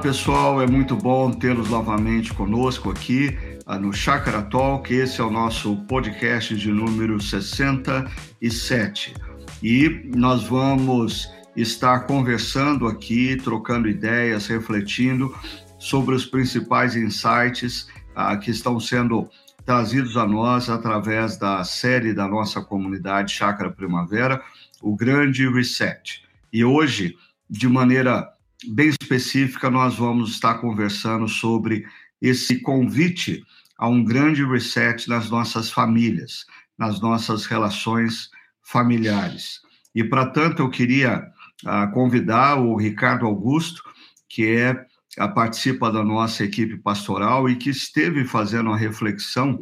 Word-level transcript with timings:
pessoal, 0.00 0.62
é 0.62 0.66
muito 0.66 0.96
bom 0.96 1.30
tê-los 1.30 1.68
novamente 1.68 2.32
conosco 2.32 2.90
aqui 2.90 3.36
ah, 3.66 3.78
no 3.78 3.92
Chakra 3.92 4.40
Talk. 4.40 4.92
Esse 4.94 5.20
é 5.20 5.24
o 5.24 5.30
nosso 5.30 5.76
podcast 5.84 6.56
de 6.56 6.72
número 6.72 7.20
67. 7.20 9.14
E 9.62 10.10
nós 10.16 10.44
vamos 10.44 11.30
estar 11.54 12.06
conversando 12.06 12.86
aqui, 12.86 13.36
trocando 13.36 13.90
ideias, 13.90 14.46
refletindo 14.46 15.36
sobre 15.78 16.14
os 16.14 16.24
principais 16.24 16.96
insights 16.96 17.86
ah, 18.16 18.34
que 18.38 18.50
estão 18.50 18.80
sendo 18.80 19.28
trazidos 19.66 20.16
a 20.16 20.26
nós 20.26 20.70
através 20.70 21.36
da 21.36 21.62
série 21.62 22.14
da 22.14 22.26
nossa 22.26 22.62
comunidade 22.62 23.34
Chakra 23.34 23.70
Primavera, 23.70 24.40
o 24.80 24.96
Grande 24.96 25.46
Reset. 25.46 26.22
E 26.50 26.64
hoje, 26.64 27.16
de 27.50 27.68
maneira 27.68 28.26
bem 28.68 28.88
específica, 28.88 29.70
nós 29.70 29.96
vamos 29.96 30.30
estar 30.30 30.54
conversando 30.54 31.28
sobre 31.28 31.84
esse 32.20 32.60
convite 32.60 33.42
a 33.78 33.88
um 33.88 34.04
grande 34.04 34.44
reset 34.44 35.08
nas 35.08 35.30
nossas 35.30 35.70
famílias, 35.70 36.44
nas 36.78 37.00
nossas 37.00 37.46
relações 37.46 38.28
familiares. 38.62 39.60
E, 39.94 40.04
para 40.04 40.26
tanto, 40.26 40.62
eu 40.62 40.70
queria 40.70 41.26
uh, 41.64 41.90
convidar 41.92 42.56
o 42.56 42.76
Ricardo 42.76 43.26
Augusto, 43.26 43.82
que 44.28 44.46
é 44.46 44.86
a 45.18 45.26
participa 45.26 45.90
da 45.90 46.04
nossa 46.04 46.44
equipe 46.44 46.76
pastoral 46.76 47.48
e 47.48 47.56
que 47.56 47.70
esteve 47.70 48.24
fazendo 48.24 48.68
uma 48.68 48.76
reflexão 48.76 49.58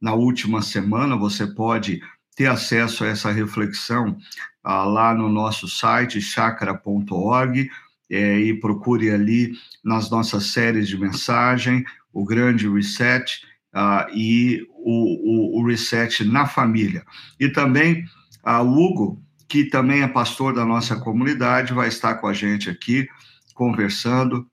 na 0.00 0.12
última 0.12 0.62
semana. 0.62 1.16
Você 1.16 1.46
pode 1.46 2.00
ter 2.36 2.46
acesso 2.46 3.04
a 3.04 3.08
essa 3.08 3.32
reflexão 3.32 4.16
uh, 4.64 4.84
lá 4.84 5.14
no 5.14 5.28
nosso 5.28 5.66
site 5.66 6.20
chakra.org 6.20 7.70
é, 8.12 8.38
e 8.38 8.60
procure 8.60 9.10
ali 9.10 9.52
nas 9.82 10.10
nossas 10.10 10.48
séries 10.48 10.86
de 10.86 10.98
mensagem 10.98 11.82
o 12.12 12.24
grande 12.24 12.68
reset 12.68 13.40
uh, 13.74 14.14
e 14.14 14.66
o, 14.68 15.56
o, 15.56 15.60
o, 15.60 15.66
reset 15.66 16.22
na 16.24 16.46
família. 16.46 17.02
E 17.40 17.48
também 17.48 18.04
uh, 18.46 18.62
o 18.62 18.78
Hugo, 18.78 19.22
que 19.48 19.64
também 19.64 20.02
é 20.02 20.08
pastor 20.08 20.54
da 20.54 20.66
nossa 20.66 20.94
comunidade, 20.96 21.72
vai 21.72 21.88
estar 21.88 22.16
com 22.16 22.26
a 22.26 22.34
gente 22.34 22.68
aqui 22.68 23.08
conversando 23.54 24.46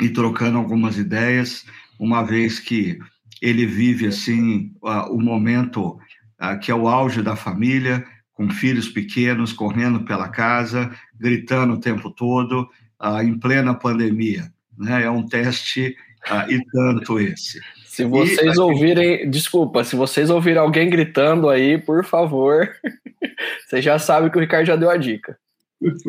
e 0.00 0.08
trocando 0.08 0.56
algumas 0.56 0.96
ideias, 0.96 1.66
uma 1.98 2.22
vez 2.22 2.58
que 2.58 2.98
ele 3.42 3.66
vive 3.66 4.06
assim 4.06 4.72
uh, 4.82 5.14
o 5.14 5.20
momento 5.20 5.98
uh, 6.40 6.58
que 6.60 6.70
é 6.70 6.74
o 6.74 6.88
auge 6.88 7.22
da 7.22 7.36
família, 7.36 8.06
com 8.40 8.48
filhos 8.48 8.88
pequenos 8.88 9.52
correndo 9.52 10.00
pela 10.00 10.26
casa, 10.26 10.90
gritando 11.14 11.74
o 11.74 11.78
tempo 11.78 12.10
todo, 12.10 12.66
uh, 12.98 13.20
em 13.20 13.38
plena 13.38 13.74
pandemia. 13.74 14.50
Né? 14.78 15.02
É 15.02 15.10
um 15.10 15.26
teste 15.26 15.94
uh, 16.26 16.50
e 16.50 16.64
tanto 16.72 17.20
esse. 17.20 17.60
Se 17.84 18.02
vocês 18.02 18.56
e, 18.56 18.58
ouvirem, 18.58 19.28
desculpa, 19.28 19.84
se 19.84 19.94
vocês 19.94 20.30
ouvirem 20.30 20.58
alguém 20.58 20.88
gritando 20.88 21.50
aí, 21.50 21.76
por 21.76 22.02
favor, 22.02 22.70
você 23.68 23.82
já 23.82 23.98
sabe 23.98 24.30
que 24.30 24.38
o 24.38 24.40
Ricardo 24.40 24.68
já 24.68 24.76
deu 24.76 24.88
a 24.88 24.96
dica. 24.96 25.38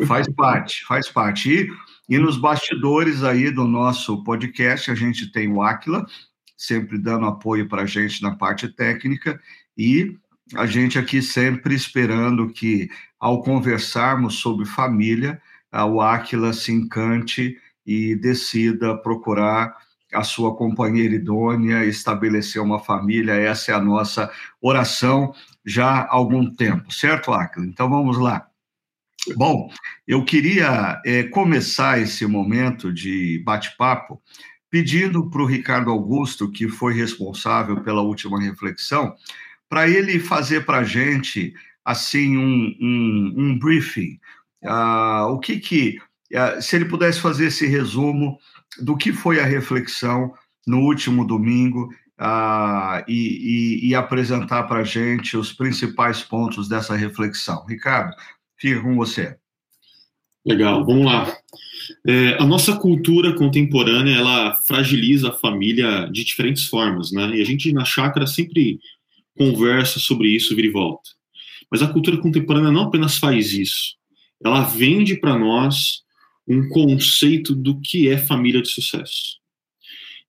Faz 0.06 0.26
parte, 0.34 0.86
faz 0.86 1.10
parte. 1.10 1.50
E, 1.50 1.68
e 2.08 2.18
nos 2.18 2.38
bastidores 2.38 3.22
aí 3.22 3.50
do 3.50 3.66
nosso 3.66 4.24
podcast, 4.24 4.90
a 4.90 4.94
gente 4.94 5.30
tem 5.30 5.52
o 5.52 5.60
Aquila, 5.60 6.06
sempre 6.56 6.96
dando 6.96 7.26
apoio 7.26 7.68
para 7.68 7.82
a 7.82 7.86
gente 7.86 8.22
na 8.22 8.34
parte 8.36 8.68
técnica, 8.68 9.38
e 9.76 10.16
a 10.54 10.66
gente 10.66 10.98
aqui 10.98 11.22
sempre 11.22 11.74
esperando 11.74 12.48
que, 12.52 12.88
ao 13.18 13.42
conversarmos 13.42 14.36
sobre 14.36 14.66
família, 14.66 15.40
o 15.72 16.00
Aquila 16.00 16.52
se 16.52 16.72
encante 16.72 17.56
e 17.86 18.14
decida 18.14 18.96
procurar 18.98 19.74
a 20.12 20.22
sua 20.22 20.54
companheira 20.54 21.14
idônea, 21.14 21.84
estabelecer 21.86 22.60
uma 22.60 22.78
família. 22.78 23.32
Essa 23.32 23.72
é 23.72 23.74
a 23.74 23.80
nossa 23.80 24.30
oração 24.60 25.34
já 25.64 25.86
há 25.86 26.12
algum 26.12 26.54
tempo, 26.54 26.92
certo, 26.92 27.32
Aquila? 27.32 27.66
Então 27.66 27.88
vamos 27.88 28.18
lá. 28.18 28.46
Bom, 29.36 29.70
eu 30.06 30.24
queria 30.24 31.00
é, 31.06 31.22
começar 31.22 32.00
esse 32.00 32.26
momento 32.26 32.92
de 32.92 33.40
bate-papo 33.44 34.20
pedindo 34.68 35.30
para 35.30 35.42
o 35.42 35.46
Ricardo 35.46 35.90
Augusto, 35.90 36.50
que 36.50 36.68
foi 36.68 36.92
responsável 36.94 37.82
pela 37.82 38.02
última 38.02 38.40
reflexão, 38.40 39.14
para 39.72 39.88
ele 39.88 40.20
fazer 40.20 40.66
para 40.66 40.80
a 40.80 40.84
gente 40.84 41.54
assim 41.82 42.36
um, 42.36 42.76
um, 42.78 43.34
um 43.38 43.58
briefing. 43.58 44.18
Uh, 44.62 45.32
o 45.32 45.38
que 45.38 45.58
que, 45.58 45.98
uh, 46.34 46.60
se 46.60 46.76
ele 46.76 46.84
pudesse 46.84 47.18
fazer 47.18 47.46
esse 47.46 47.66
resumo 47.66 48.36
do 48.82 48.98
que 48.98 49.14
foi 49.14 49.40
a 49.40 49.46
reflexão 49.46 50.30
no 50.66 50.80
último 50.80 51.26
domingo 51.26 51.88
uh, 52.20 53.02
e, 53.08 53.80
e, 53.80 53.88
e, 53.88 53.94
apresentar 53.94 54.64
para 54.64 54.80
a 54.80 54.84
gente 54.84 55.38
os 55.38 55.54
principais 55.54 56.20
pontos 56.20 56.68
dessa 56.68 56.94
reflexão. 56.94 57.64
Ricardo, 57.64 58.14
fica 58.58 58.82
com 58.82 58.94
você. 58.94 59.38
Legal, 60.44 60.84
vamos 60.84 61.06
lá. 61.06 61.34
É, 62.06 62.34
a 62.34 62.44
nossa 62.44 62.76
cultura 62.76 63.34
contemporânea 63.34 64.18
ela 64.18 64.54
fragiliza 64.66 65.30
a 65.30 65.32
família 65.32 66.10
de 66.12 66.22
diferentes 66.24 66.66
formas, 66.66 67.10
né? 67.10 67.30
E 67.36 67.40
a 67.40 67.44
gente 67.44 67.72
na 67.72 67.86
chácara 67.86 68.26
sempre 68.26 68.78
conversa 69.36 69.98
sobre 69.98 70.28
isso, 70.28 70.54
vira 70.54 70.68
e 70.68 70.70
volta. 70.70 71.10
Mas 71.70 71.82
a 71.82 71.88
cultura 71.88 72.18
contemporânea 72.18 72.70
não 72.70 72.82
apenas 72.82 73.16
faz 73.16 73.52
isso, 73.52 73.96
ela 74.44 74.62
vende 74.62 75.16
para 75.16 75.38
nós 75.38 76.02
um 76.46 76.68
conceito 76.68 77.54
do 77.54 77.80
que 77.80 78.08
é 78.08 78.18
família 78.18 78.60
de 78.60 78.68
sucesso. 78.68 79.40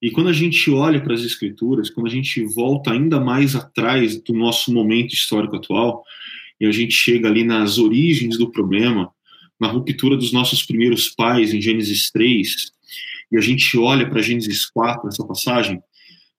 E 0.02 0.12
quando 0.12 0.30
a 0.30 0.34
gente 0.34 0.70
olha 0.70 1.02
para 1.02 1.14
as 1.14 1.22
escrituras, 1.22 1.90
quando 1.90 2.08
a 2.08 2.10
gente 2.10 2.44
volta 2.44 2.92
ainda 2.92 3.20
mais 3.20 3.56
atrás 3.56 4.22
do 4.22 4.34
nosso 4.34 4.74
momento 4.74 5.14
histórico 5.14 5.56
atual, 5.56 6.04
e 6.60 6.66
a 6.66 6.72
gente 6.72 6.94
chega 6.94 7.28
ali 7.28 7.44
nas 7.44 7.78
origens 7.78 8.38
do 8.38 8.52
problema, 8.52 9.10
na 9.60 9.68
ruptura 9.68 10.18
dos 10.18 10.32
nossos 10.32 10.64
primeiros 10.64 11.10
pais 11.10 11.54
em 11.54 11.62
Gênesis 11.62 12.12
3, 12.12 12.72
e 13.32 13.38
a 13.38 13.42
gente 13.42 13.78
olha 13.78 14.08
para 14.10 14.22
Gênesis 14.22 14.66
4, 14.66 15.08
essa 15.08 15.26
passagem, 15.26 15.82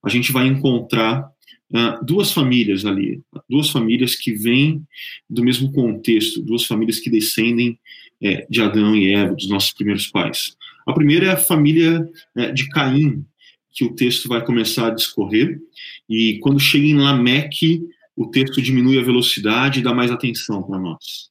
a 0.04 0.08
gente 0.08 0.30
vai 0.30 0.46
encontrar 0.46 1.26
uh, 1.74 2.04
duas 2.04 2.32
famílias 2.32 2.86
ali, 2.86 3.20
duas 3.48 3.70
famílias 3.70 4.14
que 4.14 4.32
vêm 4.32 4.82
do 5.28 5.42
mesmo 5.42 5.72
contexto, 5.72 6.42
duas 6.42 6.64
famílias 6.64 7.00
que 7.00 7.10
descendem 7.10 7.78
é, 8.22 8.46
de 8.48 8.62
Adão 8.62 8.96
e 8.96 9.12
Eva, 9.12 9.34
dos 9.34 9.48
nossos 9.48 9.72
primeiros 9.72 10.06
pais. 10.06 10.56
A 10.86 10.92
primeira 10.92 11.26
é 11.26 11.30
a 11.30 11.36
família 11.36 12.08
é, 12.36 12.52
de 12.52 12.68
Caim, 12.68 13.24
que 13.72 13.84
o 13.84 13.94
texto 13.94 14.28
vai 14.28 14.44
começar 14.44 14.86
a 14.86 14.94
discorrer, 14.94 15.60
e 16.08 16.38
quando 16.38 16.60
chega 16.60 16.86
em 16.86 16.94
Lameque, 16.94 17.82
o 18.16 18.26
texto 18.26 18.62
diminui 18.62 18.98
a 18.98 19.02
velocidade 19.02 19.80
e 19.80 19.82
dá 19.82 19.92
mais 19.92 20.10
atenção 20.10 20.62
para 20.62 20.78
nós. 20.78 21.30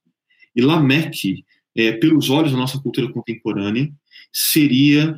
E 0.55 0.61
Lameque, 0.61 1.45
é, 1.75 1.93
pelos 1.93 2.29
olhos 2.29 2.51
da 2.51 2.57
nossa 2.57 2.79
cultura 2.79 3.11
contemporânea, 3.11 3.89
seria 4.31 5.15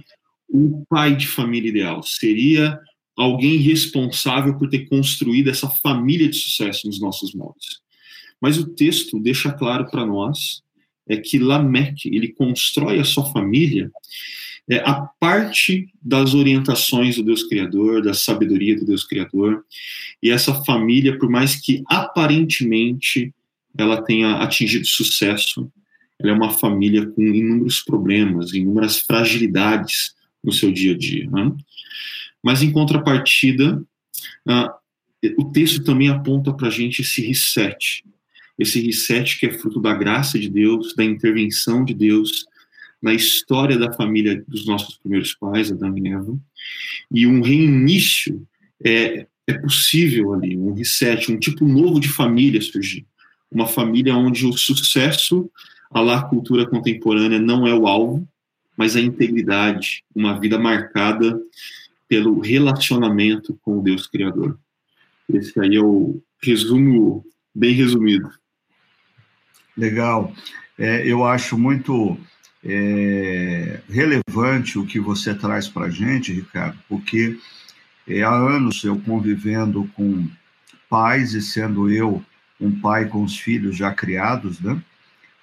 o 0.48 0.86
pai 0.88 1.16
de 1.16 1.28
família 1.28 1.70
ideal, 1.70 2.04
seria 2.04 2.80
alguém 3.16 3.58
responsável 3.58 4.58
por 4.58 4.70
ter 4.70 4.88
construído 4.88 5.50
essa 5.50 5.70
família 5.70 6.30
de 6.30 6.38
sucesso 6.38 6.88
nos 6.88 7.00
nossos 7.00 7.34
moldes. 7.34 7.80
Mas 8.42 8.58
o 8.58 8.66
texto 8.66 9.20
deixa 9.20 9.52
claro 9.52 9.90
para 9.90 10.06
nós 10.06 10.64
é 11.08 11.18
que 11.18 11.38
Lameque 11.38 12.10
ele 12.16 12.30
constrói 12.30 13.00
a 13.00 13.04
sua 13.04 13.26
família 13.32 13.92
é, 14.68 14.78
a 14.78 14.96
parte 15.20 15.88
das 16.02 16.34
orientações 16.34 17.16
do 17.16 17.24
Deus 17.24 17.44
Criador, 17.44 18.02
da 18.02 18.14
sabedoria 18.14 18.76
do 18.76 18.86
Deus 18.86 19.04
Criador, 19.04 19.64
e 20.22 20.32
essa 20.32 20.54
família, 20.64 21.18
por 21.18 21.30
mais 21.30 21.56
que 21.56 21.84
aparentemente 21.88 23.34
ela 23.78 24.02
tenha 24.02 24.38
atingido 24.38 24.88
sucesso, 24.88 25.72
ela 26.18 26.32
é 26.32 26.34
uma 26.34 26.50
família 26.50 27.06
com 27.06 27.22
inúmeros 27.22 27.82
problemas, 27.82 28.54
inúmeras 28.54 29.00
fragilidades 29.00 30.16
no 30.44 30.52
seu 30.52 30.72
dia 30.72 30.94
a 30.94 30.98
dia. 30.98 31.30
Né? 31.30 31.52
Mas, 32.46 32.62
em 32.62 32.72
contrapartida, 32.72 33.84
uh, 34.48 34.70
o 35.40 35.46
texto 35.46 35.84
também 35.84 36.10
aponta 36.10 36.54
para 36.54 36.68
a 36.68 36.70
gente 36.70 37.02
esse 37.02 37.20
reset. 37.26 38.06
Esse 38.60 38.80
reset 38.80 39.40
que 39.40 39.48
é 39.48 39.52
fruto 39.52 39.82
da 39.82 39.96
graça 39.96 40.38
de 40.38 40.48
Deus, 40.48 40.94
da 40.96 41.04
intervenção 41.04 41.84
de 41.84 41.96
Deus 41.96 42.46
na 43.02 43.16
história 43.16 43.80
da 43.80 43.92
família 43.92 44.44
dos 44.48 44.68
nossos 44.68 44.96
primeiros 45.00 45.34
pais, 45.34 45.72
Adão 45.72 45.98
e 45.98 46.08
Eva. 46.08 46.38
E 47.12 47.26
um 47.26 47.42
reinício 47.42 48.48
é, 48.84 49.26
é 49.48 49.54
possível 49.54 50.32
ali, 50.34 50.56
um 50.56 50.74
reset, 50.74 51.32
um 51.32 51.40
tipo 51.40 51.68
novo 51.68 52.00
de 52.00 52.10
família 52.10 52.62
surgir. 52.62 53.08
Uma 53.52 53.66
família 53.66 54.16
onde 54.16 54.46
o 54.46 54.54
sucesso, 54.54 55.50
a 55.90 56.00
lá 56.00 56.22
cultura 56.22 56.68
contemporânea, 56.68 57.40
não 57.40 57.66
é 57.66 57.74
o 57.74 57.88
alvo, 57.88 58.28
mas 58.78 58.96
a 58.96 59.02
integridade, 59.02 60.04
uma 60.16 60.40
vida 60.40 60.60
marcada 60.60 61.40
pelo 62.08 62.40
relacionamento 62.40 63.58
com 63.62 63.80
o 63.80 63.84
Deus 63.84 64.08
Criador. 64.08 64.60
Esse 65.28 65.60
aí 65.60 65.76
é 65.76 65.82
o 65.82 66.22
resumo 66.42 67.26
bem 67.54 67.74
resumido. 67.74 68.30
Legal. 69.76 70.34
É, 70.78 71.08
eu 71.08 71.26
acho 71.26 71.58
muito 71.58 72.18
é 72.68 73.80
relevante 73.88 74.80
o 74.80 74.86
que 74.86 75.00
você 75.00 75.36
traz 75.36 75.68
para 75.68 75.86
a 75.86 75.90
gente, 75.90 76.34
Ricardo, 76.34 76.78
porque 76.90 77.38
é, 78.08 78.24
há 78.24 78.34
anos 78.34 78.84
eu 78.84 79.00
convivendo 79.00 79.88
com 79.96 80.28
pais 80.90 81.34
e 81.36 81.42
sendo 81.44 81.92
eu 81.92 82.24
um 82.60 82.72
pai 82.80 83.08
com 83.08 83.24
os 83.24 83.38
filhos 83.38 83.78
já 83.78 83.94
criados, 83.94 84.60
né? 84.60 84.82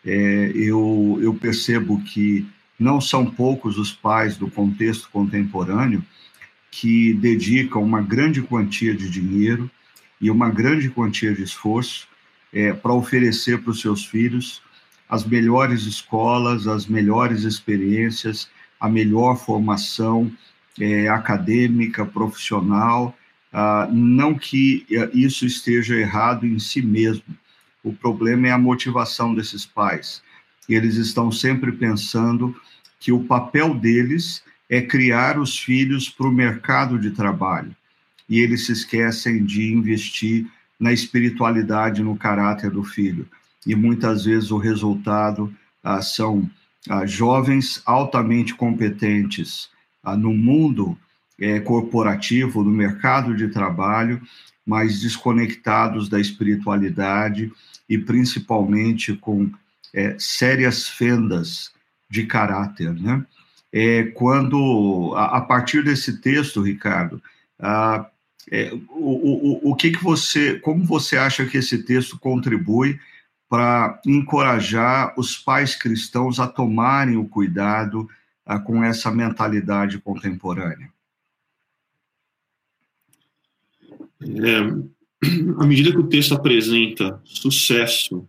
É, 0.04 0.50
eu, 0.54 1.20
eu 1.22 1.32
percebo 1.34 2.02
que 2.02 2.44
não 2.76 3.00
são 3.00 3.24
poucos 3.24 3.78
os 3.78 3.92
pais 3.92 4.36
do 4.36 4.50
contexto 4.50 5.08
contemporâneo 5.10 6.04
que 6.72 7.12
dedicam 7.12 7.82
uma 7.82 8.00
grande 8.00 8.40
quantia 8.40 8.94
de 8.94 9.08
dinheiro 9.08 9.70
e 10.18 10.30
uma 10.30 10.48
grande 10.48 10.88
quantia 10.88 11.34
de 11.34 11.42
esforço 11.42 12.08
é, 12.50 12.72
para 12.72 12.94
oferecer 12.94 13.60
para 13.62 13.70
os 13.70 13.80
seus 13.80 14.06
filhos 14.06 14.62
as 15.06 15.26
melhores 15.26 15.82
escolas, 15.82 16.66
as 16.66 16.86
melhores 16.86 17.42
experiências, 17.42 18.48
a 18.80 18.88
melhor 18.88 19.36
formação 19.36 20.32
é, 20.80 21.06
acadêmica, 21.08 22.06
profissional. 22.06 23.14
Ah, 23.52 23.86
não 23.92 24.34
que 24.34 24.86
é, 24.90 25.10
isso 25.12 25.44
esteja 25.44 25.94
errado 25.94 26.46
em 26.46 26.58
si 26.58 26.80
mesmo. 26.80 27.24
O 27.84 27.92
problema 27.92 28.48
é 28.48 28.52
a 28.52 28.58
motivação 28.58 29.34
desses 29.34 29.66
pais. 29.66 30.22
Eles 30.66 30.96
estão 30.96 31.30
sempre 31.30 31.72
pensando 31.72 32.56
que 32.98 33.12
o 33.12 33.24
papel 33.24 33.74
deles 33.74 34.42
é 34.68 34.80
criar 34.80 35.38
os 35.38 35.58
filhos 35.58 36.08
para 36.08 36.26
o 36.26 36.32
mercado 36.32 36.98
de 36.98 37.10
trabalho. 37.10 37.74
E 38.28 38.40
eles 38.40 38.66
se 38.66 38.72
esquecem 38.72 39.44
de 39.44 39.72
investir 39.72 40.46
na 40.78 40.92
espiritualidade, 40.92 42.02
no 42.02 42.16
caráter 42.16 42.70
do 42.70 42.82
filho 42.82 43.28
e 43.66 43.74
muitas 43.74 44.24
vezes 44.24 44.50
o 44.50 44.58
resultado 44.58 45.54
ah, 45.82 46.02
são 46.02 46.48
ah, 46.88 47.06
jovens 47.06 47.82
altamente 47.86 48.54
competentes 48.54 49.70
ah, 50.02 50.16
no 50.16 50.32
mundo 50.32 50.98
eh, 51.40 51.60
corporativo, 51.60 52.62
no 52.62 52.70
mercado 52.70 53.36
de 53.36 53.48
trabalho, 53.48 54.20
mas 54.66 55.00
desconectados 55.00 56.08
da 56.08 56.20
espiritualidade 56.20 57.52
e 57.88 57.98
principalmente 57.98 59.14
com 59.14 59.50
eh, 59.94 60.16
sérias 60.18 60.88
fendas 60.88 61.72
de 62.10 62.26
caráter, 62.26 62.92
né? 62.92 63.24
É, 63.72 64.04
quando 64.14 65.14
a, 65.16 65.38
a, 65.38 65.40
partir 65.40 65.82
desse 65.82 66.20
texto, 66.20 66.60
Ricardo, 66.60 67.22
é, 68.50 68.72
o, 68.90 69.68
o, 69.68 69.70
o 69.70 69.76
que 69.76 69.92
que 69.92 70.02
você, 70.02 70.58
como 70.58 70.84
você 70.84 71.16
acha 71.16 71.46
que 71.46 71.56
esse 71.56 71.82
texto 71.84 72.18
contribui 72.18 72.98
para 73.52 74.00
encorajar 74.06 75.12
os 75.18 75.36
pais 75.36 75.76
cristãos 75.76 76.40
a 76.40 76.46
tomarem 76.46 77.18
o 77.18 77.28
cuidado 77.28 78.08
uh, 78.46 78.58
com 78.64 78.82
essa 78.82 79.10
mentalidade 79.10 79.98
contemporânea? 79.98 80.90
É, 84.22 84.58
à 85.62 85.66
medida 85.66 85.90
que 85.90 85.98
o 85.98 86.08
texto 86.08 86.34
apresenta 86.34 87.20
sucesso, 87.24 88.26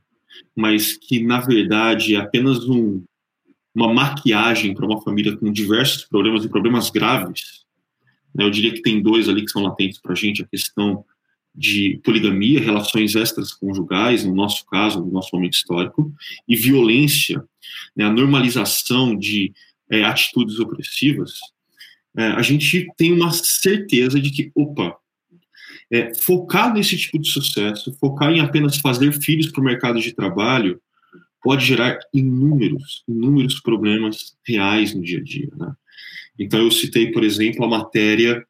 mas 0.53 0.97
que 0.97 1.23
na 1.23 1.39
verdade 1.39 2.15
é 2.15 2.19
apenas 2.19 2.67
um, 2.67 3.01
uma 3.73 3.91
maquiagem 3.91 4.73
para 4.73 4.85
uma 4.85 5.01
família 5.01 5.35
com 5.35 5.51
diversos 5.51 6.05
problemas 6.05 6.45
e 6.45 6.49
problemas 6.49 6.89
graves, 6.89 7.63
né, 8.33 8.43
eu 8.45 8.49
diria 8.49 8.73
que 8.73 8.81
tem 8.81 9.01
dois 9.01 9.27
ali 9.27 9.43
que 9.43 9.51
são 9.51 9.63
latentes 9.63 9.99
para 9.99 10.13
a 10.13 10.15
gente: 10.15 10.41
a 10.41 10.47
questão 10.47 11.03
de 11.55 11.99
poligamia, 12.03 12.59
relações 12.59 13.15
extras 13.15 13.53
conjugais, 13.53 14.25
no 14.25 14.33
nosso 14.33 14.65
caso, 14.65 14.99
no 14.99 15.11
nosso 15.11 15.29
momento 15.35 15.53
histórico, 15.53 16.11
e 16.47 16.55
violência, 16.55 17.43
né, 17.95 18.05
a 18.05 18.11
normalização 18.11 19.15
de 19.15 19.53
é, 19.89 20.03
atitudes 20.03 20.59
opressivas, 20.59 21.33
é, 22.17 22.27
a 22.27 22.41
gente 22.41 22.87
tem 22.97 23.11
uma 23.11 23.31
certeza 23.31 24.19
de 24.19 24.31
que, 24.31 24.51
opa, 24.55 24.95
é, 25.91 26.13
focar 26.15 26.73
nesse 26.73 26.97
tipo 26.97 27.19
de 27.19 27.29
sucesso, 27.29 27.95
focar 27.99 28.31
em 28.31 28.39
apenas 28.39 28.77
fazer 28.77 29.11
filhos 29.13 29.51
para 29.51 29.61
o 29.61 29.63
mercado 29.63 29.99
de 29.99 30.13
trabalho, 30.13 30.81
pode 31.43 31.65
gerar 31.65 31.99
inúmeros, 32.13 33.03
inúmeros 33.07 33.59
problemas 33.59 34.35
reais 34.47 34.95
no 34.95 35.03
dia 35.03 35.19
a 35.19 35.23
dia. 35.23 35.49
Né? 35.55 35.73
Então, 36.39 36.61
eu 36.61 36.71
citei, 36.71 37.11
por 37.11 37.23
exemplo, 37.23 37.65
a 37.65 37.67
matéria 37.67 38.43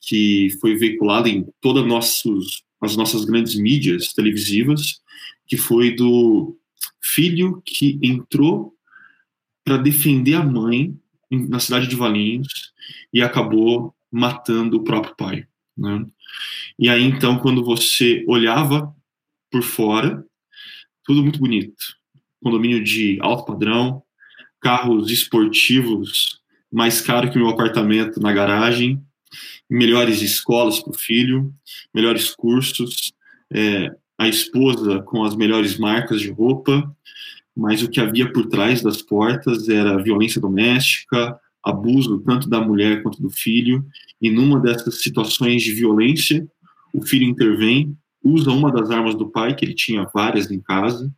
que 0.00 0.50
foi 0.60 0.76
veiculada 0.76 1.28
em 1.28 1.46
todas 1.60 1.86
nossos, 1.86 2.64
as 2.80 2.96
nossas 2.96 3.24
grandes 3.24 3.54
mídias 3.54 4.12
televisivas, 4.12 5.00
que 5.46 5.56
foi 5.56 5.94
do 5.94 6.58
filho 7.00 7.62
que 7.64 7.98
entrou 8.02 8.74
para 9.64 9.76
defender 9.76 10.34
a 10.34 10.44
mãe 10.44 10.98
na 11.30 11.60
cidade 11.60 11.86
de 11.86 11.96
Valinhos 11.96 12.72
e 13.12 13.22
acabou 13.22 13.94
matando 14.10 14.78
o 14.78 14.84
próprio 14.84 15.14
pai. 15.14 15.46
Né? 15.76 16.04
E 16.78 16.88
aí, 16.88 17.04
então, 17.04 17.38
quando 17.38 17.64
você 17.64 18.24
olhava 18.26 18.92
por 19.50 19.62
fora, 19.62 20.24
tudo 21.04 21.22
muito 21.22 21.38
bonito. 21.38 21.99
Condomínio 22.42 22.82
de 22.82 23.18
alto 23.20 23.44
padrão, 23.44 24.02
carros 24.60 25.10
esportivos 25.10 26.40
mais 26.70 27.00
caro 27.00 27.30
que 27.30 27.38
meu 27.38 27.48
apartamento 27.48 28.20
na 28.20 28.32
garagem, 28.32 29.02
melhores 29.68 30.22
escolas 30.22 30.78
para 30.78 30.90
o 30.90 30.98
filho, 30.98 31.52
melhores 31.92 32.34
cursos, 32.34 33.12
é, 33.52 33.94
a 34.16 34.28
esposa 34.28 35.02
com 35.02 35.24
as 35.24 35.34
melhores 35.34 35.78
marcas 35.78 36.20
de 36.20 36.30
roupa, 36.30 36.94
mas 37.56 37.82
o 37.82 37.88
que 37.88 38.00
havia 38.00 38.30
por 38.32 38.46
trás 38.46 38.82
das 38.82 39.02
portas 39.02 39.68
era 39.68 40.02
violência 40.02 40.40
doméstica, 40.40 41.38
abuso 41.62 42.20
tanto 42.20 42.48
da 42.48 42.60
mulher 42.60 43.02
quanto 43.02 43.20
do 43.20 43.30
filho, 43.30 43.84
e 44.20 44.30
numa 44.30 44.60
dessas 44.60 45.02
situações 45.02 45.62
de 45.62 45.72
violência, 45.72 46.46
o 46.92 47.02
filho 47.02 47.24
intervém, 47.24 47.96
usa 48.22 48.50
uma 48.50 48.70
das 48.70 48.90
armas 48.90 49.14
do 49.14 49.28
pai, 49.30 49.54
que 49.54 49.64
ele 49.64 49.74
tinha 49.74 50.08
várias 50.12 50.50
em 50.50 50.60
casa, 50.60 51.10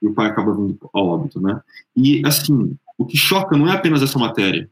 e 0.00 0.06
o 0.06 0.14
pai 0.14 0.26
acaba 0.26 0.54
vindo 0.54 0.78
ao 0.92 1.06
óbito, 1.06 1.40
né? 1.40 1.60
E, 1.96 2.22
assim, 2.24 2.76
o 2.98 3.04
que 3.04 3.16
choca 3.16 3.56
não 3.56 3.68
é 3.68 3.72
apenas 3.72 4.02
essa 4.02 4.18
matéria, 4.18 4.68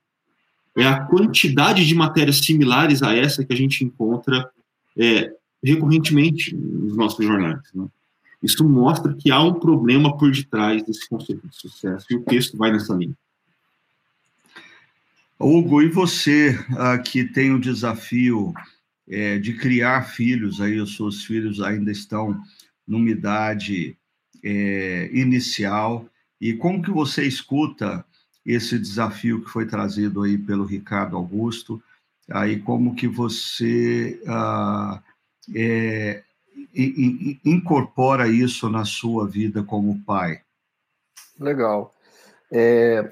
é 0.76 0.86
a 0.86 1.00
quantidade 1.00 1.86
de 1.86 1.94
matérias 1.94 2.38
similares 2.38 3.02
a 3.02 3.14
essa 3.14 3.44
que 3.44 3.52
a 3.52 3.56
gente 3.56 3.84
encontra 3.84 4.50
é, 4.96 5.32
recorrentemente 5.62 6.54
nos 6.54 6.96
nossos 6.96 7.24
jornais. 7.24 7.62
Né? 7.74 7.86
Isso 8.42 8.68
mostra 8.68 9.14
que 9.14 9.30
há 9.30 9.40
um 9.40 9.54
problema 9.54 10.16
por 10.16 10.30
detrás 10.30 10.82
desse 10.82 11.08
conceito 11.08 11.46
de 11.48 11.56
sucesso 11.56 12.06
e 12.10 12.16
o 12.16 12.22
texto 12.22 12.56
vai 12.56 12.72
nessa 12.72 12.92
linha. 12.94 13.16
Hugo, 15.38 15.82
e 15.82 15.88
você 15.88 16.50
uh, 16.50 17.02
que 17.02 17.24
tem 17.24 17.52
o 17.52 17.60
desafio 17.60 18.54
é, 19.08 19.38
de 19.38 19.54
criar 19.54 20.02
filhos, 20.02 20.60
aí 20.60 20.80
os 20.80 20.96
seus 20.96 21.24
filhos 21.24 21.60
ainda 21.60 21.90
estão 21.90 22.40
numa 22.86 23.10
idade 23.10 23.96
é, 24.44 25.08
inicial, 25.12 26.06
e 26.40 26.52
como 26.52 26.82
que 26.82 26.90
você 26.90 27.24
escuta 27.24 28.04
esse 28.44 28.78
desafio 28.78 29.42
que 29.42 29.50
foi 29.50 29.66
trazido 29.66 30.22
aí 30.22 30.36
pelo 30.36 30.64
Ricardo 30.64 31.16
Augusto, 31.16 31.82
aí 32.30 32.60
como 32.60 32.94
que 32.94 33.08
você 33.08 34.20
ah, 34.26 35.02
é, 35.54 36.22
incorpora 37.44 38.28
isso 38.28 38.68
na 38.68 38.84
sua 38.84 39.26
vida 39.26 39.62
como 39.62 40.02
pai? 40.04 40.40
Legal. 41.40 41.94
É, 42.52 43.10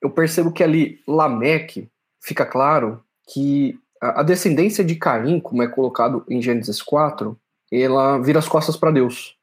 eu 0.00 0.10
percebo 0.10 0.52
que 0.52 0.62
ali 0.62 1.02
Lameque 1.06 1.90
fica 2.22 2.46
claro 2.46 3.02
que 3.32 3.78
a, 4.00 4.20
a 4.20 4.22
descendência 4.22 4.84
de 4.84 4.96
Caim, 4.96 5.40
como 5.40 5.62
é 5.62 5.68
colocado 5.68 6.24
em 6.28 6.40
Gênesis 6.40 6.80
4, 6.82 7.38
ela 7.70 8.18
vira 8.18 8.38
as 8.38 8.48
costas 8.48 8.76
para 8.76 8.90
Deus. 8.90 9.36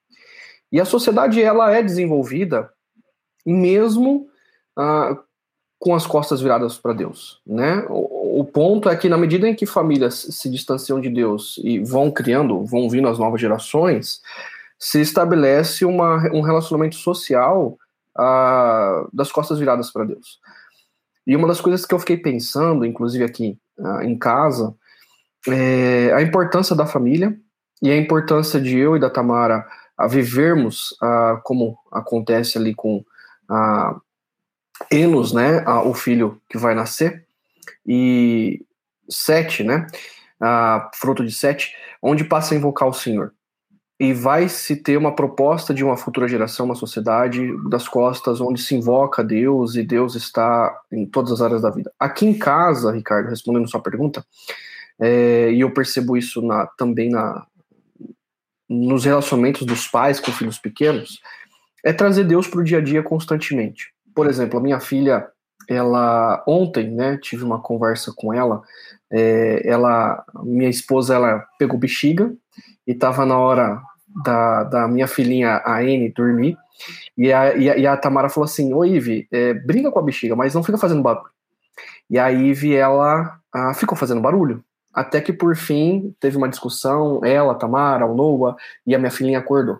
E 0.73 0.81
a 0.81 0.85
sociedade 0.85 1.39
ela 1.39 1.71
é 1.71 1.83
desenvolvida 1.83 2.67
mesmo 3.45 4.27
ah, 4.75 5.15
com 5.77 5.93
as 5.93 6.07
costas 6.07 6.41
viradas 6.41 6.79
para 6.79 6.93
Deus, 6.93 7.39
né? 7.45 7.85
O, 7.89 8.39
o, 8.39 8.45
ponto 8.45 8.89
é 8.89 8.95
que 8.95 9.07
na 9.07 9.15
medida 9.17 9.47
em 9.47 9.53
que 9.53 9.67
famílias 9.67 10.15
se 10.31 10.49
distanciam 10.49 10.99
de 10.99 11.11
Deus 11.11 11.59
e 11.63 11.77
vão 11.77 12.09
criando, 12.09 12.65
vão 12.65 12.89
vindo 12.89 13.07
as 13.07 13.19
novas 13.19 13.39
gerações, 13.39 14.19
se 14.79 14.99
estabelece 14.99 15.85
uma, 15.85 16.15
um 16.33 16.41
relacionamento 16.41 16.95
social 16.95 17.77
ah, 18.17 19.05
das 19.13 19.31
costas 19.31 19.59
viradas 19.59 19.91
para 19.91 20.05
Deus. 20.05 20.39
E 21.27 21.35
uma 21.35 21.47
das 21.47 21.61
coisas 21.61 21.85
que 21.85 21.93
eu 21.93 21.99
fiquei 21.99 22.17
pensando, 22.17 22.83
inclusive 22.83 23.23
aqui 23.23 23.59
ah, 23.79 24.03
em 24.03 24.17
casa, 24.17 24.73
é 25.47 26.11
a 26.15 26.21
importância 26.23 26.75
da 26.75 26.87
família 26.87 27.37
e 27.79 27.91
a 27.91 27.97
importância 27.97 28.59
de 28.59 28.75
eu 28.75 28.95
e 28.95 28.99
da 28.99 29.09
Tamara 29.09 29.67
a 29.97 30.07
vivermos 30.07 30.95
ah, 31.01 31.39
como 31.43 31.77
acontece 31.91 32.57
ali 32.57 32.73
com 32.73 33.03
a 33.49 33.99
Enos, 34.91 35.33
né, 35.33 35.63
a, 35.65 35.83
o 35.83 35.93
filho 35.93 36.41
que 36.49 36.57
vai 36.57 36.73
nascer, 36.75 37.25
e 37.85 38.65
Sete, 39.09 39.63
né, 39.63 39.85
a, 40.41 40.89
fruto 40.95 41.23
de 41.23 41.31
Sete, 41.31 41.73
onde 42.01 42.23
passa 42.23 42.53
a 42.53 42.57
invocar 42.57 42.87
o 42.87 42.93
Senhor. 42.93 43.33
e 43.99 44.13
vai 44.13 44.49
se 44.49 44.75
ter 44.75 44.97
uma 44.97 45.15
proposta 45.15 45.73
de 45.73 45.83
uma 45.83 45.95
futura 45.95 46.27
geração, 46.27 46.65
uma 46.65 46.75
sociedade 46.75 47.47
das 47.69 47.87
costas 47.87 48.41
onde 48.41 48.61
se 48.61 48.75
invoca 48.75 49.23
Deus 49.23 49.75
e 49.75 49.83
Deus 49.83 50.15
está 50.15 50.75
em 50.91 51.05
todas 51.05 51.31
as 51.31 51.41
áreas 51.41 51.61
da 51.61 51.69
vida. 51.69 51.91
Aqui 51.99 52.25
em 52.25 52.37
casa, 52.37 52.91
Ricardo, 52.91 53.29
respondendo 53.29 53.69
sua 53.69 53.81
pergunta, 53.81 54.25
é, 54.99 55.51
e 55.51 55.61
eu 55.61 55.71
percebo 55.71 56.17
isso 56.17 56.41
na, 56.41 56.67
também 56.77 57.09
na, 57.09 57.45
nos 58.69 59.05
relacionamentos 59.05 59.65
dos 59.65 59.87
pais 59.87 60.19
com 60.19 60.31
filhos 60.31 60.57
pequenos, 60.57 61.19
é 61.83 61.91
trazer 61.91 62.23
Deus 62.23 62.47
para 62.47 62.59
o 62.59 62.63
dia 62.63 62.77
a 62.77 62.81
dia 62.81 63.03
constantemente. 63.03 63.93
Por 64.15 64.27
exemplo, 64.27 64.59
a 64.59 64.61
minha 64.61 64.79
filha, 64.79 65.27
ela 65.67 66.43
ontem, 66.47 66.89
né, 66.89 67.17
tive 67.21 67.43
uma 67.43 67.61
conversa 67.61 68.13
com 68.15 68.33
ela, 68.33 68.61
é, 69.11 69.61
ela, 69.67 70.23
minha 70.43 70.69
esposa, 70.69 71.15
ela 71.15 71.45
pegou 71.59 71.77
bexiga 71.77 72.33
e 72.87 72.91
estava 72.91 73.25
na 73.25 73.37
hora 73.37 73.81
da, 74.23 74.63
da 74.63 74.87
minha 74.87 75.07
filhinha, 75.07 75.61
a 75.65 75.79
Anne, 75.79 76.09
dormir. 76.09 76.57
E 77.17 77.31
a, 77.31 77.55
e 77.55 77.69
a, 77.69 77.77
e 77.77 77.87
a 77.87 77.95
Tamara 77.95 78.29
falou 78.29 78.45
assim: 78.45 78.73
Ô 78.73 78.83
Ive, 78.83 79.27
é, 79.31 79.53
brinca 79.53 79.91
com 79.91 79.99
a 79.99 80.03
bexiga, 80.03 80.35
mas 80.35 80.53
não 80.53 80.63
fica 80.63 80.77
fazendo 80.77 81.03
barulho. 81.03 81.29
E 82.09 82.19
a 82.19 82.29
Ive, 82.31 82.75
ela 82.75 83.39
ah, 83.53 83.73
ficou 83.73 83.97
fazendo 83.97 84.21
barulho. 84.21 84.63
Até 84.93 85.19
que 85.19 85.33
por 85.33 85.55
fim 85.55 86.15
teve 86.19 86.37
uma 86.37 86.49
discussão, 86.49 87.23
ela, 87.23 87.53
a 87.53 87.55
Tamara, 87.55 88.05
o 88.05 88.15
Noah 88.15 88.55
e 88.85 88.93
a 88.93 88.99
minha 88.99 89.11
filhinha 89.11 89.39
acordou. 89.39 89.79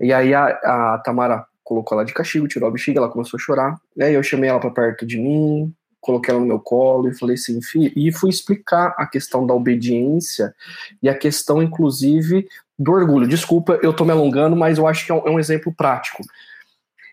E 0.00 0.12
aí 0.12 0.32
a, 0.34 0.46
a 0.46 1.02
Tamara 1.04 1.44
colocou 1.64 1.98
ela 1.98 2.04
de 2.04 2.14
castigo, 2.14 2.46
tirou 2.46 2.68
a 2.68 2.72
bexiga, 2.72 3.00
ela 3.00 3.08
começou 3.08 3.38
a 3.38 3.40
chorar. 3.40 3.80
E 3.96 4.04
aí 4.04 4.14
eu 4.14 4.22
chamei 4.22 4.48
ela 4.48 4.60
para 4.60 4.70
perto 4.70 5.04
de 5.04 5.18
mim, 5.18 5.74
coloquei 6.00 6.32
ela 6.32 6.40
no 6.40 6.46
meu 6.46 6.60
colo 6.60 7.08
e 7.08 7.18
falei 7.18 7.34
assim, 7.34 7.60
filho, 7.60 7.92
e 7.96 8.12
fui 8.12 8.30
explicar 8.30 8.94
a 8.96 9.04
questão 9.06 9.44
da 9.44 9.52
obediência 9.52 10.54
e 11.02 11.08
a 11.08 11.18
questão, 11.18 11.60
inclusive, 11.60 12.46
do 12.78 12.92
orgulho. 12.92 13.26
Desculpa, 13.26 13.78
eu 13.82 13.92
tô 13.92 14.04
me 14.04 14.12
alongando, 14.12 14.54
mas 14.54 14.78
eu 14.78 14.86
acho 14.86 15.04
que 15.04 15.10
é 15.10 15.14
um, 15.14 15.26
é 15.26 15.30
um 15.30 15.40
exemplo 15.40 15.74
prático. 15.74 16.22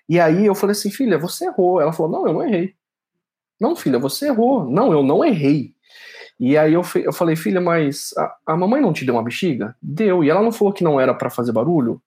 E 0.08 0.20
aí 0.20 0.46
eu 0.46 0.54
falei 0.54 0.74
assim, 0.74 0.92
filha, 0.92 1.18
você 1.18 1.46
errou. 1.46 1.82
Ela 1.82 1.94
falou, 1.94 2.12
não, 2.12 2.28
eu 2.28 2.34
não 2.34 2.44
errei. 2.44 2.76
Não, 3.60 3.76
filha, 3.76 3.98
você 3.98 4.28
errou. 4.28 4.70
Não, 4.70 4.92
eu 4.92 5.02
não 5.02 5.24
errei. 5.24 5.74
E 6.40 6.58
aí 6.58 6.74
eu, 6.74 6.82
eu 6.96 7.14
falei, 7.14 7.36
filha, 7.36 7.62
mas 7.62 8.14
a, 8.18 8.36
a, 8.48 8.58
mamãe 8.58 8.82
não 8.82 8.94
te 8.94 9.06
deu 9.06 9.16
uma 9.16 9.24
bexiga? 9.24 9.76
Deu. 9.82 10.24
E 10.24 10.30
ela 10.30 10.42
não 10.42 10.52
falou 10.52 10.74
que 10.74 10.84
não 10.84 11.00
era 11.00 11.14
para 11.14 11.30
fazer 11.30 11.52
barulho? 11.52 12.02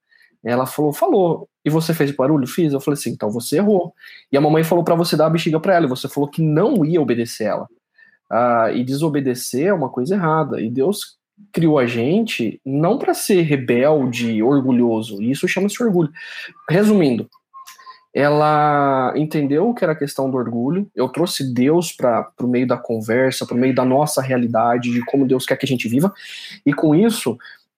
Ela 0.45 0.67
falou, 0.67 0.93
falou. 0.93 1.49
E 1.65 1.71
você 1.71 1.93
fez 1.95 2.11
barulho? 2.11 2.47
Fiz. 2.47 2.73
Eu 2.73 2.81
falei 2.81 2.99
assim, 2.99 3.11
então 3.11 3.31
você 3.31 3.57
errou. 3.57 3.93
E 4.31 4.37
a 4.37 4.41
mamãe 4.41 4.63
falou 4.63 4.85
para 4.85 4.95
você 4.95 5.17
dar 5.17 5.27
a 5.27 5.31
bexiga 5.31 5.59
para 5.59 5.75
ela. 5.75 5.87
E 5.87 5.89
você 5.89 6.09
falou 6.09 6.29
que 6.29 6.43
não 6.43 6.85
ia 6.85 7.01
obedecer 7.01 7.45
ela. 7.45 7.69
Ah, 8.31 8.71
e 8.73 8.85
desobedecer 8.85 9.67
é 9.67 9.73
uma 9.73 9.89
coisa 9.89 10.15
errada. 10.15 10.61
E 10.61 10.71
Deus 10.71 11.17
criou 11.53 11.79
a 11.79 11.87
gente 11.87 12.61
não 12.65 12.99
para 12.99 13.15
ser 13.15 13.43
rebelde, 13.43 14.43
orgulhoso. 14.43 15.23
E 15.23 15.31
isso 15.31 15.49
chama-se 15.49 15.83
orgulho. 15.83 16.11
Resumindo, 16.69 17.29
ela 18.17 19.13
entendeu 19.15 19.69
o 19.69 19.75
que 19.75 19.85
era 19.85 19.93
a 19.93 19.97
questão 19.97 20.31
do 20.31 20.39
orgulho. 20.39 20.91
Eu 20.97 21.07
trouxe 21.07 21.53
Deus 21.53 21.93
para 21.93 22.33
o 22.41 22.49
meio 22.49 22.67
da 22.67 22.79
conversa, 22.79 23.45
para 23.45 23.55
o 23.55 23.59
meio 23.59 23.75
da 23.75 23.85
nossa 23.85 24.23
realidade, 24.23 24.91
de 24.91 25.05
como 25.05 25.27
Deus 25.27 25.45
quer 25.45 25.55
que 25.59 25.67
a 25.67 25.69
gente 25.69 25.87
viva. 25.87 26.11
E 26.65 26.73
com 26.73 26.95
isso, 26.95 27.37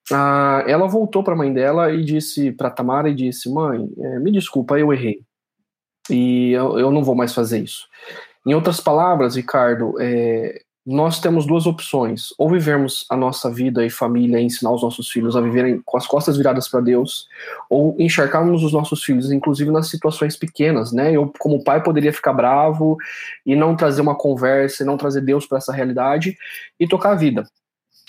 a, 0.09 0.63
ela 0.65 0.87
voltou 0.87 1.25
para 1.25 1.33
a 1.33 1.37
mãe 1.37 1.51
dela 1.51 1.93
e 1.93 2.05
disse 2.05 2.53
para 2.53 2.69
Tamara 2.69 3.09
e 3.09 3.13
disse: 3.13 3.51
"Mãe, 3.51 3.91
é, 3.99 4.19
me 4.19 4.31
desculpa, 4.31 4.79
eu 4.79 4.93
errei 4.93 5.19
e 6.09 6.53
eu, 6.53 6.79
eu, 6.79 6.89
não 6.89 7.03
vou 7.03 7.15
mais 7.15 7.33
fazer 7.33 7.59
isso." 7.59 7.89
Em 8.47 8.53
outras 8.53 8.79
palavras, 8.79 9.35
Ricardo, 9.35 9.95
é, 9.99 10.61
nós 10.91 11.19
temos 11.19 11.45
duas 11.45 11.67
opções: 11.67 12.33
ou 12.35 12.49
vivermos 12.49 13.05
a 13.09 13.15
nossa 13.15 13.51
vida 13.51 13.85
e 13.85 13.91
família 13.91 14.39
e 14.39 14.43
ensinar 14.43 14.71
os 14.71 14.81
nossos 14.81 15.07
filhos 15.07 15.35
a 15.35 15.41
viverem 15.41 15.79
com 15.85 15.95
as 15.95 16.07
costas 16.07 16.35
viradas 16.35 16.67
para 16.67 16.81
Deus, 16.81 17.27
ou 17.69 17.95
encharcarmos 17.99 18.63
os 18.63 18.73
nossos 18.73 19.03
filhos, 19.03 19.31
inclusive 19.31 19.69
nas 19.69 19.87
situações 19.87 20.35
pequenas, 20.35 20.91
né? 20.91 21.11
Eu, 21.11 21.31
como 21.37 21.63
pai, 21.63 21.83
poderia 21.83 22.11
ficar 22.11 22.33
bravo 22.33 22.97
e 23.45 23.55
não 23.55 23.75
trazer 23.75 24.01
uma 24.01 24.15
conversa, 24.15 24.81
e 24.81 24.85
não 24.85 24.97
trazer 24.97 25.21
Deus 25.21 25.45
para 25.45 25.59
essa 25.59 25.71
realidade 25.71 26.35
e 26.79 26.87
tocar 26.87 27.11
a 27.11 27.15
vida. 27.15 27.47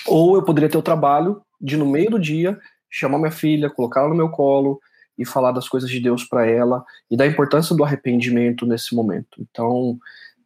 Ou 0.07 0.37
eu 0.37 0.43
poderia 0.43 0.71
ter 0.71 0.79
o 0.79 0.83
trabalho 0.83 1.43
de, 1.61 1.77
no 1.77 1.85
meio 1.85 2.13
do 2.13 2.19
dia, 2.19 2.59
chamar 2.89 3.19
minha 3.19 3.31
filha, 3.31 3.69
colocá-la 3.69 4.09
no 4.09 4.15
meu 4.15 4.31
colo 4.31 4.81
e 5.19 5.27
falar 5.27 5.53
das 5.53 5.69
coisas 5.69 5.91
de 5.91 6.01
Deus 6.01 6.25
para 6.25 6.47
ela 6.47 6.83
e 7.11 7.17
da 7.17 7.27
importância 7.27 7.77
do 7.77 7.85
arrependimento 7.85 8.65
nesse 8.65 8.95
momento. 8.95 9.39
Então, 9.39 9.99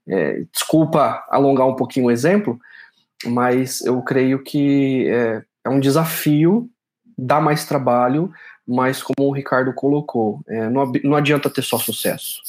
é, 0.09 0.45
desculpa 0.53 1.25
alongar 1.29 1.67
um 1.67 1.77
pouquinho 1.77 2.07
o 2.07 2.11
exemplo, 2.11 2.59
mas 3.27 3.81
eu 3.83 4.03
creio 4.03 4.43
que 4.43 5.09
é, 5.09 5.43
é, 5.65 5.69
um 5.69 5.81
desafio, 5.81 6.69
dá 7.17 7.41
mais 7.41 7.65
trabalho, 7.65 8.33
mas 8.67 9.03
como 9.03 9.29
o 9.29 9.33
Ricardo 9.33 9.73
colocou, 9.73 10.43
é, 10.49 10.69
não, 10.69 10.91
não 11.03 11.17
adianta 11.17 11.51
ter 11.51 11.63
só 11.63 11.79
sucesso. 11.79 12.41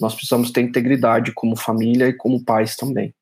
Nós 0.00 0.14
precisamos 0.14 0.50
ter 0.50 0.60
integridade 0.60 1.32
como 1.32 1.56
família 1.56 2.08
e 2.08 2.12
como 2.12 2.44
pais 2.44 2.76
também. 2.76 3.14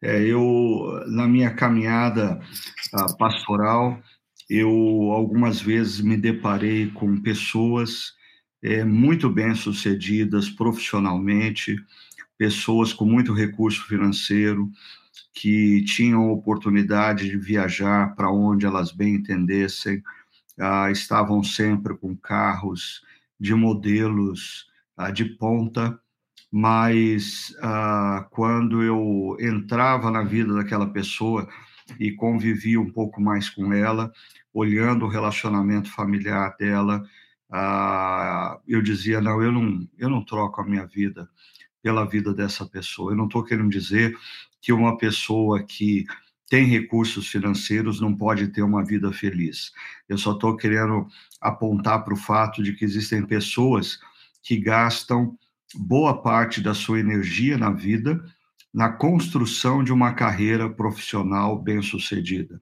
É, 0.00 0.20
eu, 0.22 1.02
na 1.08 1.26
minha 1.26 1.52
caminhada 1.52 2.40
uh, 2.94 3.16
pastoral, 3.16 3.98
eu 4.48 4.70
algumas 5.12 5.60
vezes 5.60 6.00
me 6.00 6.16
deparei 6.16 6.90
com 6.92 7.20
pessoas 7.20 8.12
é, 8.62 8.84
muito 8.84 9.30
bem-sucedidas 9.30 10.48
profissionalmente, 10.48 11.76
pessoas 12.36 12.92
com 12.92 13.04
muito 13.04 13.32
recurso 13.32 13.84
financeiro, 13.86 14.70
que 15.32 15.84
tinham 15.84 16.30
oportunidade 16.30 17.28
de 17.28 17.36
viajar 17.36 18.14
para 18.14 18.30
onde 18.30 18.66
elas 18.66 18.92
bem 18.92 19.16
entendessem, 19.16 20.02
ah, 20.58 20.90
estavam 20.90 21.42
sempre 21.42 21.96
com 21.96 22.16
carros 22.16 23.02
de 23.38 23.54
modelos 23.54 24.66
ah, 24.96 25.10
de 25.10 25.24
ponta, 25.24 25.98
mas 26.50 27.54
ah, 27.62 28.26
quando 28.30 28.82
eu 28.82 29.36
entrava 29.40 30.10
na 30.10 30.22
vida 30.22 30.54
daquela 30.54 30.88
pessoa 30.88 31.48
e 31.98 32.12
convivia 32.12 32.80
um 32.80 32.90
pouco 32.90 33.20
mais 33.20 33.48
com 33.48 33.72
ela, 33.72 34.12
olhando 34.52 35.04
o 35.04 35.08
relacionamento 35.08 35.90
familiar 35.90 36.56
dela, 36.58 37.04
ah, 37.50 38.58
eu 38.66 38.82
dizia 38.82 39.20
não, 39.20 39.42
eu 39.42 39.50
não, 39.52 39.88
eu 39.98 40.10
não 40.10 40.24
troco 40.24 40.60
a 40.60 40.64
minha 40.64 40.86
vida 40.86 41.28
pela 41.82 42.04
vida 42.04 42.34
dessa 42.34 42.66
pessoa. 42.66 43.12
Eu 43.12 43.16
não 43.16 43.26
estou 43.26 43.44
querendo 43.44 43.70
dizer 43.70 44.16
que 44.60 44.72
uma 44.72 44.96
pessoa 44.96 45.62
que 45.62 46.04
tem 46.48 46.64
recursos 46.66 47.28
financeiros 47.28 48.00
não 48.00 48.14
pode 48.14 48.48
ter 48.48 48.62
uma 48.62 48.84
vida 48.84 49.12
feliz. 49.12 49.72
Eu 50.08 50.16
só 50.16 50.32
estou 50.32 50.56
querendo 50.56 51.06
apontar 51.40 52.04
para 52.04 52.14
o 52.14 52.16
fato 52.16 52.62
de 52.62 52.72
que 52.72 52.84
existem 52.84 53.24
pessoas 53.24 53.98
que 54.42 54.56
gastam 54.56 55.36
boa 55.74 56.22
parte 56.22 56.62
da 56.62 56.72
sua 56.72 56.98
energia 56.98 57.58
na 57.58 57.70
vida 57.70 58.22
na 58.72 58.90
construção 58.90 59.82
de 59.82 59.92
uma 59.92 60.12
carreira 60.12 60.68
profissional 60.68 61.58
bem-sucedida. 61.60 62.60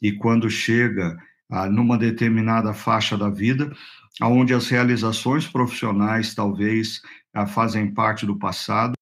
E 0.00 0.12
quando 0.12 0.48
chega 0.50 1.16
ah, 1.50 1.68
numa 1.68 1.96
determinada 1.96 2.72
faixa 2.74 3.16
da 3.16 3.30
vida, 3.30 3.74
onde 4.22 4.54
as 4.54 4.68
realizações 4.68 5.46
profissionais 5.46 6.34
talvez 6.34 7.00
fazem 7.48 7.92
parte 7.92 8.24
do 8.24 8.38
passado, 8.38 8.94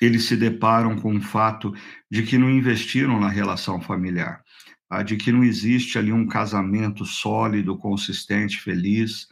eles 0.00 0.24
se 0.24 0.36
deparam 0.36 0.96
com 0.96 1.16
o 1.16 1.20
fato 1.20 1.72
de 2.10 2.22
que 2.24 2.36
não 2.36 2.50
investiram 2.50 3.20
na 3.20 3.28
relação 3.28 3.80
familiar, 3.80 4.42
ah, 4.90 5.02
de 5.02 5.16
que 5.16 5.30
não 5.30 5.44
existe 5.44 5.96
ali 5.96 6.12
um 6.12 6.26
casamento 6.26 7.04
sólido, 7.04 7.78
consistente, 7.78 8.60
feliz, 8.60 9.28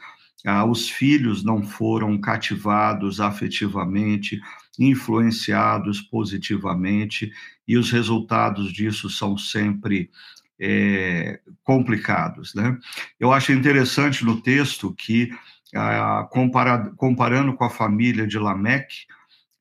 ah, 0.46 0.64
os 0.64 0.88
filhos 0.88 1.42
não 1.42 1.62
foram 1.62 2.18
cativados 2.20 3.20
afetivamente, 3.20 4.40
influenciados 4.78 6.00
positivamente, 6.00 7.32
e 7.66 7.76
os 7.76 7.90
resultados 7.90 8.72
disso 8.72 9.10
são 9.10 9.36
sempre 9.36 10.10
é, 10.60 11.40
complicados. 11.64 12.54
Né? 12.54 12.76
Eu 13.18 13.32
acho 13.32 13.52
interessante 13.52 14.24
no 14.24 14.42
texto 14.42 14.94
que, 14.94 15.30
ah, 15.74 16.28
comparado, 16.30 16.94
comparando 16.96 17.54
com 17.54 17.64
a 17.64 17.70
família 17.70 18.26
de 18.26 18.38
Lameque, 18.38 19.06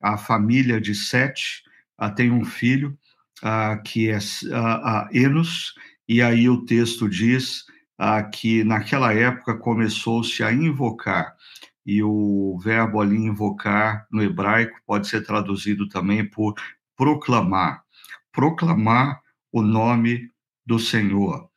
a 0.00 0.18
família 0.18 0.80
de 0.80 0.94
Sete 0.94 1.62
ah, 1.96 2.10
tem 2.10 2.30
um 2.30 2.44
filho 2.44 2.96
ah, 3.42 3.78
que 3.78 4.10
é 4.10 4.18
ah, 4.52 5.08
Enos, 5.12 5.74
e 6.06 6.20
aí 6.20 6.48
o 6.48 6.64
texto 6.64 7.08
diz 7.08 7.64
que 8.32 8.64
naquela 8.64 9.12
época 9.12 9.58
começou-se 9.58 10.42
a 10.42 10.50
invocar, 10.50 11.36
e 11.84 12.02
o 12.02 12.58
verbo 12.64 12.98
ali 12.98 13.16
invocar 13.16 14.06
no 14.10 14.22
hebraico 14.22 14.80
pode 14.86 15.06
ser 15.06 15.22
traduzido 15.22 15.86
também 15.86 16.24
por 16.24 16.54
proclamar, 16.96 17.82
proclamar 18.32 19.20
o 19.52 19.60
nome 19.60 20.29
do 20.70 20.78
Senhor. 20.78 21.50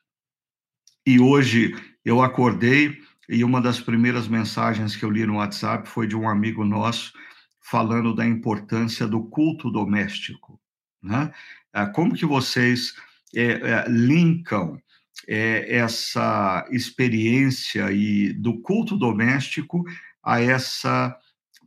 E 1.05 1.20
hoje 1.20 1.75
eu 2.03 2.24
acordei 2.24 3.00
e 3.29 3.43
uma 3.43 3.62
das 3.62 3.79
primeiras 3.79 4.27
mensagens 4.27 4.96
que 4.96 5.05
eu 5.05 5.12
li 5.12 5.24
no 5.24 5.36
WhatsApp 5.36 5.88
foi 5.88 6.08
de 6.08 6.15
um 6.15 6.27
amigo 6.27 6.65
nosso 6.65 7.13
falando 7.62 8.15
da 8.15 8.25
importância 8.25 9.08
do 9.08 9.24
culto 9.25 9.70
doméstico. 9.70 10.60
Né? 11.00 11.32
Ah, 11.72 11.86
como 11.86 12.15
que 12.15 12.25
vocês 12.25 12.96
é, 13.36 13.51
é, 13.51 13.86
linkam 13.88 14.82
é, 15.27 15.77
essa 15.77 16.65
experiência 16.72 17.91
e 17.91 18.34
do 18.34 18.60
culto 18.62 18.98
doméstico 18.98 19.84
a 20.24 20.41
essa 20.41 21.15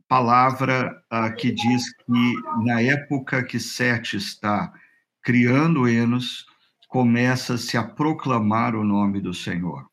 palavra 0.05 1.01
uh, 1.13 1.33
que 1.37 1.53
diz 1.53 1.93
que 1.93 2.33
na 2.65 2.81
época 2.81 3.41
que 3.41 3.57
Sete 3.57 4.17
está 4.17 4.73
criando 5.21 5.87
Enos, 5.87 6.45
começa-se 6.87 7.77
a 7.77 7.83
proclamar 7.83 8.75
o 8.75 8.83
nome 8.83 9.19
do 9.19 9.33
Senhor. 9.33 9.85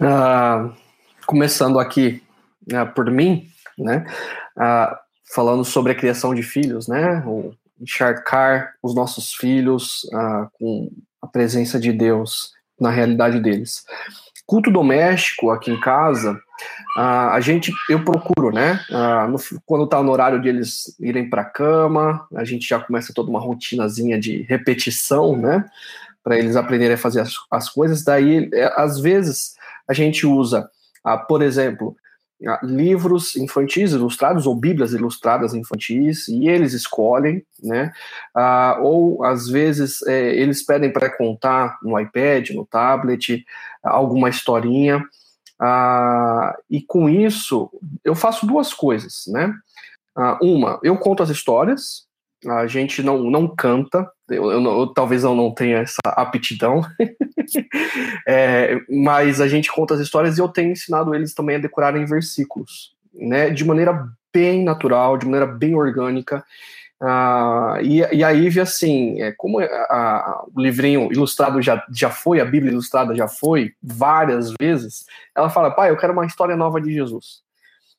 Uh, 0.00 0.74
começando 1.26 1.78
aqui 1.78 2.22
uh, 2.72 2.92
por 2.94 3.10
mim, 3.10 3.48
né, 3.78 4.06
falando 5.34 5.64
sobre 5.64 5.92
a 5.92 5.94
criação 5.94 6.34
de 6.34 6.42
filhos, 6.42 6.88
né, 6.88 7.22
o 7.26 7.54
encharcar 7.80 8.74
os 8.82 8.94
nossos 8.94 9.34
filhos 9.34 10.08
com 10.54 10.90
a 11.20 11.26
presença 11.26 11.78
de 11.78 11.92
Deus 11.92 12.52
na 12.80 12.90
realidade 12.90 13.38
deles. 13.40 13.84
Culto 14.46 14.70
doméstico 14.70 15.50
aqui 15.50 15.70
em 15.70 15.80
casa, 15.80 16.40
a 16.96 17.38
gente, 17.40 17.72
eu 17.90 18.02
procuro, 18.04 18.50
né? 18.50 18.80
No, 19.28 19.36
quando 19.66 19.86
tá 19.86 20.02
no 20.02 20.10
horário 20.10 20.40
de 20.40 20.48
eles 20.48 20.96
irem 20.98 21.28
para 21.28 21.44
cama, 21.44 22.26
a 22.34 22.44
gente 22.44 22.66
já 22.66 22.80
começa 22.80 23.12
toda 23.12 23.28
uma 23.28 23.40
rotinazinha 23.40 24.18
de 24.18 24.42
repetição, 24.42 25.36
né? 25.36 25.64
Para 26.24 26.38
eles 26.38 26.56
aprenderem 26.56 26.94
a 26.94 26.98
fazer 26.98 27.20
as, 27.20 27.34
as 27.50 27.68
coisas. 27.68 28.02
Daí, 28.02 28.48
é, 28.52 28.72
às 28.76 28.98
vezes, 28.98 29.56
a 29.86 29.92
gente 29.92 30.26
usa, 30.26 30.68
uh, 31.06 31.26
por 31.26 31.42
exemplo, 31.42 31.96
livros 32.62 33.34
infantis 33.36 33.92
ilustrados 33.92 34.46
ou 34.46 34.54
bíblias 34.54 34.92
ilustradas 34.92 35.54
infantis 35.54 36.28
e 36.28 36.48
eles 36.48 36.74
escolhem, 36.74 37.42
né? 37.62 37.92
ou 38.80 39.24
às 39.24 39.48
vezes 39.48 40.02
é, 40.02 40.34
eles 40.36 40.64
pedem 40.64 40.92
para 40.92 41.14
contar 41.16 41.78
no 41.82 41.98
iPad, 41.98 42.50
no 42.50 42.66
tablet, 42.66 43.44
alguma 43.82 44.28
historinha. 44.28 45.02
Ah, 45.58 46.54
e 46.70 46.82
com 46.82 47.08
isso, 47.08 47.70
eu 48.04 48.14
faço 48.14 48.46
duas 48.46 48.74
coisas, 48.74 49.24
né? 49.28 49.54
Ah, 50.14 50.38
uma, 50.42 50.78
eu 50.82 50.96
conto 50.98 51.22
as 51.22 51.30
histórias, 51.30 52.05
a 52.44 52.66
gente 52.66 53.02
não, 53.02 53.30
não 53.30 53.48
canta, 53.48 54.08
eu, 54.28 54.50
eu, 54.50 54.62
eu 54.62 54.86
talvez 54.88 55.24
eu 55.24 55.34
não 55.34 55.52
tenha 55.52 55.78
essa 55.78 56.00
aptidão, 56.04 56.82
é, 58.26 58.78
mas 58.88 59.40
a 59.40 59.48
gente 59.48 59.70
conta 59.70 59.94
as 59.94 60.00
histórias 60.00 60.36
e 60.36 60.40
eu 60.40 60.48
tenho 60.48 60.72
ensinado 60.72 61.14
eles 61.14 61.34
também 61.34 61.56
a 61.56 61.60
decorarem 61.60 62.04
versículos, 62.04 62.94
né? 63.14 63.50
De 63.50 63.64
maneira 63.64 64.08
bem 64.32 64.62
natural, 64.62 65.16
de 65.16 65.24
maneira 65.24 65.46
bem 65.46 65.74
orgânica. 65.74 66.44
Ah, 67.00 67.78
e, 67.82 67.98
e 67.98 68.24
a 68.24 68.30
Ivy, 68.30 68.60
assim, 68.60 69.20
é, 69.20 69.32
como 69.32 69.60
a, 69.60 69.64
a, 69.64 70.44
o 70.54 70.60
livrinho 70.60 71.12
ilustrado 71.12 71.60
já, 71.60 71.84
já 71.92 72.10
foi, 72.10 72.40
a 72.40 72.44
Bíblia 72.44 72.72
ilustrada 72.72 73.14
já 73.14 73.28
foi 73.28 73.72
várias 73.82 74.52
vezes, 74.58 75.04
ela 75.34 75.50
fala, 75.50 75.70
pai, 75.70 75.90
eu 75.90 75.96
quero 75.96 76.12
uma 76.12 76.26
história 76.26 76.56
nova 76.56 76.80
de 76.80 76.92
Jesus. 76.92 77.45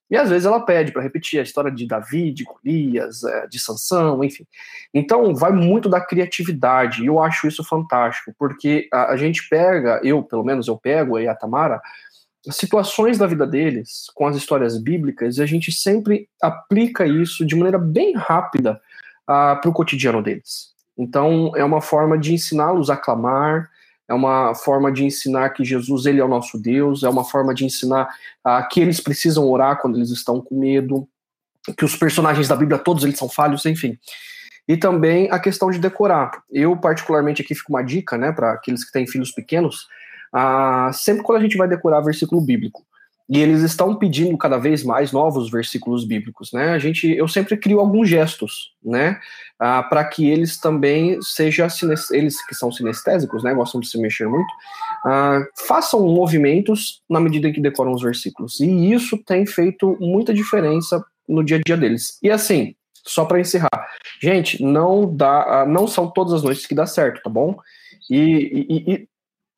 E 0.10 0.16
às 0.16 0.30
vezes 0.30 0.46
ela 0.46 0.62
pede 0.62 0.92
para 0.92 1.02
repetir 1.02 1.40
a 1.40 1.44
história 1.44 1.70
de 1.70 1.86
Davi, 1.86 2.32
de 2.32 2.44
Golias, 2.44 3.24
é, 3.24 3.48
de 3.48 3.60
Sansão, 3.60 4.24
enfim. 4.24 4.46
Então 4.94 5.36
vai 5.36 5.52
muito 5.52 5.90
da 5.90 6.00
criatividade, 6.00 7.04
e 7.04 7.08
eu 7.08 7.22
acho 7.22 7.48
isso 7.48 7.64
fantástico, 7.64 8.34
porque 8.38 8.88
a, 8.92 9.12
a 9.12 9.18
gente 9.18 9.48
pega, 9.50 10.00
eu 10.04 10.24
pelo 10.24 10.44
menos 10.44 10.68
eu 10.68 10.78
pego 10.78 11.18
aí 11.18 11.28
a 11.28 11.36
Tamara, 11.36 11.82
situações 12.50 13.18
da 13.18 13.28
vida 13.28 13.46
deles 13.46 14.08
com 14.16 14.26
as 14.26 14.36
histórias 14.36 14.82
bíblicas 14.82 15.38
e 15.38 15.44
a 15.44 15.46
gente 15.46 15.72
sempre 15.72 16.30
aplica 16.42 17.06
isso 17.06 17.46
de 17.46 17.56
maneira 17.56 17.78
bem 17.78 18.16
rápida 18.16 18.80
uh, 19.24 19.60
para 19.60 19.70
o 19.70 19.74
cotidiano 19.74 20.24
deles. 20.24 20.74
Então, 20.98 21.52
é 21.56 21.64
uma 21.64 21.82
forma 21.82 22.18
de 22.18 22.34
ensiná-los 22.34 22.90
a 22.90 22.98
clamar, 22.98 23.70
é 24.08 24.14
uma 24.14 24.56
forma 24.56 24.92
de 24.92 25.04
ensinar 25.04 25.50
que 25.50 25.66
Jesus 25.66 26.06
ele 26.06 26.20
é 26.20 26.24
o 26.24 26.30
nosso 26.30 26.58
Deus, 26.58 27.04
é 27.04 27.10
uma 27.10 27.26
forma 27.26 27.54
de 27.54 27.66
ensinar 27.66 28.08
uh, 28.46 28.68
que 28.70 28.80
eles 28.80 29.02
precisam 29.02 29.50
orar 29.50 29.82
quando 29.82 29.98
eles 29.98 30.10
estão 30.10 30.42
com 30.42 30.58
medo, 30.58 31.08
que 31.78 31.84
os 31.84 31.96
personagens 31.96 32.48
da 32.48 32.56
Bíblia 32.56 32.80
todos 32.80 33.04
eles 33.04 33.18
são 33.18 33.28
falhos, 33.28 33.66
enfim. 33.66 33.98
E 34.68 34.78
também 34.78 35.30
a 35.30 35.40
questão 35.40 35.70
de 35.70 35.80
decorar. 35.80 36.32
Eu 36.50 36.78
particularmente 36.78 37.42
aqui 37.42 37.54
fico 37.54 37.72
uma 37.72 37.84
dica, 37.84 38.18
né, 38.18 38.32
para 38.32 38.54
aqueles 38.54 38.86
que 38.86 38.92
têm 38.92 39.06
filhos 39.06 39.32
pequenos, 39.32 39.88
uh, 40.34 40.94
sempre 40.94 41.24
quando 41.24 41.40
a 41.40 41.42
gente 41.42 41.58
vai 41.58 41.68
decorar 41.68 42.00
versículo 42.02 42.40
bíblico, 42.40 42.86
e 43.30 43.40
eles 43.40 43.62
estão 43.62 43.96
pedindo 43.96 44.38
cada 44.38 44.58
vez 44.58 44.84
mais 44.84 45.12
novos 45.12 45.52
versículos 45.52 46.06
bíblicos, 46.06 46.54
né? 46.54 46.70
A 46.72 46.80
gente, 46.80 47.10
eu 47.12 47.28
sempre 47.28 47.58
crio 47.58 47.80
alguns 47.80 48.08
gestos, 48.08 48.74
né, 48.84 49.20
ah, 49.60 49.84
para 49.84 50.06
que 50.06 50.30
eles 50.30 50.58
também 50.58 51.22
sejam 51.22 51.68
eles 52.12 52.46
que 52.46 52.56
são 52.56 52.72
sinestésicos, 52.72 53.44
né, 53.44 53.54
gostam 53.54 53.82
de 53.82 53.90
se 53.90 54.00
mexer 54.00 54.28
muito, 54.28 54.48
ah, 55.06 55.42
façam 55.68 56.02
movimentos 56.08 57.02
na 57.10 57.20
medida 57.20 57.50
em 57.50 57.54
que 57.54 57.60
decoram 57.60 57.92
os 57.92 58.02
versículos. 58.02 58.60
E 58.62 58.94
isso 58.94 59.18
tem 59.18 59.46
feito 59.46 59.98
muita 60.00 60.34
diferença 60.34 61.04
no 61.28 61.44
dia 61.44 61.58
a 61.58 61.62
dia 61.66 61.76
deles. 61.76 62.18
E 62.24 62.32
assim, 62.32 62.76
só 62.94 63.26
para 63.26 63.42
encerrar, 63.42 63.88
gente, 64.22 64.64
não 64.64 65.14
dá, 65.14 65.62
ah, 65.62 65.66
não 65.66 65.86
são 65.86 66.10
todas 66.10 66.34
as 66.34 66.44
noites 66.44 66.66
que 66.66 66.76
dá 66.76 66.86
certo, 66.86 67.22
tá 67.22 67.30
bom? 67.30 67.58
E, 68.10 68.66
e, 68.70 68.94
e 68.94 69.08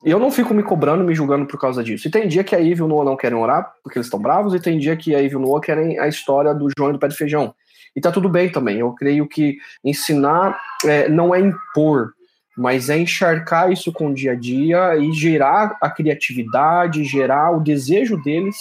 eu 0.02 0.18
não 0.18 0.30
fico 0.30 0.54
me 0.54 0.62
cobrando, 0.62 1.04
me 1.04 1.14
julgando 1.14 1.46
por 1.46 1.60
causa 1.60 1.84
disso. 1.84 2.08
E 2.08 2.10
tem 2.10 2.26
dia 2.26 2.42
que 2.42 2.54
a 2.56 2.60
Eve 2.60 2.80
e 2.80 2.82
o 2.82 2.88
Noah 2.88 3.04
não 3.04 3.16
querem 3.16 3.36
orar, 3.36 3.72
porque 3.82 3.98
eles 3.98 4.06
estão 4.06 4.20
bravos, 4.20 4.54
e 4.54 4.60
tem 4.60 4.78
dia 4.78 4.96
que 4.96 5.14
a 5.14 5.22
Eve 5.22 5.34
e 5.34 5.36
o 5.36 5.40
Noah 5.40 5.60
querem 5.60 5.98
a 5.98 6.08
história 6.08 6.54
do 6.54 6.68
João 6.76 6.90
e 6.90 6.92
do 6.94 6.98
pé 6.98 7.08
de 7.08 7.16
feijão. 7.16 7.54
E 7.94 8.00
tá 8.00 8.10
tudo 8.10 8.28
bem 8.28 8.50
também. 8.50 8.78
Eu 8.78 8.92
creio 8.92 9.26
que 9.28 9.58
ensinar 9.84 10.58
é, 10.84 11.08
não 11.08 11.34
é 11.34 11.40
impor, 11.40 12.12
mas 12.56 12.88
é 12.88 12.98
encharcar 12.98 13.70
isso 13.72 13.92
com 13.92 14.08
o 14.08 14.14
dia 14.14 14.32
a 14.32 14.34
dia 14.34 14.96
e 14.96 15.12
gerar 15.12 15.76
a 15.80 15.90
criatividade, 15.90 17.04
gerar 17.04 17.50
o 17.50 17.60
desejo 17.60 18.16
deles 18.22 18.56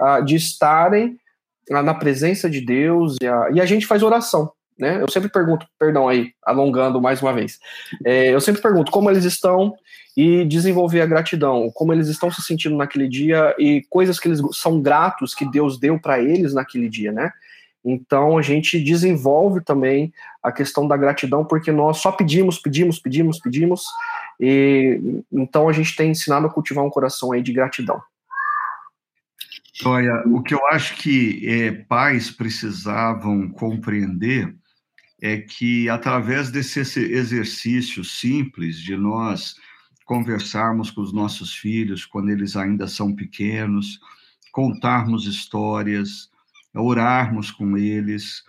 uh, 0.00 0.24
de 0.24 0.36
estarem 0.36 1.16
uh, 1.70 1.82
na 1.82 1.94
presença 1.94 2.48
de 2.48 2.60
Deus. 2.60 3.16
E 3.20 3.26
a, 3.26 3.50
e 3.52 3.60
a 3.60 3.66
gente 3.66 3.86
faz 3.86 4.02
oração. 4.02 4.50
Né? 4.78 5.00
Eu 5.00 5.08
sempre 5.08 5.28
pergunto, 5.30 5.66
perdão 5.78 6.08
aí, 6.08 6.32
alongando 6.44 7.00
mais 7.00 7.20
uma 7.20 7.32
vez. 7.32 7.58
É, 8.04 8.32
eu 8.32 8.40
sempre 8.40 8.62
pergunto 8.62 8.90
como 8.90 9.10
eles 9.10 9.24
estão, 9.24 9.74
e 10.16 10.44
desenvolver 10.44 11.00
a 11.00 11.06
gratidão, 11.06 11.70
como 11.72 11.92
eles 11.92 12.08
estão 12.08 12.30
se 12.30 12.42
sentindo 12.42 12.76
naquele 12.76 13.08
dia 13.08 13.54
e 13.58 13.82
coisas 13.88 14.20
que 14.20 14.28
eles 14.28 14.40
são 14.52 14.80
gratos 14.80 15.34
que 15.34 15.50
Deus 15.50 15.78
deu 15.78 15.98
para 15.98 16.20
eles 16.20 16.52
naquele 16.52 16.88
dia, 16.88 17.10
né? 17.10 17.32
Então 17.84 18.38
a 18.38 18.42
gente 18.42 18.78
desenvolve 18.78 19.60
também 19.60 20.12
a 20.42 20.52
questão 20.52 20.86
da 20.86 20.96
gratidão, 20.96 21.44
porque 21.44 21.72
nós 21.72 21.98
só 21.98 22.12
pedimos, 22.12 22.58
pedimos, 22.58 22.98
pedimos, 22.98 23.40
pedimos, 23.40 23.84
e 24.38 25.22
então 25.32 25.68
a 25.68 25.72
gente 25.72 25.96
tem 25.96 26.10
ensinado 26.10 26.46
a 26.46 26.50
cultivar 26.50 26.84
um 26.84 26.90
coração 26.90 27.32
aí 27.32 27.42
de 27.42 27.52
gratidão. 27.52 28.00
Olha, 29.84 30.22
o 30.26 30.42
que 30.42 30.54
eu 30.54 30.64
acho 30.68 30.96
que 30.96 31.42
é, 31.48 31.72
pais 31.72 32.30
precisavam 32.30 33.48
compreender 33.48 34.54
é 35.22 35.36
que 35.38 35.88
através 35.88 36.50
desse 36.50 36.80
exercício 36.80 38.02
simples 38.02 38.76
de 38.76 38.96
nós 38.96 39.54
conversarmos 40.04 40.90
com 40.90 41.00
os 41.00 41.12
nossos 41.12 41.54
filhos 41.54 42.04
quando 42.04 42.30
eles 42.30 42.56
ainda 42.56 42.88
são 42.88 43.14
pequenos, 43.14 44.00
contarmos 44.50 45.24
histórias, 45.24 46.28
orarmos 46.74 47.52
com 47.52 47.78
eles, 47.78 48.42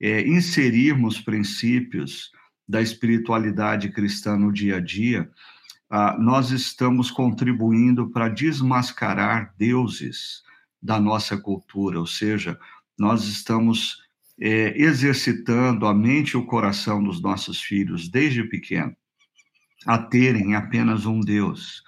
é, 0.00 0.24
inserirmos 0.26 1.20
princípios 1.20 2.30
da 2.66 2.80
espiritualidade 2.80 3.88
cristã 3.90 4.36
no 4.36 4.52
dia 4.52 4.76
a 4.76 4.80
dia, 4.80 5.28
ah, 5.90 6.16
nós 6.16 6.52
estamos 6.52 7.10
contribuindo 7.10 8.08
para 8.08 8.28
desmascarar 8.28 9.52
deuses 9.58 10.44
da 10.80 11.00
nossa 11.00 11.36
cultura, 11.36 11.98
ou 11.98 12.06
seja, 12.06 12.56
nós 12.96 13.24
estamos 13.24 13.99
é, 14.40 14.80
exercitando 14.80 15.86
a 15.86 15.94
mente 15.94 16.30
e 16.30 16.36
o 16.36 16.46
coração 16.46 17.02
dos 17.02 17.20
nossos 17.20 17.60
filhos 17.60 18.08
desde 18.08 18.42
pequeno 18.44 18.96
a 19.86 19.98
terem 19.98 20.54
apenas 20.54 21.06
um 21.06 21.20
Deus 21.20 21.82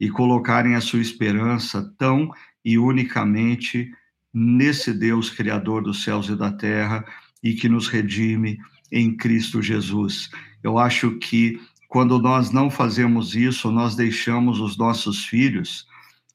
e 0.00 0.10
colocarem 0.10 0.74
a 0.74 0.80
sua 0.80 1.00
esperança 1.00 1.92
tão 1.98 2.30
e 2.64 2.78
unicamente 2.78 3.90
nesse 4.32 4.92
Deus 4.92 5.30
criador 5.30 5.82
dos 5.82 6.02
céus 6.02 6.28
e 6.28 6.36
da 6.36 6.52
terra 6.52 7.04
e 7.42 7.54
que 7.54 7.68
nos 7.68 7.88
redime 7.88 8.58
em 8.90 9.16
Cristo 9.16 9.62
Jesus. 9.62 10.28
Eu 10.62 10.78
acho 10.78 11.18
que 11.18 11.60
quando 11.88 12.18
nós 12.18 12.50
não 12.50 12.68
fazemos 12.68 13.34
isso, 13.34 13.70
nós 13.70 13.94
deixamos 13.94 14.60
os 14.60 14.76
nossos 14.76 15.24
filhos 15.24 15.86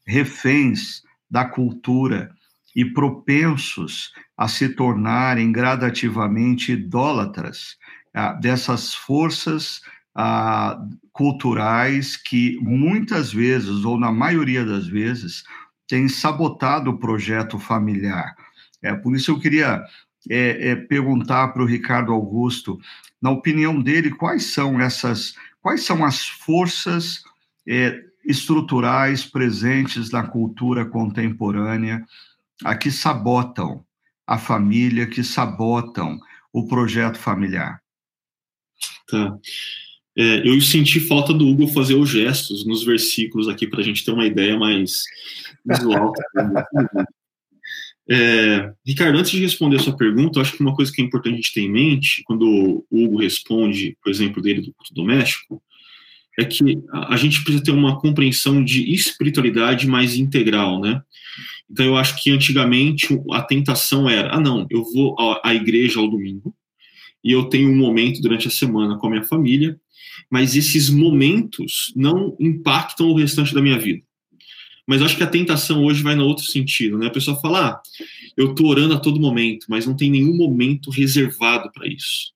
reféns 0.08 1.04
da 1.30 1.46
cultura 1.46 2.34
e 2.76 2.86
propensos 2.86 4.14
a 4.38 4.48
se 4.48 4.70
tornarem 4.70 5.52
gradativamente 5.52 6.74
idólatras 6.74 7.78
ah, 8.14 8.34
dessas 8.34 8.94
forças 8.94 9.82
ah, 10.16 10.80
culturais 11.12 12.18
que 12.18 12.58
muitas 12.62 13.32
vezes, 13.32 13.86
ou 13.86 14.00
na 14.00 14.12
maioria 14.12 14.66
das 14.66 14.88
vezes, 14.88 15.44
têm 15.88 16.08
sabotado 16.08 16.90
o 16.90 16.98
projeto 16.98 17.60
familiar. 17.60 18.36
É, 18.82 18.94
por 18.94 19.16
isso 19.16 19.32
eu 19.32 19.40
queria 19.40 19.84
é, 20.30 20.70
é, 20.70 20.76
perguntar 20.76 21.50
para 21.50 21.62
o 21.62 21.66
Ricardo 21.66 22.14
Augusto, 22.14 22.80
na 23.22 23.30
opinião 23.30 23.82
dele, 23.82 24.12
quais 24.12 24.46
são 24.46 24.80
essas 24.80 25.36
quais 25.62 25.84
são 25.84 26.04
as 26.04 26.28
forças 26.28 27.24
é, 27.68 28.04
estruturais 28.26 29.26
presentes 29.26 30.12
na 30.12 30.24
cultura 30.24 30.86
contemporânea 30.86 32.04
a 32.64 32.76
que 32.76 32.92
sabotam 32.92 33.84
a 34.26 34.38
família, 34.38 35.08
que 35.08 35.24
sabotam 35.24 36.20
o 36.54 36.68
projeto 36.68 37.18
familiar. 37.18 37.82
Tá. 39.10 39.38
É, 40.18 40.48
eu 40.48 40.60
senti 40.62 41.00
falta 41.00 41.34
do 41.34 41.48
Hugo 41.48 41.68
fazer 41.68 41.96
os 41.96 42.10
gestos 42.10 42.66
nos 42.66 42.84
versículos 42.84 43.48
aqui 43.48 43.66
para 43.66 43.80
a 43.80 43.84
gente 43.84 44.04
ter 44.04 44.12
uma 44.12 44.26
ideia 44.26 44.58
mais 44.58 45.04
visual. 45.66 46.14
é, 48.10 48.74
Ricardo, 48.86 49.18
antes 49.18 49.32
de 49.32 49.40
responder 49.40 49.78
a 49.78 49.80
sua 49.80 49.96
pergunta, 49.96 50.42
acho 50.42 50.54
que 50.54 50.62
uma 50.62 50.76
coisa 50.76 50.92
que 50.92 51.02
é 51.02 51.06
importante 51.06 51.34
a 51.34 51.38
gente 51.38 51.54
ter 51.54 51.62
em 51.62 51.72
mente, 51.72 52.24
quando 52.26 52.86
o 52.90 53.04
Hugo 53.04 53.20
responde, 53.20 53.98
por 54.04 54.10
exemplo, 54.10 54.42
dele 54.42 54.62
do 54.62 54.74
culto 54.74 54.94
doméstico, 54.94 55.62
é 56.38 56.46
que 56.46 56.80
a 56.92 57.18
gente 57.18 57.44
precisa 57.44 57.64
ter 57.64 57.72
uma 57.72 58.00
compreensão 58.00 58.64
de 58.64 58.94
espiritualidade 58.94 59.88
mais 59.88 60.16
integral, 60.16 60.80
né? 60.80 61.02
Então 61.72 61.86
eu 61.86 61.96
acho 61.96 62.22
que 62.22 62.30
antigamente 62.32 63.08
a 63.32 63.42
tentação 63.42 64.10
era, 64.10 64.36
ah 64.36 64.40
não, 64.40 64.68
eu 64.70 64.84
vou 64.84 65.16
à 65.44 65.56
igreja 65.56 66.00
ao 66.00 66.10
domingo 66.10 66.54
e 67.24 67.32
eu 67.32 67.46
tenho 67.46 67.70
um 67.70 67.78
momento 67.78 68.22
durante 68.22 68.48
a 68.48 68.52
semana 68.52 68.98
com 68.98 69.08
a 69.08 69.10
minha 69.10 69.24
família, 69.24 69.80
mas 70.30 70.56
esses 70.56 70.90
momentos 70.90 71.94
não 71.96 72.36
impactam 72.40 73.08
o 73.08 73.18
restante 73.18 73.54
da 73.54 73.62
minha 73.62 73.80
vida. 73.80 74.04
Mas 74.86 75.02
acho 75.02 75.16
que 75.16 75.24
a 75.24 75.28
tentação 75.28 75.86
hoje 75.86 76.04
vai 76.04 76.16
no 76.16 76.26
outro 76.26 76.44
sentido, 76.44 76.98
né? 76.98 77.08
A 77.08 77.12
pessoa 77.12 77.40
fala, 77.40 77.70
ah, 77.70 77.82
eu 78.36 78.54
tô 78.54 78.68
orando 78.68 78.94
a 78.94 79.00
todo 79.00 79.22
momento, 79.22 79.68
mas 79.70 79.86
não 79.86 79.96
tem 79.96 80.10
nenhum 80.10 80.36
momento 80.36 80.90
reservado 80.90 81.72
para 81.72 81.88
isso, 81.88 82.34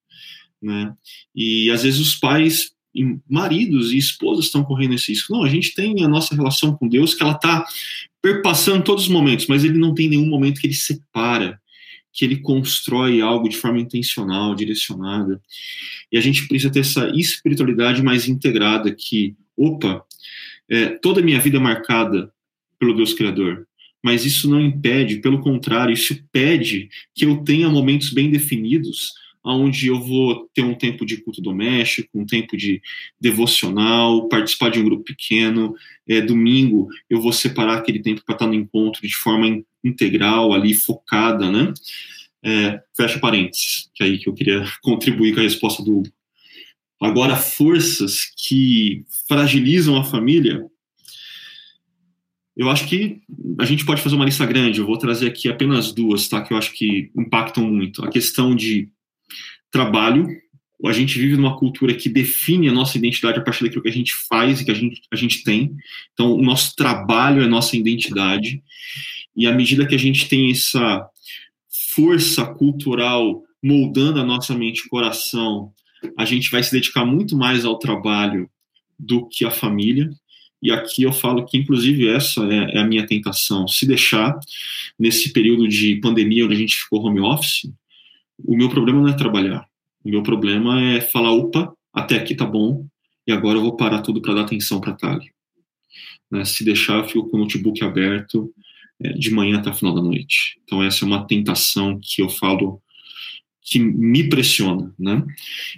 né? 0.62 0.94
E 1.36 1.70
às 1.72 1.84
vezes 1.84 2.00
os 2.00 2.16
pais 2.16 2.74
maridos 3.30 3.92
e 3.92 3.98
esposas 3.98 4.46
estão 4.46 4.64
correndo 4.64 4.94
esse 4.94 5.12
risco. 5.12 5.34
Não, 5.34 5.44
a 5.44 5.50
gente 5.50 5.74
tem 5.74 6.04
a 6.04 6.08
nossa 6.08 6.34
relação 6.34 6.76
com 6.78 6.88
Deus 6.88 7.14
que 7.14 7.22
ela 7.22 7.34
está 7.34 7.66
perpassando 8.26 8.84
todos 8.84 9.04
os 9.04 9.10
momentos, 9.10 9.46
mas 9.46 9.64
ele 9.64 9.78
não 9.78 9.94
tem 9.94 10.10
nenhum 10.10 10.26
momento 10.26 10.60
que 10.60 10.66
ele 10.66 10.74
separa, 10.74 11.62
que 12.12 12.26
ele 12.26 12.38
constrói 12.38 13.22
algo 13.22 13.48
de 13.48 13.56
forma 13.56 13.80
intencional, 13.80 14.56
direcionada. 14.56 15.40
E 16.12 16.18
a 16.18 16.22
gente 16.22 16.48
precisa 16.48 16.72
ter 16.72 16.80
essa 16.80 17.08
espiritualidade 17.10 18.02
mais 18.02 18.28
integrada 18.28 18.92
que, 18.92 19.36
opa, 19.56 20.04
é, 20.68 20.88
toda 20.88 21.22
a 21.22 21.24
minha 21.24 21.40
vida 21.40 21.58
é 21.58 21.60
marcada 21.60 22.32
pelo 22.80 22.96
Deus 22.96 23.14
Criador. 23.14 23.68
Mas 24.04 24.26
isso 24.26 24.50
não 24.50 24.60
impede, 24.60 25.18
pelo 25.18 25.40
contrário, 25.40 25.94
isso 25.94 26.18
pede 26.32 26.90
que 27.14 27.26
eu 27.26 27.44
tenha 27.44 27.70
momentos 27.70 28.10
bem 28.10 28.32
definidos 28.32 29.14
onde 29.54 29.88
eu 29.88 30.00
vou 30.00 30.50
ter 30.54 30.64
um 30.64 30.74
tempo 30.74 31.06
de 31.06 31.18
culto 31.18 31.42
doméstico, 31.42 32.20
um 32.20 32.26
tempo 32.26 32.58
de 32.58 32.82
devocional, 33.20 34.28
participar 34.28 34.70
de 34.70 34.80
um 34.80 34.84
grupo 34.84 35.04
pequeno. 35.04 35.76
É, 36.08 36.22
domingo 36.22 36.88
eu 37.10 37.22
vou 37.22 37.32
separar 37.32 37.78
aquele 37.78 38.00
tempo 38.00 38.24
para 38.26 38.34
estar 38.34 38.48
no 38.48 38.54
encontro 38.54 39.02
de 39.02 39.16
forma 39.16 39.64
integral, 39.84 40.54
ali 40.54 40.74
focada, 40.74 41.52
né? 41.52 41.74
É, 42.44 42.82
fecha 42.96 43.20
parênteses, 43.20 43.90
que 43.94 44.04
é 44.04 44.08
aí 44.08 44.18
que 44.18 44.30
eu 44.30 44.34
queria 44.34 44.64
contribuir 44.82 45.34
com 45.34 45.40
a 45.40 45.44
resposta 45.44 45.84
do 45.84 46.00
Hugo. 46.00 46.10
Agora, 47.02 47.36
forças 47.36 48.32
que 48.36 49.04
fragilizam 49.28 49.98
a 49.98 50.04
família, 50.04 50.66
eu 52.56 52.70
acho 52.70 52.88
que 52.88 53.22
a 53.60 53.66
gente 53.66 53.86
pode 53.86 54.02
fazer 54.02 54.16
uma 54.16 54.26
lista 54.26 54.46
grande. 54.46 54.80
Eu 54.80 54.86
vou 54.86 54.98
trazer 54.98 55.28
aqui 55.28 55.50
apenas 55.50 55.92
duas, 55.92 56.28
tá? 56.28 56.42
Que 56.42 56.54
eu 56.54 56.58
acho 56.58 56.74
que 56.74 57.12
impactam 57.16 57.70
muito. 57.70 58.04
A 58.04 58.10
questão 58.10 58.56
de 58.56 58.90
trabalho. 59.76 60.28
A 60.86 60.94
gente 60.94 61.20
vive 61.20 61.36
numa 61.36 61.58
cultura 61.58 61.94
que 61.94 62.08
define 62.08 62.70
a 62.70 62.72
nossa 62.72 62.98
identidade 62.98 63.40
a 63.40 63.42
partir 63.42 63.64
daquilo 63.64 63.82
que 63.82 63.90
a 63.90 63.94
gente 63.94 64.14
faz 64.30 64.62
e 64.62 64.66
que 64.66 64.72
a 64.72 64.74
gente, 64.74 65.02
a 65.12 65.16
gente 65.16 65.44
tem. 65.44 65.76
Então, 66.14 66.34
o 66.34 66.42
nosso 66.42 66.76
trabalho 66.76 67.42
é 67.42 67.48
nossa 67.48 67.76
identidade. 67.76 68.62
E 69.36 69.48
à 69.48 69.52
medida 69.52 69.86
que 69.86 69.96
a 69.96 70.00
gente 70.00 70.30
tem 70.30 70.52
essa 70.52 71.06
força 71.94 72.46
cultural 72.46 73.44
moldando 73.62 74.20
a 74.20 74.24
nossa 74.24 74.54
mente 74.54 74.80
e 74.80 74.90
coração, 74.90 75.72
a 76.18 76.24
gente 76.24 76.50
vai 76.52 76.62
se 76.62 76.72
dedicar 76.72 77.04
muito 77.04 77.36
mais 77.36 77.66
ao 77.66 77.80
trabalho 77.80 78.50
do 78.98 79.28
que 79.28 79.44
à 79.44 79.52
família. 79.52 80.10
E 80.62 80.72
aqui 80.72 81.04
eu 81.04 81.12
falo 81.12 81.46
que, 81.46 81.58
inclusive, 81.58 82.08
essa 82.08 82.42
é, 82.46 82.78
é 82.78 82.80
a 82.80 82.86
minha 82.86 83.06
tentação. 83.06 83.68
Se 83.68 83.86
deixar, 83.86 84.38
nesse 85.00 85.34
período 85.34 85.68
de 85.68 85.96
pandemia, 85.98 86.46
onde 86.46 86.54
a 86.54 86.58
gente 86.58 86.78
ficou 86.78 87.04
home 87.04 87.20
office, 87.20 87.70
o 88.44 88.56
meu 88.56 88.70
problema 88.70 89.02
não 89.02 89.10
é 89.10 89.14
trabalhar. 89.14 89.66
O 90.04 90.10
meu 90.10 90.24
problema 90.24 90.82
é 90.82 91.02
falar, 91.02 91.32
opa, 91.32 91.74
até 91.94 92.16
aqui 92.16 92.36
tá 92.36 92.46
bom, 92.46 92.86
e 93.28 93.32
agora 93.32 93.58
eu 93.58 93.62
vou 93.62 93.76
parar 93.76 94.02
tudo 94.02 94.22
para 94.22 94.36
dar 94.36 94.42
atenção 94.42 94.80
para 94.80 94.94
Tali. 94.94 95.32
Né? 96.30 96.46
Se 96.46 96.64
deixar, 96.64 96.98
eu 96.98 97.06
fico 97.06 97.30
com 97.30 97.38
o 97.38 97.40
notebook 97.40 97.84
aberto 97.84 98.54
é, 99.02 99.14
de 99.14 99.32
manhã 99.32 99.60
até 99.60 99.70
o 99.70 99.74
final 99.74 99.96
da 99.96 100.02
noite. 100.02 100.60
Então, 100.64 100.84
essa 100.84 101.04
é 101.04 101.08
uma 101.08 101.26
tentação 101.26 102.00
que 102.02 102.22
eu 102.22 102.30
falo 102.30 102.82
que 103.62 103.80
me 103.80 104.30
pressiona, 104.30 104.94
né? 104.98 105.26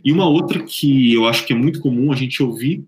E 0.04 0.12
uma 0.12 0.28
outra 0.28 0.62
que 0.62 1.14
eu 1.14 1.26
acho 1.26 1.46
que 1.46 1.54
é 1.54 1.56
muito 1.56 1.80
comum 1.80 2.12
a 2.12 2.18
gente 2.18 2.44
ouvir, 2.44 2.84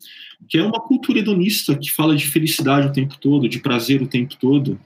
que 0.47 0.57
é 0.57 0.63
uma 0.63 0.81
cultura 0.81 1.19
hedonista 1.19 1.77
que 1.77 1.89
fala 1.89 2.17
de 2.17 2.27
felicidade 2.27 2.87
o 2.87 2.91
tempo 2.91 3.17
todo, 3.17 3.47
de 3.47 3.59
prazer 3.59 4.01
o 4.01 4.07
tempo 4.07 4.35
todo, 4.37 4.77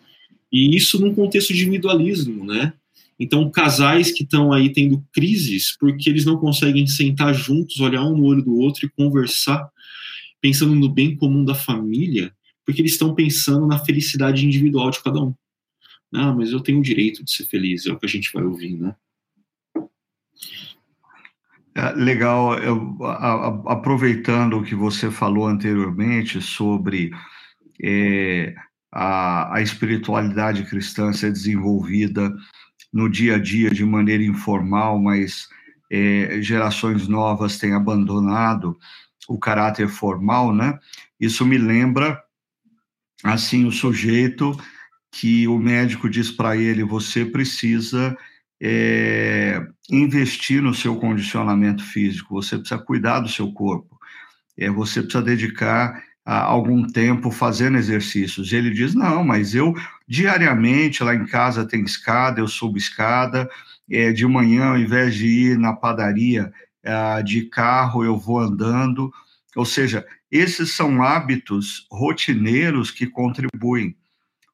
e 0.52 0.76
isso 0.76 1.02
num 1.02 1.16
contexto 1.16 1.52
de 1.52 1.64
individualismo, 1.64 2.46
né? 2.46 2.74
Então, 3.20 3.50
casais 3.50 4.12
que 4.12 4.24
estão 4.24 4.52
aí 4.52 4.72
tendo 4.72 5.04
crises 5.14 5.76
porque 5.78 6.10
eles 6.10 6.26
não 6.26 6.38
conseguem 6.38 6.88
sentar 6.88 7.34
juntos, 7.34 7.80
olhar 7.80 8.04
um 8.04 8.18
no 8.18 8.26
olho 8.26 8.44
do 8.44 8.56
outro 8.56 8.86
e 8.86 8.90
conversar, 8.90 9.70
pensando 10.42 10.76
no 10.76 10.90
bem 10.90 11.16
comum 11.16 11.46
da 11.46 11.56
família, 11.56 12.34
porque 12.66 12.82
eles 12.82 12.94
estão 12.94 13.14
pensando 13.14 13.68
na 13.68 13.80
felicidade 13.80 14.46
individual 14.46 14.90
de 14.90 15.02
cada 15.02 15.22
um. 15.22 15.34
Ah, 16.14 16.34
mas 16.34 16.52
eu 16.52 16.60
tenho 16.60 16.80
o 16.80 16.84
direito 16.84 17.24
de 17.24 17.32
ser 17.32 17.46
feliz, 17.46 17.86
é 17.86 17.92
o 17.92 18.00
que 18.00 18.06
a 18.06 18.10
gente 18.10 18.32
vai 18.34 18.44
ouvir, 18.44 18.78
né? 18.78 18.96
É, 21.76 21.92
legal, 21.94 22.56
eu, 22.60 22.98
a, 23.04 23.48
a, 23.48 23.48
aproveitando 23.74 24.58
o 24.58 24.64
que 24.64 24.76
você 24.76 25.10
falou 25.10 25.48
anteriormente 25.48 26.40
sobre 26.40 27.12
é, 27.82 28.54
a, 28.92 29.56
a 29.56 29.62
espiritualidade 29.62 30.64
cristã 30.66 31.12
ser 31.12 31.32
desenvolvida 31.32 32.32
no 32.94 33.10
dia 33.10 33.36
a 33.36 33.40
dia 33.40 33.72
de 33.72 33.84
maneira 33.84 34.24
informal, 34.24 35.00
mas 35.00 35.50
é, 35.92 36.40
gerações 36.42 37.08
novas 37.08 37.58
têm 37.58 37.74
abandonado 37.74 38.78
o 39.28 39.40
caráter 39.40 39.88
formal, 39.90 40.54
né? 40.54 40.78
Isso 41.20 41.46
me 41.46 41.58
lembra, 41.58 42.22
assim, 43.24 43.66
o 43.66 43.72
sujeito 43.72 44.56
que 45.12 45.48
o 45.48 45.58
médico 45.58 46.10
diz 46.10 46.30
para 46.30 46.56
ele: 46.56 46.84
você 46.84 47.26
precisa 47.26 48.16
é, 48.62 49.60
investir 49.90 50.62
no 50.62 50.74
seu 50.74 50.96
condicionamento 50.98 51.84
físico, 51.84 52.36
você 52.36 52.58
precisa 52.58 52.80
cuidar 52.80 53.20
do 53.22 53.30
seu 53.30 53.52
corpo, 53.52 53.98
é, 54.58 54.70
você 54.70 55.02
precisa 55.02 55.24
dedicar 55.24 56.02
há 56.26 56.42
algum 56.42 56.88
tempo 56.88 57.32
fazendo 57.32 57.78
exercícios. 57.78 58.52
E 58.52 58.56
ele 58.56 58.72
diz: 58.72 58.94
não, 58.94 59.24
mas 59.24 59.54
eu 59.56 59.74
diariamente 60.08 61.04
lá 61.04 61.16
em 61.16 61.26
casa 61.26 61.66
tem 61.66 61.82
escada, 61.84 62.40
eu 62.40 62.48
subo 62.48 62.78
escada. 62.78 63.50
É, 63.90 64.14
de 64.14 64.26
manhã, 64.26 64.70
ao 64.70 64.78
invés 64.78 65.14
de 65.14 65.28
ir 65.28 65.58
na 65.58 65.74
padaria 65.74 66.52
é, 66.82 67.22
de 67.22 67.44
carro, 67.44 68.04
eu 68.04 68.18
vou 68.18 68.40
andando. 68.40 69.12
Ou 69.56 69.66
seja, 69.66 70.06
esses 70.32 70.72
são 70.74 71.04
hábitos 71.04 71.86
rotineiros 71.92 72.90
que 72.90 73.06
contribuem, 73.06 73.96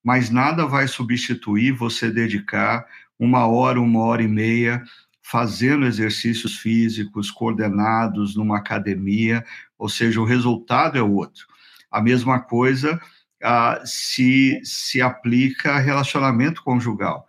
mas 0.03 0.29
nada 0.29 0.65
vai 0.65 0.87
substituir 0.87 1.71
você 1.71 2.11
dedicar 2.11 2.85
uma 3.17 3.45
hora, 3.47 3.79
uma 3.79 3.99
hora 4.01 4.23
e 4.23 4.27
meia 4.27 4.83
fazendo 5.21 5.85
exercícios 5.85 6.57
físicos 6.57 7.29
coordenados 7.29 8.35
numa 8.35 8.57
academia, 8.57 9.45
ou 9.77 9.87
seja, 9.87 10.19
o 10.19 10.25
resultado 10.25 10.97
é 10.97 11.03
outro. 11.03 11.45
A 11.91 12.01
mesma 12.01 12.39
coisa 12.39 12.99
ah, 13.43 13.81
se, 13.85 14.59
se 14.63 15.01
aplica 15.01 15.73
a 15.73 15.79
relacionamento 15.79 16.63
conjugal. 16.63 17.27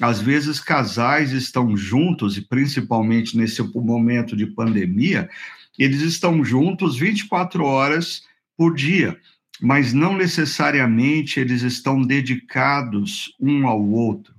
Às 0.00 0.20
vezes, 0.20 0.58
casais 0.58 1.30
estão 1.30 1.76
juntos, 1.76 2.36
e 2.36 2.42
principalmente 2.42 3.36
nesse 3.36 3.62
momento 3.62 4.36
de 4.36 4.46
pandemia, 4.46 5.30
eles 5.78 6.00
estão 6.00 6.44
juntos 6.44 6.96
24 6.96 7.64
horas 7.64 8.24
por 8.56 8.74
dia, 8.74 9.16
mas 9.60 9.92
não 9.92 10.16
necessariamente 10.16 11.38
eles 11.38 11.62
estão 11.62 12.02
dedicados 12.02 13.34
um 13.40 13.68
ao 13.68 13.82
outro. 13.82 14.34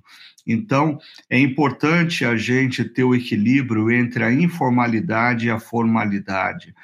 Então, 0.46 1.00
é 1.30 1.40
importante 1.40 2.24
a 2.24 2.36
gente 2.36 2.84
ter 2.84 3.04
o 3.04 3.16
equilíbrio 3.16 3.90
entre 3.90 4.24
a 4.24 4.32
informalidade 4.32 5.48
e 5.48 5.50
a 5.50 5.60
formalidade 5.60 6.76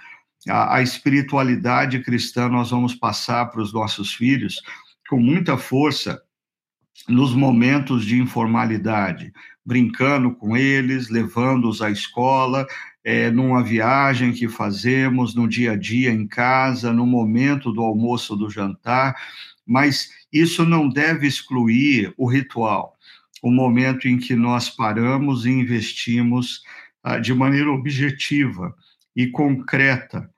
a, 0.47 0.77
a 0.77 0.81
espiritualidade 0.81 1.99
cristã 1.99 2.47
nós 2.49 2.71
vamos 2.71 2.95
passar 2.95 3.45
para 3.47 3.61
os 3.61 3.73
nossos 3.73 4.13
filhos 4.13 4.61
com 5.09 5.19
muita 5.19 5.57
força 5.57 6.21
nos 7.07 7.33
momentos 7.33 8.05
de 8.05 8.17
informalidade, 8.17 9.33
brincando 9.65 10.33
com 10.33 10.55
eles, 10.55 11.09
levando-os 11.09 11.81
à 11.81 11.89
escola, 11.89 12.65
é, 13.03 13.31
numa 13.31 13.63
viagem 13.63 14.31
que 14.31 14.47
fazemos, 14.47 15.35
no 15.35 15.47
dia 15.47 15.73
a 15.73 15.75
dia 15.75 16.11
em 16.11 16.27
casa, 16.27 16.93
no 16.93 17.05
momento 17.05 17.71
do 17.71 17.81
almoço, 17.81 18.35
do 18.35 18.49
jantar, 18.49 19.15
mas 19.65 20.09
isso 20.31 20.65
não 20.65 20.87
deve 20.87 21.27
excluir 21.27 22.13
o 22.17 22.27
ritual, 22.27 22.95
o 23.41 23.51
momento 23.51 24.07
em 24.07 24.17
que 24.17 24.35
nós 24.35 24.69
paramos 24.69 25.45
e 25.45 25.49
investimos 25.49 26.61
ah, 27.03 27.17
de 27.17 27.33
maneira 27.33 27.71
objetiva 27.71 28.75
e 29.15 29.27
concreta 29.27 30.29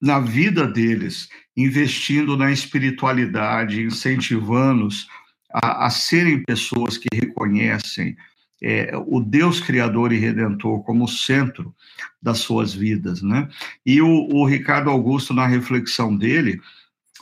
na 0.00 0.18
vida 0.18 0.66
deles, 0.66 1.28
investindo 1.56 2.36
na 2.36 2.50
espiritualidade, 2.50 3.82
incentivando-os 3.82 5.06
a, 5.52 5.86
a 5.86 5.90
serem 5.90 6.42
pessoas 6.42 6.96
que 6.96 7.08
reconhecem 7.12 8.16
é, 8.62 8.92
o 9.06 9.20
Deus 9.20 9.60
Criador 9.60 10.12
e 10.12 10.18
Redentor 10.18 10.82
como 10.84 11.08
centro 11.08 11.74
das 12.22 12.38
suas 12.38 12.74
vidas, 12.74 13.22
né? 13.22 13.48
E 13.84 14.02
o, 14.02 14.08
o, 14.08 14.44
Ricardo 14.46 14.90
Augusto, 14.90 15.32
na 15.32 15.46
reflexão 15.46 16.14
dele, 16.14 16.60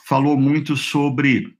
falou 0.05 0.37
muito 0.37 0.77
sobre 0.77 1.55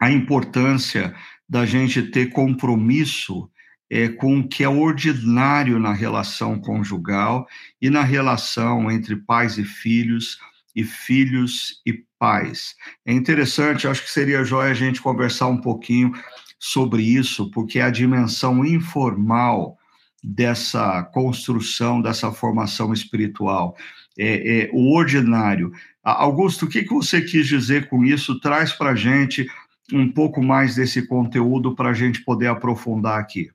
a 0.00 0.10
importância 0.10 1.14
da 1.48 1.64
gente 1.64 2.02
ter 2.02 2.30
compromisso 2.30 3.48
é, 3.90 4.08
com 4.08 4.40
o 4.40 4.48
que 4.48 4.64
é 4.64 4.68
ordinário 4.68 5.78
na 5.78 5.92
relação 5.92 6.58
conjugal 6.58 7.46
e 7.80 7.88
na 7.88 8.02
relação 8.02 8.90
entre 8.90 9.16
pais 9.16 9.58
e 9.58 9.64
filhos, 9.64 10.38
e 10.74 10.84
filhos 10.84 11.80
e 11.86 12.04
pais. 12.18 12.74
É 13.04 13.12
interessante, 13.12 13.86
acho 13.86 14.02
que 14.02 14.10
seria 14.10 14.44
jóia 14.44 14.70
a 14.70 14.74
gente 14.74 15.00
conversar 15.00 15.46
um 15.46 15.60
pouquinho 15.60 16.12
sobre 16.58 17.02
isso, 17.02 17.50
porque 17.50 17.78
é 17.78 17.82
a 17.82 17.90
dimensão 17.90 18.64
informal 18.64 19.76
dessa 20.22 21.04
construção, 21.04 22.02
dessa 22.02 22.32
formação 22.32 22.92
espiritual, 22.92 23.76
é, 24.18 24.62
é 24.64 24.70
o 24.72 24.94
ordinário. 24.94 25.70
Augusto, 26.02 26.64
o 26.64 26.68
que, 26.68 26.82
que 26.82 26.92
você 26.92 27.20
quis 27.20 27.46
dizer 27.46 27.88
com 27.88 28.04
isso? 28.04 28.40
Traz 28.40 28.72
para 28.72 28.90
a 28.90 28.94
gente 28.94 29.46
um 29.92 30.10
pouco 30.10 30.42
mais 30.42 30.74
desse 30.74 31.06
conteúdo 31.06 31.74
para 31.74 31.90
a 31.90 31.94
gente 31.94 32.24
poder 32.24 32.48
aprofundar 32.48 33.20
aqui. 33.20 33.50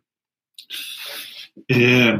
É, 1.69 2.17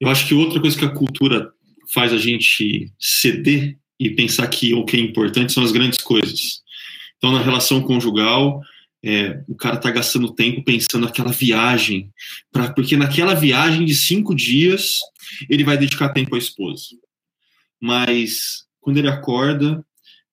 eu 0.00 0.08
acho 0.08 0.26
que 0.26 0.34
outra 0.34 0.60
coisa 0.60 0.78
que 0.78 0.84
a 0.84 0.94
cultura 0.94 1.52
faz 1.92 2.12
a 2.12 2.18
gente 2.18 2.92
ceder 2.98 3.76
e 3.98 4.10
pensar 4.10 4.46
que 4.48 4.72
o 4.72 4.84
que 4.84 4.96
é 4.96 5.00
importante 5.00 5.52
são 5.52 5.62
as 5.62 5.72
grandes 5.72 5.98
coisas. 6.00 6.62
Então, 7.18 7.32
na 7.32 7.42
relação 7.42 7.82
conjugal, 7.82 8.62
é, 9.02 9.42
o 9.48 9.54
cara 9.54 9.76
está 9.76 9.90
gastando 9.90 10.32
tempo 10.32 10.62
pensando 10.62 11.04
naquela 11.04 11.32
viagem, 11.32 12.10
pra, 12.52 12.72
porque 12.72 12.96
naquela 12.96 13.34
viagem 13.34 13.84
de 13.84 13.94
cinco 13.94 14.34
dias 14.34 14.98
ele 15.48 15.64
vai 15.64 15.76
dedicar 15.76 16.10
tempo 16.10 16.34
à 16.34 16.38
esposa. 16.38 16.86
Mas 17.80 18.64
quando 18.80 18.98
ele 18.98 19.08
acorda, 19.08 19.84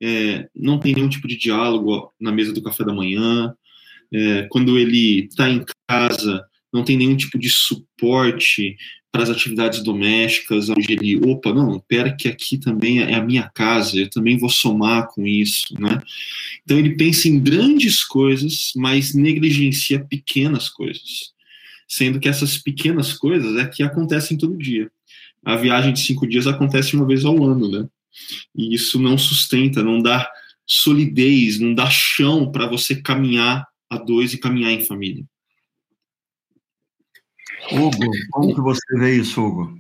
é, 0.02 0.48
não 0.56 0.80
tem 0.80 0.94
nenhum 0.94 1.10
tipo 1.10 1.28
de 1.28 1.38
diálogo 1.38 2.14
na 2.20 2.32
mesa 2.32 2.54
do 2.54 2.62
café 2.62 2.84
da 2.84 2.94
manhã. 2.94 3.54
É, 4.14 4.44
quando 4.50 4.78
ele 4.78 5.26
está 5.26 5.50
em 5.50 5.64
casa, 5.88 6.46
não 6.74 6.84
tem 6.84 6.98
nenhum 6.98 7.16
tipo 7.16 7.38
de 7.38 7.50
suporte 7.50 8.76
para 9.12 9.24
as 9.24 9.30
atividades 9.30 9.82
domésticas, 9.82 10.70
onde 10.70 10.92
ele, 10.92 11.18
opa, 11.26 11.54
não, 11.54 11.80
pera 11.80 12.16
que 12.16 12.28
aqui 12.28 12.58
também 12.58 13.00
é 13.00 13.16
a 13.16 13.24
minha 13.24 13.50
casa, 13.50 13.98
eu 13.98 14.10
também 14.10 14.38
vou 14.38 14.50
somar 14.50 15.08
com 15.08 15.26
isso, 15.26 15.74
né? 15.80 16.02
Então 16.64 16.78
ele 16.78 16.96
pensa 16.96 17.28
em 17.28 17.40
grandes 17.40 18.04
coisas, 18.04 18.72
mas 18.76 19.16
negligencia 19.16 20.00
pequenas 20.04 20.70
coisas, 20.70 21.34
sendo 21.88 22.20
que 22.20 22.28
essas 22.28 22.58
pequenas 22.58 23.14
coisas 23.14 23.56
é 23.58 23.66
que 23.66 23.82
acontecem 23.82 24.38
todo 24.38 24.58
dia. 24.58 24.92
A 25.44 25.56
viagem 25.56 25.94
de 25.94 26.02
cinco 26.02 26.28
dias 26.28 26.46
acontece 26.46 26.96
uma 26.96 27.08
vez 27.08 27.24
ao 27.24 27.44
ano, 27.44 27.72
né? 27.72 27.88
E 28.56 28.76
isso 28.76 29.00
não 29.00 29.18
sustenta, 29.18 29.82
não 29.82 30.00
dá 30.00 30.30
solidez, 30.66 31.60
não 31.60 31.74
dá 31.74 31.90
chão 31.90 32.52
para 32.52 32.68
você 32.68 32.96
caminhar 32.96 33.66
a 33.90 33.98
dois 33.98 34.34
e 34.34 34.38
caminhar 34.38 34.72
em 34.74 34.86
família. 34.86 35.24
Hugo, 37.72 38.12
como 38.32 38.56
que 38.56 38.62
você 38.62 39.00
vê 39.00 39.16
isso, 39.16 39.44
Hugo? 39.44 39.78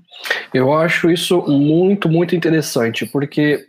Eu 0.53 0.73
acho 0.73 1.09
isso 1.09 1.41
muito, 1.47 2.09
muito 2.09 2.35
interessante, 2.35 3.05
porque 3.05 3.65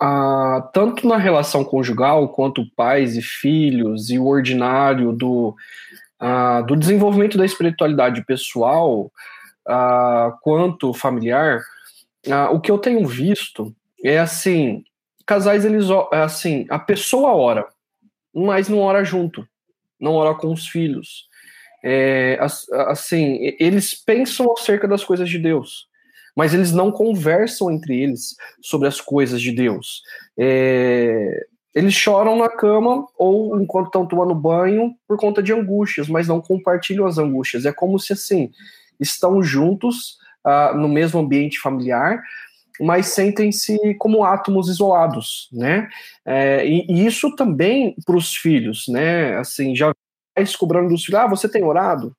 ah, 0.00 0.68
tanto 0.72 1.06
na 1.06 1.18
relação 1.18 1.62
conjugal, 1.62 2.28
quanto 2.30 2.68
pais 2.74 3.16
e 3.16 3.22
filhos, 3.22 4.08
e 4.08 4.18
o 4.18 4.26
ordinário 4.26 5.12
do, 5.12 5.54
ah, 6.18 6.62
do 6.62 6.74
desenvolvimento 6.74 7.36
da 7.36 7.44
espiritualidade 7.44 8.24
pessoal, 8.24 9.12
ah, 9.68 10.34
quanto 10.42 10.94
familiar, 10.94 11.62
ah, 12.30 12.50
o 12.50 12.60
que 12.60 12.70
eu 12.70 12.78
tenho 12.78 13.06
visto 13.06 13.74
é 14.02 14.18
assim, 14.18 14.82
casais, 15.26 15.64
eles, 15.66 15.86
assim, 16.12 16.66
a 16.70 16.78
pessoa 16.78 17.34
ora, 17.34 17.66
mas 18.34 18.68
não 18.68 18.78
ora 18.78 19.04
junto, 19.04 19.46
não 20.00 20.14
ora 20.14 20.34
com 20.34 20.50
os 20.50 20.66
filhos, 20.66 21.28
é, 21.82 22.38
assim, 22.88 23.54
eles 23.58 23.94
pensam 23.94 24.52
acerca 24.52 24.86
das 24.86 25.04
coisas 25.04 25.28
de 25.28 25.38
Deus, 25.38 25.86
mas 26.36 26.54
eles 26.54 26.72
não 26.72 26.90
conversam 26.92 27.70
entre 27.70 28.00
eles 28.00 28.36
sobre 28.62 28.88
as 28.88 29.00
coisas 29.00 29.40
de 29.40 29.52
Deus. 29.52 30.02
É, 30.38 31.46
eles 31.74 31.94
choram 31.94 32.36
na 32.36 32.48
cama 32.48 33.06
ou 33.16 33.60
enquanto 33.60 33.86
estão 33.86 34.06
tomando 34.06 34.34
banho 34.34 34.94
por 35.06 35.16
conta 35.16 35.42
de 35.42 35.52
angústias, 35.52 36.08
mas 36.08 36.26
não 36.26 36.40
compartilham 36.40 37.06
as 37.06 37.18
angústias. 37.18 37.64
É 37.64 37.72
como 37.72 37.98
se 37.98 38.12
assim 38.12 38.50
estão 38.98 39.42
juntos 39.42 40.18
uh, 40.44 40.76
no 40.76 40.88
mesmo 40.88 41.20
ambiente 41.20 41.60
familiar, 41.60 42.22
mas 42.80 43.08
sentem-se 43.08 43.78
como 43.98 44.24
átomos 44.24 44.68
isolados, 44.68 45.48
né? 45.52 45.88
É, 46.24 46.66
e, 46.66 46.86
e, 46.88 47.06
isso 47.06 47.34
também 47.36 47.94
para 48.04 48.16
os 48.16 48.34
filhos, 48.34 48.86
né? 48.88 49.36
Assim, 49.36 49.76
já 49.76 49.94
cobrando 50.58 50.88
dos 50.88 51.04
filhos: 51.04 51.20
ah, 51.20 51.26
você 51.26 51.48
tem 51.48 51.64
orado? 51.64 52.14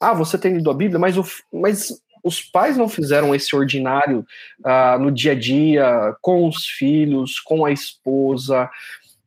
Ah, 0.00 0.14
você 0.14 0.38
tem 0.38 0.54
lido 0.54 0.70
a 0.70 0.74
Bíblia? 0.74 0.98
Mas, 0.98 1.16
o, 1.16 1.24
mas 1.52 2.00
os 2.22 2.40
pais 2.40 2.76
não 2.76 2.88
fizeram 2.88 3.34
esse 3.34 3.54
ordinário 3.54 4.24
uh, 4.60 4.98
no 4.98 5.10
dia 5.10 5.32
a 5.32 5.34
dia 5.34 6.14
com 6.20 6.48
os 6.48 6.66
filhos, 6.66 7.40
com 7.40 7.64
a 7.64 7.72
esposa, 7.72 8.70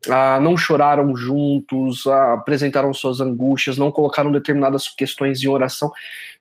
uh, 0.08 0.42
não 0.42 0.58
choraram 0.58 1.16
juntos, 1.16 2.06
uh, 2.06 2.12
apresentaram 2.12 2.94
suas 2.94 3.20
angústias, 3.20 3.78
não 3.78 3.92
colocaram 3.92 4.32
determinadas 4.32 4.88
questões 4.88 5.44
em 5.44 5.48
oração. 5.48 5.92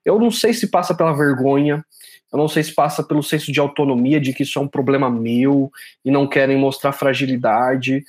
Eu 0.05 0.18
não 0.18 0.31
sei 0.31 0.52
se 0.52 0.68
passa 0.68 0.94
pela 0.94 1.12
vergonha, 1.12 1.85
eu 2.33 2.38
não 2.38 2.48
sei 2.48 2.62
se 2.62 2.74
passa 2.74 3.02
pelo 3.02 3.22
senso 3.22 3.52
de 3.52 3.61
autonomia, 3.61 4.20
de 4.20 4.33
que 4.33 4.42
isso 4.42 4.59
é 4.59 4.62
um 4.62 4.68
problema 4.68 5.11
meu 5.11 5.70
e 6.05 6.11
não 6.11 6.26
querem 6.26 6.57
mostrar 6.57 6.92
fragilidade. 6.92 8.02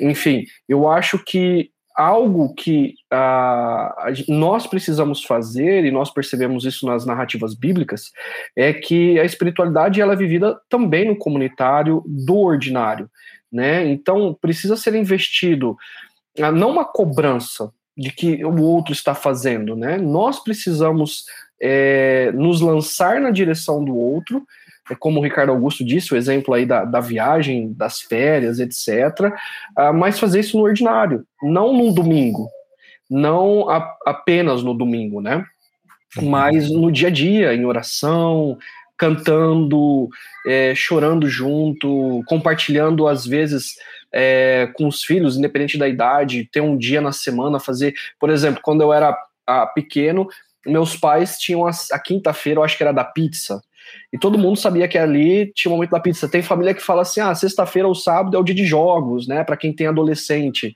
Enfim, 0.00 0.44
eu 0.68 0.88
acho 0.88 1.18
que 1.18 1.70
algo 1.94 2.54
que 2.54 2.94
uh, 3.12 4.32
nós 4.32 4.66
precisamos 4.66 5.24
fazer, 5.24 5.84
e 5.84 5.90
nós 5.90 6.10
percebemos 6.10 6.64
isso 6.64 6.86
nas 6.86 7.04
narrativas 7.04 7.54
bíblicas, 7.54 8.10
é 8.56 8.72
que 8.72 9.18
a 9.18 9.24
espiritualidade 9.24 10.00
ela 10.00 10.12
é 10.12 10.16
vivida 10.16 10.58
também 10.68 11.06
no 11.06 11.16
comunitário 11.16 12.02
do 12.06 12.38
ordinário. 12.38 13.10
Né? 13.50 13.86
Então, 13.86 14.36
precisa 14.40 14.76
ser 14.76 14.94
investido 14.94 15.76
uh, 16.38 16.52
não 16.52 16.70
uma 16.70 16.84
cobrança 16.84 17.72
de 17.96 18.10
que 18.10 18.44
o 18.44 18.62
outro 18.62 18.92
está 18.92 19.14
fazendo, 19.14 19.76
né? 19.76 19.98
Nós 19.98 20.42
precisamos 20.42 21.26
é, 21.60 22.32
nos 22.32 22.60
lançar 22.60 23.20
na 23.20 23.30
direção 23.30 23.84
do 23.84 23.94
outro 23.94 24.46
como 24.98 25.20
o 25.20 25.22
Ricardo 25.22 25.52
Augusto 25.52 25.84
disse, 25.84 26.12
o 26.12 26.16
exemplo 26.16 26.54
aí 26.54 26.66
da, 26.66 26.84
da 26.84 27.00
viagem, 27.00 27.72
das 27.72 28.00
férias, 28.00 28.58
etc., 28.58 29.20
uh, 29.20 29.32
ah, 29.76 29.92
mas 29.92 30.18
fazer 30.18 30.40
isso 30.40 30.56
no 30.56 30.64
ordinário, 30.64 31.24
não 31.42 31.72
no 31.72 31.92
domingo, 31.92 32.48
não 33.08 33.68
a, 33.68 33.96
apenas 34.06 34.62
no 34.62 34.74
domingo, 34.74 35.20
né? 35.20 35.44
Mas 36.20 36.70
no 36.70 36.92
dia 36.92 37.08
a 37.08 37.10
dia, 37.10 37.54
em 37.54 37.64
oração, 37.64 38.58
cantando, 38.98 40.08
é, 40.46 40.74
chorando 40.74 41.28
junto, 41.28 42.22
compartilhando 42.26 43.08
às 43.08 43.26
vezes 43.26 43.74
é, 44.12 44.70
com 44.74 44.86
os 44.86 45.02
filhos, 45.02 45.36
independente 45.36 45.78
da 45.78 45.88
idade, 45.88 46.48
ter 46.52 46.60
um 46.60 46.76
dia 46.76 47.00
na 47.00 47.12
semana, 47.12 47.58
fazer, 47.58 47.94
por 48.20 48.30
exemplo, 48.30 48.60
quando 48.62 48.82
eu 48.82 48.92
era 48.92 49.08
a, 49.46 49.62
ah, 49.62 49.66
pequeno, 49.66 50.28
meus 50.66 50.96
pais 50.96 51.38
tinham 51.38 51.66
a, 51.66 51.70
a 51.92 51.98
quinta-feira, 51.98 52.60
eu 52.60 52.64
acho 52.64 52.76
que 52.76 52.82
era 52.82 52.92
da 52.92 53.04
pizza. 53.04 53.60
E 54.12 54.18
todo 54.18 54.38
mundo 54.38 54.58
sabia 54.58 54.86
que 54.86 54.98
ali 54.98 55.50
tinha 55.54 55.70
o 55.72 55.74
momento 55.74 55.90
da 55.90 56.00
pizza. 56.00 56.28
Tem 56.28 56.42
família 56.42 56.74
que 56.74 56.82
fala 56.82 57.02
assim: 57.02 57.20
ah, 57.20 57.34
sexta-feira 57.34 57.88
ou 57.88 57.94
sábado 57.94 58.36
é 58.36 58.40
o 58.40 58.42
dia 58.42 58.54
de 58.54 58.64
jogos, 58.64 59.26
né? 59.26 59.42
Para 59.42 59.56
quem 59.56 59.72
tem 59.72 59.86
adolescente. 59.86 60.74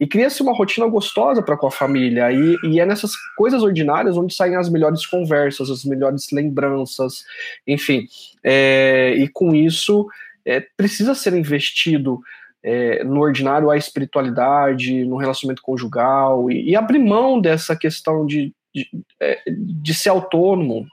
E 0.00 0.06
cria-se 0.06 0.42
uma 0.42 0.54
rotina 0.54 0.86
gostosa 0.86 1.42
para 1.42 1.56
com 1.56 1.66
a 1.66 1.70
família. 1.70 2.32
E, 2.32 2.56
e, 2.64 2.80
é 2.80 2.86
nessas 2.86 3.12
coisas 3.36 3.62
ordinárias 3.62 4.16
onde 4.16 4.34
saem 4.34 4.56
as 4.56 4.70
melhores 4.70 5.04
conversas, 5.04 5.70
as 5.70 5.84
melhores 5.84 6.30
lembranças, 6.32 7.24
enfim. 7.66 8.06
É, 8.42 9.14
e 9.16 9.28
com 9.28 9.54
isso, 9.54 10.06
é, 10.46 10.60
precisa 10.76 11.14
ser 11.14 11.34
investido. 11.34 12.20
É, 12.60 13.04
no 13.04 13.20
ordinário 13.20 13.70
a 13.70 13.76
espiritualidade, 13.76 15.04
no 15.04 15.16
relacionamento 15.16 15.62
conjugal 15.62 16.50
e, 16.50 16.70
e 16.70 16.76
abrir 16.76 16.98
mão 16.98 17.40
dessa 17.40 17.76
questão 17.76 18.26
de, 18.26 18.52
de, 18.74 18.88
é, 19.20 19.40
de 19.46 19.94
ser 19.94 20.08
autônomo, 20.08 20.84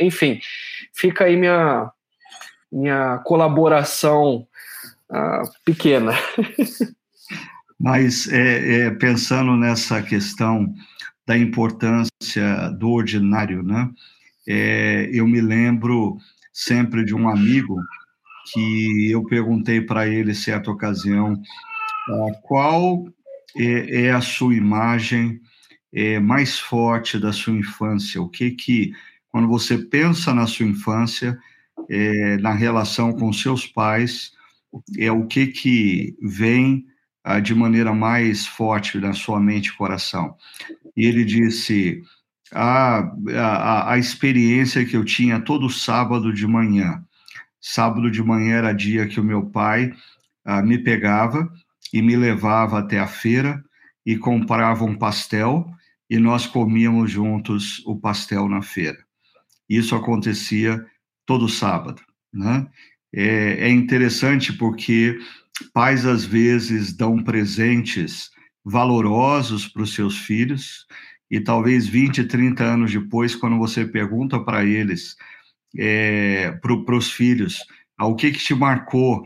enfim, 0.00 0.40
fica 1.00 1.24
aí 1.24 1.36
minha, 1.36 1.90
minha 2.70 3.18
colaboração 3.18 4.46
uh, 5.10 5.50
pequena. 5.64 6.12
Mas 7.80 8.28
é, 8.28 8.86
é, 8.86 8.90
pensando 8.90 9.56
nessa 9.56 10.02
questão 10.02 10.72
da 11.26 11.36
importância 11.36 12.70
do 12.78 12.90
ordinário, 12.90 13.62
né? 13.62 13.88
É, 14.46 15.08
eu 15.12 15.26
me 15.26 15.40
lembro 15.40 16.18
sempre 16.52 17.04
de 17.04 17.14
um 17.14 17.28
amigo 17.28 17.76
que 18.52 19.10
eu 19.10 19.24
perguntei 19.24 19.80
para 19.80 20.06
ele 20.06 20.34
certa 20.34 20.70
ocasião 20.70 21.34
uh, 21.34 22.40
qual 22.42 23.06
é, 23.56 24.02
é, 24.04 24.10
a 24.10 24.20
sua 24.20 24.54
imagem 24.54 25.40
é, 25.92 26.18
mais 26.18 26.58
forte 26.58 27.18
da 27.18 27.32
sua 27.32 27.54
infância, 27.54 28.20
o 28.20 28.28
que 28.28 28.50
que 28.50 28.92
quando 29.30 29.48
você 29.48 29.78
pensa 29.78 30.34
na 30.34 30.46
sua 30.46 30.66
infância, 30.66 31.38
é, 31.88 32.36
na 32.38 32.52
relação 32.52 33.12
com 33.12 33.32
seus 33.32 33.66
pais, 33.66 34.32
é 34.98 35.10
o 35.10 35.26
que 35.26 35.48
que 35.48 36.16
vem 36.22 36.84
ah, 37.24 37.40
de 37.40 37.54
maneira 37.54 37.92
mais 37.92 38.46
forte 38.46 38.98
na 38.98 39.12
sua 39.12 39.40
mente 39.40 39.66
e 39.66 39.76
coração. 39.76 40.36
E 40.96 41.06
ele 41.06 41.24
disse 41.24 42.02
a, 42.52 43.12
a, 43.34 43.92
a 43.92 43.98
experiência 43.98 44.84
que 44.84 44.96
eu 44.96 45.04
tinha 45.04 45.40
todo 45.40 45.70
sábado 45.70 46.32
de 46.32 46.46
manhã. 46.46 47.02
Sábado 47.60 48.10
de 48.10 48.22
manhã 48.22 48.56
era 48.56 48.72
dia 48.72 49.06
que 49.06 49.20
o 49.20 49.24
meu 49.24 49.46
pai 49.46 49.92
ah, 50.44 50.62
me 50.62 50.78
pegava 50.78 51.50
e 51.92 52.00
me 52.00 52.16
levava 52.16 52.78
até 52.78 52.98
a 52.98 53.06
feira 53.06 53.62
e 54.04 54.16
comprava 54.16 54.84
um 54.84 54.96
pastel 54.96 55.66
e 56.08 56.18
nós 56.18 56.46
comíamos 56.46 57.10
juntos 57.10 57.82
o 57.86 57.96
pastel 57.96 58.48
na 58.48 58.62
feira. 58.62 58.98
Isso 59.70 59.94
acontecia 59.94 60.84
todo 61.24 61.48
sábado, 61.48 62.02
né? 62.34 62.66
É, 63.14 63.66
é 63.66 63.70
interessante 63.70 64.52
porque 64.52 65.16
pais 65.72 66.04
às 66.04 66.24
vezes 66.24 66.92
dão 66.92 67.22
presentes 67.22 68.30
valorosos 68.64 69.68
para 69.68 69.82
os 69.82 69.94
seus 69.94 70.18
filhos 70.18 70.86
e 71.30 71.40
talvez 71.40 71.86
20, 71.86 72.24
30 72.24 72.64
anos 72.64 72.92
depois, 72.92 73.36
quando 73.36 73.56
você 73.58 73.84
pergunta 73.84 74.40
para 74.40 74.64
eles, 74.64 75.16
é, 75.78 76.50
para 76.60 76.96
os 76.96 77.12
filhos, 77.12 77.64
ah, 77.96 78.06
o 78.06 78.16
que, 78.16 78.32
que 78.32 78.38
te 78.38 78.54
marcou 78.54 79.22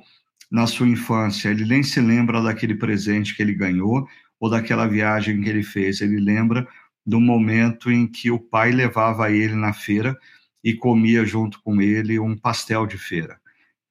na 0.51 0.67
sua 0.67 0.87
infância, 0.87 1.49
ele 1.49 1.65
nem 1.65 1.83
se 1.83 2.01
lembra 2.01 2.43
daquele 2.43 2.75
presente 2.75 3.35
que 3.35 3.43
ele 3.43 3.55
ganhou 3.55 4.07
ou 4.39 4.51
daquela 4.51 4.87
viagem 4.87 5.41
que 5.41 5.49
ele 5.49 5.63
fez, 5.63 6.03
ele 6.03 6.21
lembra 6.21 6.69
do 7.07 7.21
momento 7.21 7.91
em 7.91 8.07
que 8.07 8.31
o 8.31 8.39
pai 8.39 8.71
levava 8.73 9.31
ele 9.31 9.55
na 9.55 9.73
feira 9.73 10.17
e 10.63 10.73
comia 10.75 11.25
junto 11.25 11.61
com 11.63 11.81
ele 11.81 12.19
um 12.19 12.37
pastel 12.37 12.87
de 12.87 12.97
feira. 12.97 13.39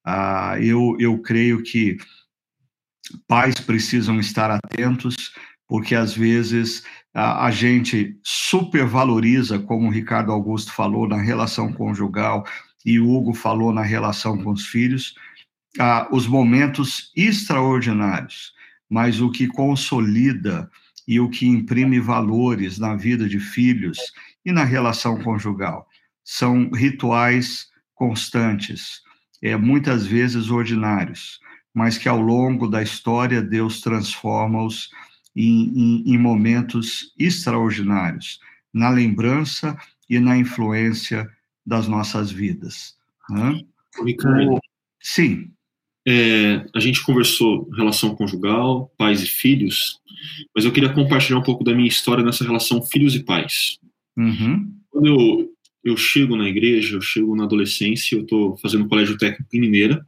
Ah, 0.03 0.55
eu, 0.59 0.97
eu 0.99 1.19
creio 1.19 1.61
que 1.61 1.97
pais 3.27 3.55
precisam 3.55 4.19
estar 4.19 4.49
atentos, 4.49 5.33
porque 5.67 5.93
às 5.95 6.13
vezes 6.13 6.83
a, 7.13 7.45
a 7.45 7.51
gente 7.51 8.17
supervaloriza, 8.23 9.59
como 9.59 9.87
o 9.87 9.91
Ricardo 9.91 10.31
Augusto 10.31 10.73
falou, 10.73 11.07
na 11.07 11.21
relação 11.21 11.71
conjugal 11.71 12.43
e 12.85 12.99
o 12.99 13.09
Hugo 13.09 13.33
falou 13.33 13.71
na 13.71 13.83
relação 13.83 14.41
com 14.43 14.51
os 14.51 14.65
filhos, 14.65 15.15
ah, 15.79 16.07
os 16.11 16.27
momentos 16.27 17.11
extraordinários, 17.15 18.53
mas 18.89 19.21
o 19.21 19.31
que 19.31 19.47
consolida 19.47 20.69
e 21.07 21.19
o 21.19 21.29
que 21.29 21.47
imprime 21.47 21.99
valores 21.99 22.77
na 22.79 22.95
vida 22.95 23.27
de 23.27 23.39
filhos 23.39 23.97
e 24.45 24.51
na 24.51 24.63
relação 24.63 25.21
conjugal 25.21 25.87
são 26.23 26.69
rituais 26.71 27.67
constantes, 27.93 29.01
é, 29.41 29.55
muitas 29.57 30.05
vezes 30.05 30.49
ordinários, 30.49 31.39
mas 31.73 31.97
que 31.97 32.07
ao 32.07 32.19
longo 32.19 32.67
da 32.67 32.81
história 32.81 33.41
Deus 33.41 33.81
transforma-os 33.81 34.89
em, 35.35 36.03
em, 36.05 36.13
em, 36.13 36.17
momentos 36.17 37.13
extraordinários, 37.17 38.39
na 38.73 38.89
lembrança 38.89 39.77
e 40.09 40.19
na 40.19 40.37
influência 40.37 41.29
das 41.65 41.87
nossas 41.87 42.31
vidas. 42.31 42.95
Né? 43.29 43.61
Ricardo, 44.03 44.59
sim. 45.01 45.51
É, 46.05 46.65
a 46.75 46.79
gente 46.79 47.03
conversou 47.03 47.69
relação 47.71 48.15
conjugal, 48.15 48.91
pais 48.97 49.21
e 49.23 49.27
filhos, 49.27 49.99
mas 50.55 50.65
eu 50.65 50.71
queria 50.71 50.93
compartilhar 50.93 51.39
um 51.39 51.43
pouco 51.43 51.63
da 51.63 51.73
minha 51.73 51.87
história 51.87 52.23
nessa 52.23 52.43
relação 52.43 52.81
filhos 52.81 53.15
e 53.15 53.23
pais. 53.23 53.79
Uhum. 54.17 54.71
Quando 54.89 55.07
eu, 55.07 55.49
eu 55.83 55.97
chego 55.97 56.35
na 56.35 56.47
igreja, 56.47 56.97
eu 56.97 57.01
chego 57.01 57.35
na 57.35 57.45
adolescência, 57.45 58.15
eu 58.15 58.23
estou 58.23 58.57
fazendo 58.57 58.87
colégio 58.87 59.17
técnico 59.17 59.55
em 59.55 59.59
Mineira, 59.59 60.03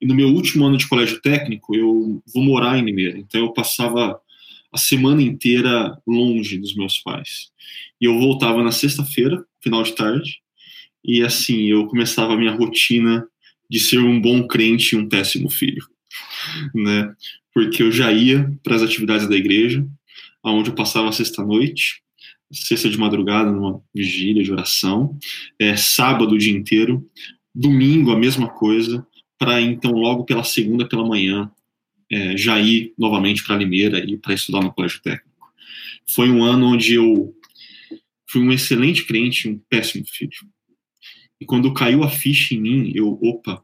e 0.00 0.06
no 0.06 0.14
meu 0.14 0.28
último 0.28 0.66
ano 0.66 0.76
de 0.76 0.88
colégio 0.88 1.20
técnico, 1.20 1.74
eu 1.74 2.22
vou 2.34 2.42
morar 2.42 2.78
em 2.78 2.82
Mineira. 2.82 3.16
Então 3.16 3.40
eu 3.40 3.52
passava 3.52 4.20
a 4.72 4.78
semana 4.78 5.22
inteira 5.22 5.96
longe 6.06 6.58
dos 6.58 6.74
meus 6.74 6.98
pais. 6.98 7.50
E 8.00 8.04
eu 8.04 8.18
voltava 8.18 8.62
na 8.62 8.72
sexta-feira, 8.72 9.44
final 9.62 9.82
de 9.82 9.94
tarde, 9.94 10.40
e 11.04 11.22
assim 11.22 11.70
eu 11.70 11.86
começava 11.86 12.34
a 12.34 12.36
minha 12.36 12.52
rotina 12.52 13.26
de 13.70 13.80
ser 13.80 13.98
um 13.98 14.20
bom 14.20 14.46
crente 14.46 14.94
e 14.94 14.98
um 14.98 15.08
péssimo 15.08 15.50
filho, 15.50 15.86
né? 16.74 17.14
Porque 17.54 17.82
eu 17.82 17.92
já 17.92 18.12
ia 18.12 18.50
para 18.62 18.76
as 18.76 18.82
atividades 18.82 19.28
da 19.28 19.36
igreja, 19.36 19.86
aonde 20.42 20.70
eu 20.70 20.74
passava 20.74 21.08
a 21.08 21.12
sexta-noite, 21.12 22.02
sexta 22.50 22.88
de 22.88 22.98
madrugada 22.98 23.50
numa 23.50 23.82
vigília 23.94 24.42
de 24.42 24.52
oração, 24.52 25.18
é, 25.58 25.76
sábado 25.76 26.34
o 26.34 26.38
dia 26.38 26.52
inteiro, 26.52 27.08
domingo 27.54 28.10
a 28.10 28.18
mesma 28.18 28.48
coisa, 28.48 29.06
para 29.38 29.60
então 29.60 29.92
logo 29.92 30.24
pela 30.24 30.44
segunda 30.44 30.86
pela 30.86 31.06
manhã 31.06 31.50
é, 32.10 32.36
já 32.36 32.60
ir 32.60 32.92
novamente 32.98 33.42
para 33.42 33.56
Limeira 33.56 33.98
e 33.98 34.18
para 34.18 34.34
estudar 34.34 34.62
no 34.62 34.72
colégio 34.72 35.00
técnico. 35.02 35.32
Foi 36.14 36.30
um 36.30 36.44
ano 36.44 36.66
onde 36.66 36.94
eu 36.94 37.34
fui 38.26 38.42
um 38.42 38.52
excelente 38.52 39.04
crente, 39.04 39.48
um 39.48 39.58
péssimo 39.68 40.04
filho. 40.06 40.32
E 41.42 41.44
quando 41.44 41.74
caiu 41.74 42.04
a 42.04 42.08
ficha 42.08 42.54
em 42.54 42.60
mim, 42.60 42.92
eu, 42.94 43.18
opa, 43.20 43.60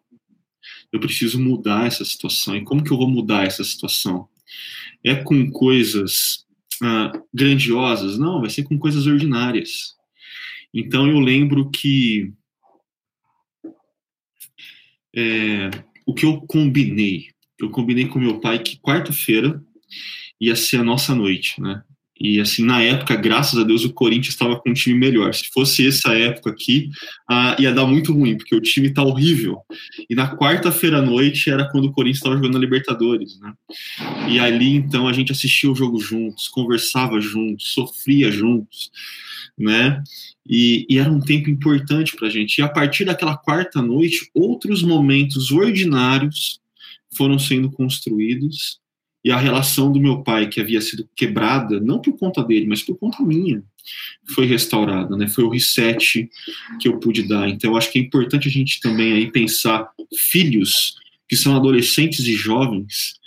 eu 0.92 0.98
preciso 0.98 1.40
mudar 1.40 1.86
essa 1.86 2.04
situação. 2.04 2.56
E 2.56 2.64
como 2.64 2.82
que 2.82 2.90
eu 2.90 2.96
vou 2.96 3.08
mudar 3.08 3.46
essa 3.46 3.62
situação? 3.62 4.28
É 5.04 5.14
com 5.14 5.48
coisas 5.52 6.44
ah, 6.82 7.12
grandiosas? 7.32 8.18
Não, 8.18 8.40
vai 8.40 8.50
ser 8.50 8.64
com 8.64 8.76
coisas 8.76 9.06
ordinárias. 9.06 9.94
Então 10.74 11.08
eu 11.08 11.20
lembro 11.20 11.70
que 11.70 12.32
é, 15.14 15.70
o 16.04 16.12
que 16.12 16.26
eu 16.26 16.40
combinei 16.48 17.28
eu 17.60 17.70
combinei 17.70 18.08
com 18.08 18.18
meu 18.18 18.40
pai 18.40 18.60
que 18.60 18.78
quarta-feira 18.78 19.62
ia 20.40 20.56
ser 20.56 20.78
a 20.78 20.84
nossa 20.84 21.14
noite, 21.14 21.60
né? 21.60 21.84
E 22.20 22.40
assim, 22.40 22.64
na 22.64 22.82
época, 22.82 23.14
graças 23.14 23.58
a 23.58 23.62
Deus, 23.62 23.84
o 23.84 23.92
Corinthians 23.92 24.34
estava 24.34 24.58
com 24.58 24.70
um 24.70 24.74
time 24.74 24.98
melhor. 24.98 25.32
Se 25.32 25.48
fosse 25.52 25.86
essa 25.86 26.12
época 26.14 26.50
aqui, 26.50 26.90
ah, 27.28 27.56
ia 27.58 27.72
dar 27.72 27.86
muito 27.86 28.12
ruim, 28.12 28.36
porque 28.36 28.54
o 28.54 28.60
time 28.60 28.90
tá 28.92 29.02
horrível. 29.02 29.58
E 30.10 30.14
na 30.14 30.36
quarta-feira 30.36 30.98
à 30.98 31.02
noite 31.02 31.48
era 31.48 31.68
quando 31.70 31.86
o 31.86 31.92
Corinthians 31.92 32.18
estava 32.18 32.34
jogando 32.34 32.54
na 32.54 32.58
Libertadores, 32.58 33.38
né? 33.40 33.52
E 34.28 34.38
ali, 34.40 34.74
então, 34.74 35.06
a 35.06 35.12
gente 35.12 35.30
assistia 35.30 35.70
o 35.70 35.76
jogo 35.76 36.00
juntos, 36.00 36.48
conversava 36.48 37.20
juntos, 37.20 37.72
sofria 37.72 38.30
juntos, 38.32 38.90
né? 39.56 40.02
E, 40.48 40.86
e 40.88 40.98
era 40.98 41.10
um 41.10 41.20
tempo 41.20 41.48
importante 41.48 42.16
para 42.16 42.26
a 42.26 42.30
gente. 42.30 42.58
E 42.58 42.62
a 42.62 42.68
partir 42.68 43.04
daquela 43.04 43.36
quarta 43.36 43.80
noite, 43.80 44.28
outros 44.34 44.82
momentos 44.82 45.52
ordinários 45.52 46.58
foram 47.14 47.38
sendo 47.38 47.70
construídos 47.70 48.80
e 49.24 49.30
a 49.32 49.36
relação 49.36 49.90
do 49.90 50.00
meu 50.00 50.22
pai 50.22 50.48
que 50.48 50.60
havia 50.60 50.80
sido 50.80 51.08
quebrada 51.14 51.80
não 51.80 52.00
por 52.00 52.16
conta 52.16 52.42
dele 52.42 52.66
mas 52.66 52.82
por 52.82 52.96
conta 52.96 53.22
minha 53.22 53.62
foi 54.34 54.46
restaurada 54.46 55.16
né? 55.16 55.28
Foi 55.28 55.44
o 55.44 55.48
reset 55.48 56.28
que 56.80 56.88
eu 56.88 56.98
pude 56.98 57.26
dar. 57.26 57.48
Então 57.48 57.72
eu 57.72 57.76
acho 57.76 57.90
que 57.90 57.98
é 57.98 58.02
importante 58.02 58.48
a 58.48 58.50
gente 58.50 58.80
também 58.80 59.12
aí 59.12 59.30
pensar 59.30 59.88
filhos 60.30 60.96
que 61.28 61.36
são 61.36 61.56
adolescentes 61.56 62.26
e 62.26 62.34
jovens 62.34 63.18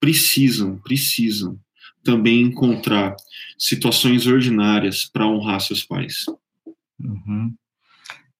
precisam 0.00 0.78
precisam 0.78 1.58
também 2.04 2.40
encontrar 2.40 3.16
situações 3.58 4.26
ordinárias 4.26 5.04
para 5.04 5.26
honrar 5.26 5.60
seus 5.60 5.84
pais. 5.84 6.24
Uhum. 7.00 7.54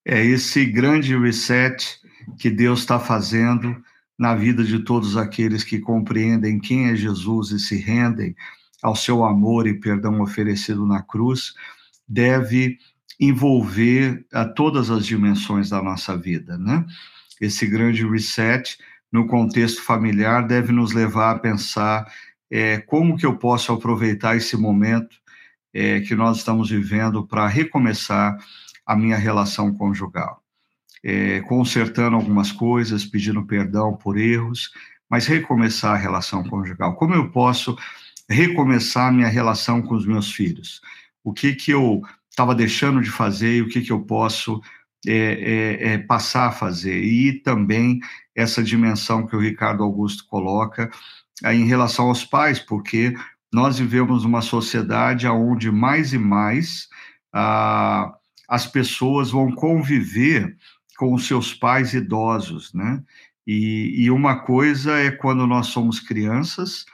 é 0.04 0.24
esse 0.24 0.66
grande 0.66 1.16
reset 1.16 1.98
que 2.40 2.50
Deus 2.50 2.80
está 2.80 2.98
fazendo 2.98 3.80
na 4.18 4.34
vida 4.34 4.64
de 4.64 4.80
todos 4.80 5.16
aqueles 5.16 5.62
que 5.62 5.78
compreendem 5.78 6.58
quem 6.58 6.90
é 6.90 6.96
Jesus 6.96 7.50
e 7.50 7.58
se 7.58 7.76
rendem 7.76 8.34
ao 8.82 8.96
seu 8.96 9.24
amor 9.24 9.66
e 9.66 9.78
perdão 9.78 10.20
oferecido 10.20 10.84
na 10.86 11.02
cruz, 11.02 11.54
deve 12.08 12.78
envolver 13.20 14.24
a 14.32 14.44
todas 14.44 14.90
as 14.90 15.06
dimensões 15.06 15.70
da 15.70 15.82
nossa 15.82 16.16
vida, 16.16 16.56
né? 16.56 16.84
Esse 17.40 17.66
grande 17.66 18.06
reset 18.08 18.78
no 19.10 19.26
contexto 19.26 19.82
familiar 19.82 20.46
deve 20.46 20.72
nos 20.72 20.92
levar 20.92 21.32
a 21.32 21.38
pensar 21.38 22.10
é, 22.50 22.78
como 22.78 23.16
que 23.16 23.26
eu 23.26 23.36
posso 23.36 23.72
aproveitar 23.72 24.36
esse 24.36 24.56
momento 24.56 25.16
é, 25.72 26.00
que 26.00 26.14
nós 26.14 26.38
estamos 26.38 26.70
vivendo 26.70 27.26
para 27.26 27.46
recomeçar 27.46 28.36
a 28.86 28.96
minha 28.96 29.16
relação 29.16 29.72
conjugal. 29.74 30.42
É, 31.04 31.40
consertando 31.40 32.16
algumas 32.16 32.52
coisas, 32.52 33.04
pedindo 33.04 33.46
perdão 33.46 33.96
por 33.96 34.18
erros, 34.18 34.70
mas 35.08 35.26
recomeçar 35.26 35.94
a 35.94 35.98
relação 35.98 36.44
conjugal. 36.44 36.94
Como 36.96 37.14
eu 37.14 37.30
posso 37.30 37.76
recomeçar 38.28 39.12
minha 39.12 39.28
relação 39.28 39.80
com 39.80 39.94
os 39.94 40.06
meus 40.06 40.32
filhos? 40.32 40.80
O 41.24 41.32
que 41.32 41.54
que 41.54 41.70
eu 41.70 42.02
estava 42.30 42.54
deixando 42.54 43.00
de 43.00 43.10
fazer 43.10 43.56
e 43.56 43.62
o 43.62 43.68
que 43.68 43.80
que 43.80 43.92
eu 43.92 44.00
posso 44.00 44.60
é, 45.06 45.12
é, 45.12 45.92
é, 45.92 45.98
passar 45.98 46.48
a 46.48 46.52
fazer? 46.52 47.02
E 47.02 47.40
também 47.40 48.00
essa 48.34 48.62
dimensão 48.62 49.26
que 49.26 49.34
o 49.34 49.40
Ricardo 49.40 49.82
Augusto 49.82 50.26
coloca 50.26 50.90
é, 51.42 51.54
em 51.54 51.66
relação 51.66 52.08
aos 52.08 52.24
pais, 52.24 52.58
porque 52.58 53.14
nós 53.52 53.78
vivemos 53.78 54.24
uma 54.24 54.42
sociedade 54.42 55.26
onde 55.26 55.70
mais 55.70 56.12
e 56.12 56.18
mais 56.18 56.88
ah, 57.32 58.14
as 58.48 58.66
pessoas 58.66 59.30
vão 59.30 59.52
conviver 59.52 60.56
com 60.98 61.16
seus 61.16 61.54
pais 61.54 61.94
idosos, 61.94 62.74
né? 62.74 63.00
E, 63.46 64.04
e 64.04 64.10
uma 64.10 64.40
coisa 64.40 64.98
é 64.98 65.10
quando 65.10 65.46
nós 65.46 65.68
somos 65.68 66.00
crianças 66.00 66.84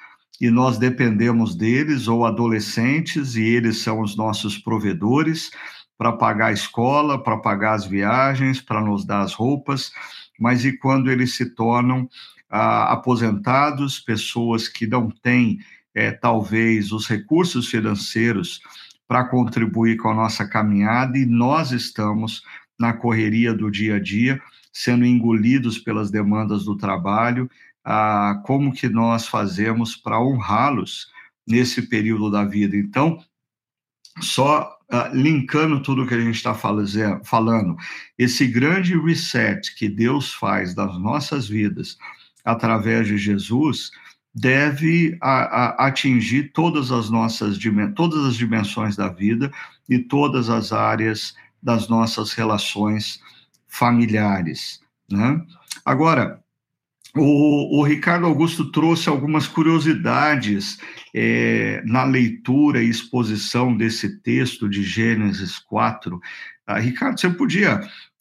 e 0.41 0.51
nós 0.51 0.79
dependemos 0.79 1.57
deles, 1.57 2.07
ou 2.07 2.27
adolescentes, 2.27 3.35
e 3.35 3.43
eles 3.43 3.79
são 3.79 4.01
os 4.01 4.15
nossos 4.15 4.59
provedores 4.59 5.51
para 5.97 6.13
pagar 6.13 6.49
a 6.49 6.53
escola, 6.53 7.21
para 7.21 7.39
pagar 7.39 7.75
as 7.75 7.87
viagens, 7.87 8.61
para 8.61 8.81
nos 8.81 9.07
dar 9.07 9.23
as 9.23 9.33
roupas, 9.33 9.91
mas 10.39 10.65
e 10.65 10.77
quando 10.77 11.11
eles 11.11 11.35
se 11.35 11.55
tornam 11.55 12.09
ah, 12.51 12.93
aposentados, 12.93 13.99
pessoas 13.99 14.69
que 14.69 14.87
não 14.87 15.09
têm, 15.09 15.59
é, 15.95 16.11
talvez, 16.13 16.93
os 16.93 17.07
recursos 17.07 17.69
financeiros 17.69 18.61
para 19.09 19.25
contribuir 19.25 19.97
com 19.97 20.11
a 20.11 20.15
nossa 20.15 20.47
caminhada 20.47 21.17
e 21.17 21.25
nós 21.25 21.73
estamos 21.73 22.43
na 22.79 22.93
correria 22.93 23.55
do 23.55 23.71
dia 23.71 23.97
a 23.97 24.01
dia, 24.01 24.41
sendo 24.73 25.05
engolidos 25.05 25.79
pelas 25.79 26.11
demandas 26.11 26.65
do 26.65 26.77
trabalho, 26.77 27.49
ah, 27.85 28.41
como 28.45 28.73
que 28.73 28.89
nós 28.89 29.27
fazemos 29.29 29.95
para 29.95 30.21
honrá-los 30.21 31.09
nesse 31.47 31.83
período 31.83 32.31
da 32.31 32.45
vida. 32.45 32.77
Então, 32.77 33.19
só 34.21 34.77
ah, 34.91 35.11
linkando 35.13 35.83
tudo 35.83 36.07
que 36.07 36.15
a 36.15 36.21
gente 36.21 36.37
está 36.37 36.55
falando, 36.55 37.77
esse 38.19 38.47
grande 38.47 38.99
reset 38.99 39.75
que 39.77 39.89
Deus 39.89 40.33
faz 40.33 40.75
das 40.75 40.99
nossas 40.99 41.49
vidas 41.49 41.97
através 42.45 43.07
de 43.07 43.17
Jesus 43.17 43.91
deve 44.35 45.17
a, 45.21 45.31
a, 45.31 45.87
atingir 45.87 46.53
todas 46.53 46.91
as 46.91 47.09
nossas 47.09 47.57
todas 47.95 48.25
as 48.25 48.35
dimensões 48.35 48.97
da 48.97 49.09
vida 49.09 49.51
e 49.89 49.99
todas 49.99 50.51
as 50.51 50.73
áreas 50.73 51.35
das 51.65 51.89
nossas 51.89 52.35
relações 52.35 53.19
familiares. 53.67 54.81
Né? 55.11 55.41
Agora, 55.83 56.45
o, 57.17 57.81
o, 57.81 57.83
Ricardo 57.83 58.27
Augusto 58.27 58.71
trouxe 58.71 59.09
algumas 59.09 59.47
curiosidades 59.47 60.79
é, 61.15 61.83
na 61.87 62.05
leitura 62.05 62.83
e 62.83 62.91
exposição 62.91 63.75
desse 63.75 64.21
texto 64.21 64.69
de 64.69 64.83
Gênesis 64.83 65.59
4. 65.59 66.21
Ah, 66.67 66.79
Ricardo, 66.79 67.19
você 67.19 67.31
podia 67.31 67.81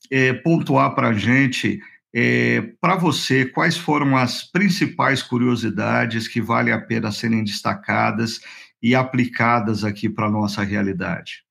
é, 0.10 0.32
pontuar 0.32 0.96
para 0.96 1.10
a 1.10 1.14
gente, 1.14 1.82
é, 2.14 2.62
para 2.80 2.96
você, 2.96 3.46
quais 3.46 3.76
foram 3.76 4.16
as 4.16 4.44
principais 4.44 5.22
curiosidades 5.22 6.28
que 6.28 6.40
vale 6.40 6.72
a 6.72 6.80
pena 6.80 7.12
serem 7.12 7.44
destacadas 7.44 8.40
e 8.82 8.94
aplicadas 8.94 9.84
aqui 9.84 10.08
para 10.08 10.28
a 10.28 10.32
nossa 10.32 10.64
realidade? 10.64 11.44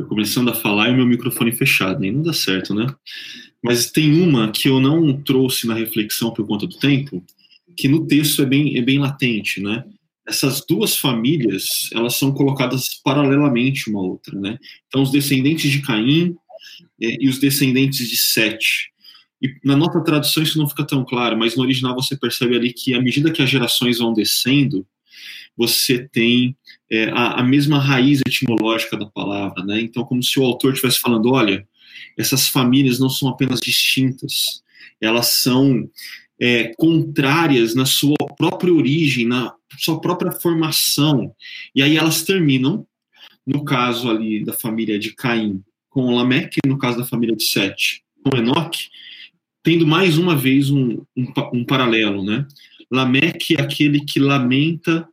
Eu 0.00 0.06
começando 0.06 0.48
a 0.48 0.54
falar 0.54 0.88
e 0.88 0.92
o 0.92 0.96
meu 0.96 1.06
microfone 1.06 1.52
fechado, 1.52 2.00
nem 2.00 2.12
não 2.12 2.22
dá 2.22 2.32
certo, 2.32 2.74
né? 2.74 2.86
Mas 3.62 3.90
tem 3.90 4.12
uma 4.22 4.50
que 4.50 4.68
eu 4.68 4.80
não 4.80 5.20
trouxe 5.22 5.66
na 5.66 5.74
reflexão 5.74 6.32
por 6.32 6.46
conta 6.46 6.66
do 6.66 6.78
tempo, 6.78 7.22
que 7.76 7.88
no 7.88 8.06
texto 8.06 8.42
é 8.42 8.46
bem, 8.46 8.78
é 8.78 8.82
bem 8.82 8.98
latente, 8.98 9.60
né? 9.60 9.84
Essas 10.26 10.64
duas 10.66 10.96
famílias, 10.96 11.90
elas 11.92 12.14
são 12.14 12.32
colocadas 12.32 13.00
paralelamente 13.04 13.90
uma 13.90 14.00
à 14.00 14.02
outra, 14.02 14.38
né? 14.38 14.58
Então, 14.86 15.02
os 15.02 15.10
descendentes 15.10 15.70
de 15.70 15.82
Caim 15.82 16.34
é, 17.00 17.16
e 17.20 17.28
os 17.28 17.38
descendentes 17.38 18.08
de 18.08 18.16
Sete. 18.16 18.90
E 19.42 19.54
na 19.64 19.76
nossa 19.76 20.02
tradução 20.02 20.42
isso 20.42 20.58
não 20.58 20.68
fica 20.68 20.84
tão 20.84 21.04
claro, 21.04 21.36
mas 21.36 21.56
no 21.56 21.62
original 21.62 21.94
você 21.94 22.16
percebe 22.16 22.56
ali 22.56 22.72
que 22.72 22.94
à 22.94 23.00
medida 23.00 23.30
que 23.30 23.42
as 23.42 23.48
gerações 23.48 23.98
vão 23.98 24.12
descendo, 24.12 24.86
você 25.56 26.08
tem 26.08 26.56
é, 26.90 27.10
a, 27.10 27.40
a, 27.40 27.42
mesma 27.42 27.78
raiz 27.78 28.20
etimológica 28.26 28.96
da 28.96 29.06
palavra, 29.06 29.64
né? 29.64 29.80
Então, 29.80 30.04
como 30.04 30.22
se 30.22 30.38
o 30.40 30.44
autor 30.44 30.72
estivesse 30.72 31.00
falando, 31.00 31.30
olha, 31.30 31.66
essas 32.18 32.48
famílias 32.48 32.98
não 32.98 33.08
são 33.08 33.28
apenas 33.28 33.60
distintas, 33.60 34.62
elas 35.00 35.40
são 35.42 35.88
é, 36.40 36.72
contrárias 36.76 37.74
na 37.74 37.86
sua 37.86 38.16
própria 38.36 38.72
origem, 38.72 39.26
na 39.26 39.54
sua 39.78 40.00
própria 40.00 40.32
formação, 40.32 41.32
e 41.74 41.82
aí 41.82 41.96
elas 41.96 42.22
terminam, 42.22 42.86
no 43.46 43.64
caso 43.64 44.10
ali 44.10 44.44
da 44.44 44.52
família 44.52 44.98
de 44.98 45.14
Caim 45.14 45.62
com 45.88 46.14
Lameque, 46.14 46.60
no 46.66 46.78
caso 46.78 46.98
da 46.98 47.04
família 47.04 47.36
de 47.36 47.44
Sete 47.44 48.02
com 48.24 48.36
Enoque, 48.36 48.88
tendo 49.62 49.86
mais 49.86 50.18
uma 50.18 50.36
vez 50.36 50.70
um, 50.70 51.02
um, 51.16 51.32
um 51.52 51.64
paralelo, 51.64 52.24
né? 52.24 52.46
Lameque 52.90 53.54
é 53.56 53.62
aquele 53.62 54.04
que 54.04 54.18
lamenta 54.18 55.08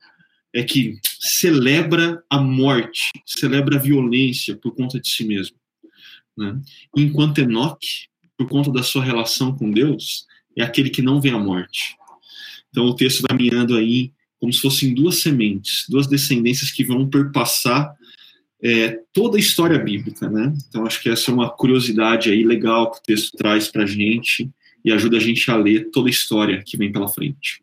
é 0.58 0.64
que 0.64 1.00
celebra 1.20 2.24
a 2.28 2.40
morte, 2.40 3.12
celebra 3.24 3.78
a 3.78 3.80
violência 3.80 4.56
por 4.56 4.74
conta 4.74 5.00
de 5.00 5.08
si 5.08 5.24
mesmo. 5.24 5.56
Né? 6.36 6.60
Enquanto 6.96 7.38
Enoque, 7.38 8.08
por 8.36 8.50
conta 8.50 8.72
da 8.72 8.82
sua 8.82 9.04
relação 9.04 9.56
com 9.56 9.70
Deus, 9.70 10.26
é 10.56 10.64
aquele 10.64 10.90
que 10.90 11.04
não 11.04 11.22
vê 11.22 11.30
a 11.30 11.38
morte. 11.38 11.96
Então 12.72 12.86
o 12.86 12.96
texto 12.96 13.24
vai 13.28 13.38
mirando 13.38 13.76
aí 13.76 14.12
como 14.40 14.52
se 14.52 14.60
fossem 14.60 14.96
duas 14.96 15.20
sementes, 15.20 15.86
duas 15.88 16.08
descendências 16.08 16.72
que 16.72 16.84
vão 16.84 17.08
perpassar 17.08 17.94
é, 18.60 19.00
toda 19.14 19.38
a 19.38 19.40
história 19.40 19.78
bíblica, 19.78 20.28
né? 20.28 20.52
Então 20.68 20.88
acho 20.88 21.04
que 21.04 21.10
essa 21.10 21.30
é 21.30 21.34
uma 21.36 21.52
curiosidade 21.52 22.32
aí 22.32 22.44
legal 22.44 22.90
que 22.90 22.98
o 22.98 23.04
texto 23.04 23.38
traz 23.38 23.68
para 23.68 23.86
gente 23.86 24.50
e 24.84 24.92
ajuda 24.92 25.18
a 25.18 25.20
gente 25.20 25.52
a 25.52 25.56
ler 25.56 25.92
toda 25.92 26.10
a 26.10 26.12
história 26.12 26.64
que 26.66 26.78
vem 26.78 26.92
pela 26.92 27.08
frente. 27.08 27.62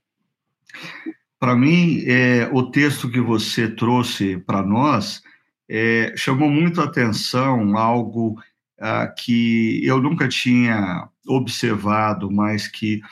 Para 1.44 1.54
mim, 1.54 2.02
é, 2.06 2.48
o 2.54 2.70
texto 2.70 3.10
que 3.10 3.20
você 3.20 3.68
trouxe 3.68 4.38
para 4.38 4.62
nós 4.62 5.22
é, 5.68 6.14
chamou 6.16 6.48
muito 6.48 6.80
a 6.80 6.84
atenção 6.84 7.76
algo 7.76 8.42
ah, 8.80 9.08
que 9.08 9.78
eu 9.84 10.00
nunca 10.00 10.26
tinha 10.26 11.06
observado, 11.28 12.30
mas 12.30 12.66
que 12.66 13.02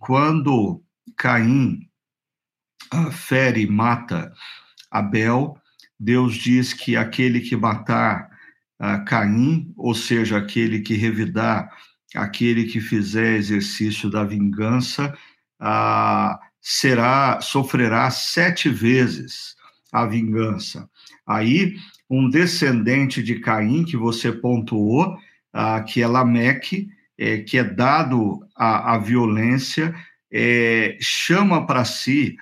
quando 0.00 0.82
Caim 1.16 1.88
ah, 2.90 3.10
fere 3.10 3.62
e 3.62 3.66
mata 3.66 4.34
Abel, 4.90 5.56
Deus 5.98 6.34
diz 6.34 6.74
que 6.74 6.94
aquele 6.94 7.40
que 7.40 7.56
matar 7.56 8.28
ah, 8.78 8.98
Caim, 8.98 9.72
ou 9.78 9.94
seja, 9.94 10.36
aquele 10.36 10.80
que 10.80 10.92
revidar, 10.92 11.74
aquele 12.14 12.64
que 12.64 12.82
fizer 12.82 13.36
exercício 13.36 14.10
da 14.10 14.24
vingança, 14.24 15.16
ah, 15.58 16.38
será 16.60 17.40
sofrerá 17.40 18.10
sete 18.10 18.68
vezes 18.68 19.56
a 19.92 20.06
vingança. 20.06 20.88
Aí, 21.26 21.76
um 22.08 22.28
descendente 22.28 23.22
de 23.22 23.40
Caim, 23.40 23.84
que 23.84 23.96
você 23.96 24.32
pontuou, 24.32 25.16
ah, 25.52 25.80
que 25.82 26.02
é 26.02 26.06
Lameque, 26.06 26.88
é, 27.16 27.38
que 27.38 27.58
é 27.58 27.64
dado 27.64 28.40
à, 28.54 28.96
violência, 28.98 29.94
é, 30.30 30.96
chama 31.00 31.66
para 31.66 31.84
si 31.84 32.36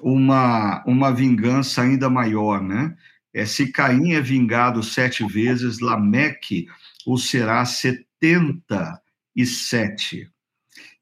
uma, 0.00 0.82
uma 0.86 1.12
vingança 1.12 1.82
ainda 1.82 2.10
maior, 2.10 2.62
né? 2.62 2.96
É, 3.32 3.44
se 3.44 3.70
Caim 3.70 4.12
é 4.12 4.20
vingado 4.20 4.82
sete 4.82 5.24
vezes, 5.26 5.80
Lameque 5.80 6.66
o 7.06 7.16
será 7.16 7.64
setenta 7.64 9.00
e 9.36 9.46
sete. 9.46 10.28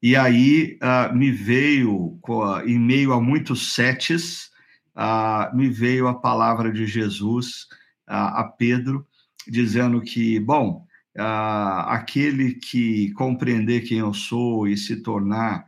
E 0.01 0.15
aí 0.15 0.77
uh, 0.81 1.15
me 1.15 1.31
veio, 1.31 2.19
em 2.65 2.77
meio 2.77 3.13
a 3.13 3.21
muitos 3.21 3.73
setes, 3.73 4.51
uh, 4.95 5.55
me 5.55 5.69
veio 5.69 6.07
a 6.07 6.13
palavra 6.13 6.71
de 6.71 6.85
Jesus 6.85 7.63
uh, 8.07 8.35
a 8.35 8.43
Pedro, 8.43 9.05
dizendo 9.47 10.01
que, 10.01 10.39
bom, 10.39 10.85
aquele 11.15 12.53
que 12.53 13.11
compreender 13.13 13.81
quem 13.81 13.97
eu 13.97 14.13
sou 14.13 14.67
e 14.67 14.77
se 14.77 14.97
tornar 14.97 15.65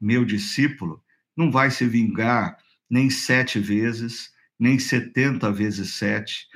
meu 0.00 0.24
discípulo, 0.24 1.02
não 1.36 1.50
vai 1.50 1.72
se 1.72 1.84
vingar 1.88 2.56
nem 2.88 3.10
sete 3.10 3.58
vezes, 3.58 4.30
nem 4.56 4.78
setenta 4.78 5.50
vezes 5.50 5.94
sete, 5.94 6.46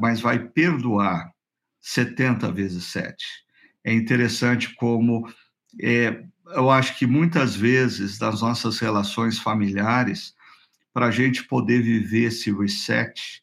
mas 0.00 0.20
vai 0.20 0.38
perdoar 0.38 1.34
setenta 1.80 2.50
vezes 2.50 2.84
sete. 2.84 3.26
É 3.84 3.92
interessante 3.92 4.74
como 4.76 5.28
é, 5.78 6.24
eu 6.54 6.70
acho 6.70 6.98
que 6.98 7.06
muitas 7.06 7.54
vezes 7.54 8.18
nas 8.18 8.40
nossas 8.42 8.78
relações 8.78 9.38
familiares, 9.38 10.34
para 10.92 11.06
a 11.06 11.10
gente 11.10 11.44
poder 11.44 11.82
viver 11.82 12.24
esse 12.24 12.52
reset, 12.52 13.42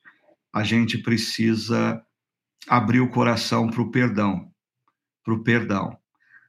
a 0.54 0.64
gente 0.64 0.98
precisa 0.98 2.02
abrir 2.68 3.00
o 3.00 3.10
coração 3.10 3.68
para 3.68 3.82
o 3.82 3.92
perdão, 3.92 4.52
para 5.24 5.34
o 5.34 5.44
perdão. 5.44 5.98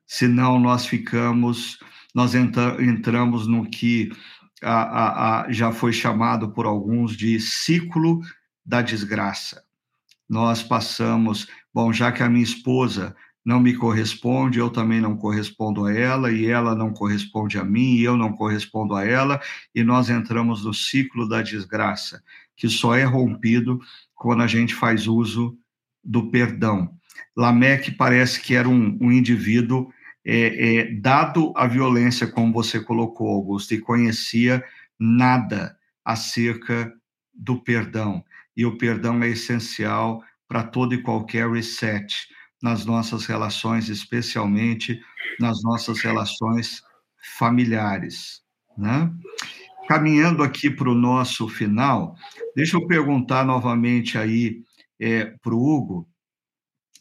Senão 0.07 0.59
nós 0.59 0.87
ficamos, 0.87 1.79
nós 2.15 2.35
entra, 2.35 2.83
entramos 2.83 3.47
no 3.47 3.69
que 3.69 4.11
a, 4.63 4.83
a, 4.83 5.41
a, 5.43 5.53
já 5.53 5.73
foi 5.73 5.93
chamado 5.93 6.53
por 6.53 6.67
alguns 6.67 7.17
de 7.17 7.41
ciclo 7.41 8.21
da 8.65 8.83
desgraça. 8.83 9.63
Nós 10.29 10.63
passamos, 10.63 11.49
bom, 11.73 11.93
já 11.93 12.13
que 12.13 12.23
a 12.23 12.29
minha 12.29 12.45
esposa 12.45 13.17
não 13.45 13.61
me 13.61 13.75
corresponde, 13.75 14.59
eu 14.59 14.71
também 14.71 15.01
não 15.01 15.17
correspondo 15.17 15.85
a 15.87 15.93
ela, 15.93 16.31
e 16.31 16.47
ela 16.47 16.75
não 16.75 16.93
corresponde 16.93 17.59
a 17.59 17.65
mim, 17.65 17.95
e 17.95 18.05
eu 18.05 18.17
não 18.17 18.33
correspondo 18.33 18.95
a 18.95 19.05
ela, 19.05 19.41
e 19.75 19.83
nós 19.83 20.11
entramos 20.11 20.65
no 20.65 20.75
ciclo 20.75 21.29
da 21.29 21.41
desgraça, 21.41 22.23
que 22.57 22.69
só 22.69 22.95
é 22.95 23.05
rompido 23.05 23.81
quando 24.15 24.43
a 24.43 24.47
gente 24.47 24.75
faz 24.75 25.07
uso 25.07 25.57
do 26.05 26.31
perdão. 26.31 26.95
Lameque 27.37 27.91
parece 27.91 28.41
que 28.41 28.55
era 28.55 28.69
um, 28.69 28.99
um 29.01 29.11
indivíduo 29.11 29.91
é, 30.25 30.77
é, 30.77 30.95
dado 30.95 31.53
a 31.57 31.67
violência, 31.67 32.27
como 32.27 32.53
você 32.53 32.79
colocou, 32.79 33.29
Augusto, 33.29 33.73
e 33.73 33.81
conhecia 33.81 34.63
nada 34.99 35.77
acerca 36.05 36.93
do 37.33 37.63
perdão. 37.63 38.23
E 38.55 38.67
o 38.67 38.77
perdão 38.77 39.23
é 39.23 39.29
essencial 39.29 40.23
para 40.47 40.63
todo 40.63 40.95
e 40.95 41.03
qualquer 41.03 41.49
reset 41.49 42.29
nas 42.63 42.85
nossas 42.85 43.27
relações, 43.27 43.89
especialmente 43.89 45.01
nas 45.39 45.63
nossas 45.63 46.01
relações 46.01 46.83
familiares. 47.39 48.43
Né? 48.77 49.11
Caminhando 49.89 50.43
aqui 50.43 50.71
para 50.71 50.89
o 50.89 50.95
nosso 50.95 51.49
final, 51.49 52.15
deixa 52.55 52.77
eu 52.77 52.87
perguntar 52.87 53.45
novamente 53.45 54.17
aí 54.19 54.63
é, 54.99 55.27
para 55.43 55.55
o 55.55 55.59
Hugo. 55.59 56.09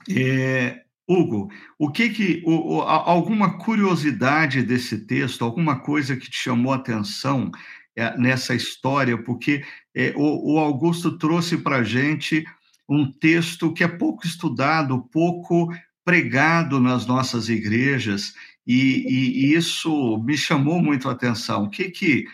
É, 0.10 0.84
Hugo, 1.08 1.50
o 1.78 1.92
que 1.92 2.10
que 2.10 2.44
o, 2.46 2.76
o, 2.78 2.82
alguma 2.82 3.58
curiosidade 3.58 4.62
desse 4.62 5.08
texto, 5.08 5.44
alguma 5.44 5.80
coisa 5.80 6.16
que 6.16 6.30
te 6.30 6.38
chamou 6.38 6.72
a 6.72 6.76
atenção 6.76 7.50
é, 7.96 8.16
nessa 8.18 8.54
história? 8.54 9.18
Porque 9.18 9.64
é, 9.96 10.14
o, 10.16 10.54
o, 10.54 10.60
Augusto 10.60 11.18
trouxe 11.18 11.58
para 11.58 11.84
gente 11.84 12.46
um 12.90 13.12
texto 13.12 13.72
que 13.72 13.84
é 13.84 13.88
pouco 13.88 14.26
estudado, 14.26 15.08
pouco 15.12 15.70
pregado 16.04 16.80
nas 16.80 17.06
nossas 17.06 17.50
igrejas, 17.50 18.34
e, 18.66 19.06
e, 19.08 19.46
e 19.46 19.56
isso 19.56 20.18
me 20.24 20.36
chamou 20.36 20.82
muito 20.82 21.08
a 21.08 21.12
atenção. 21.12 21.66
O 21.66 21.70
que 21.70 21.90
que 21.90 22.26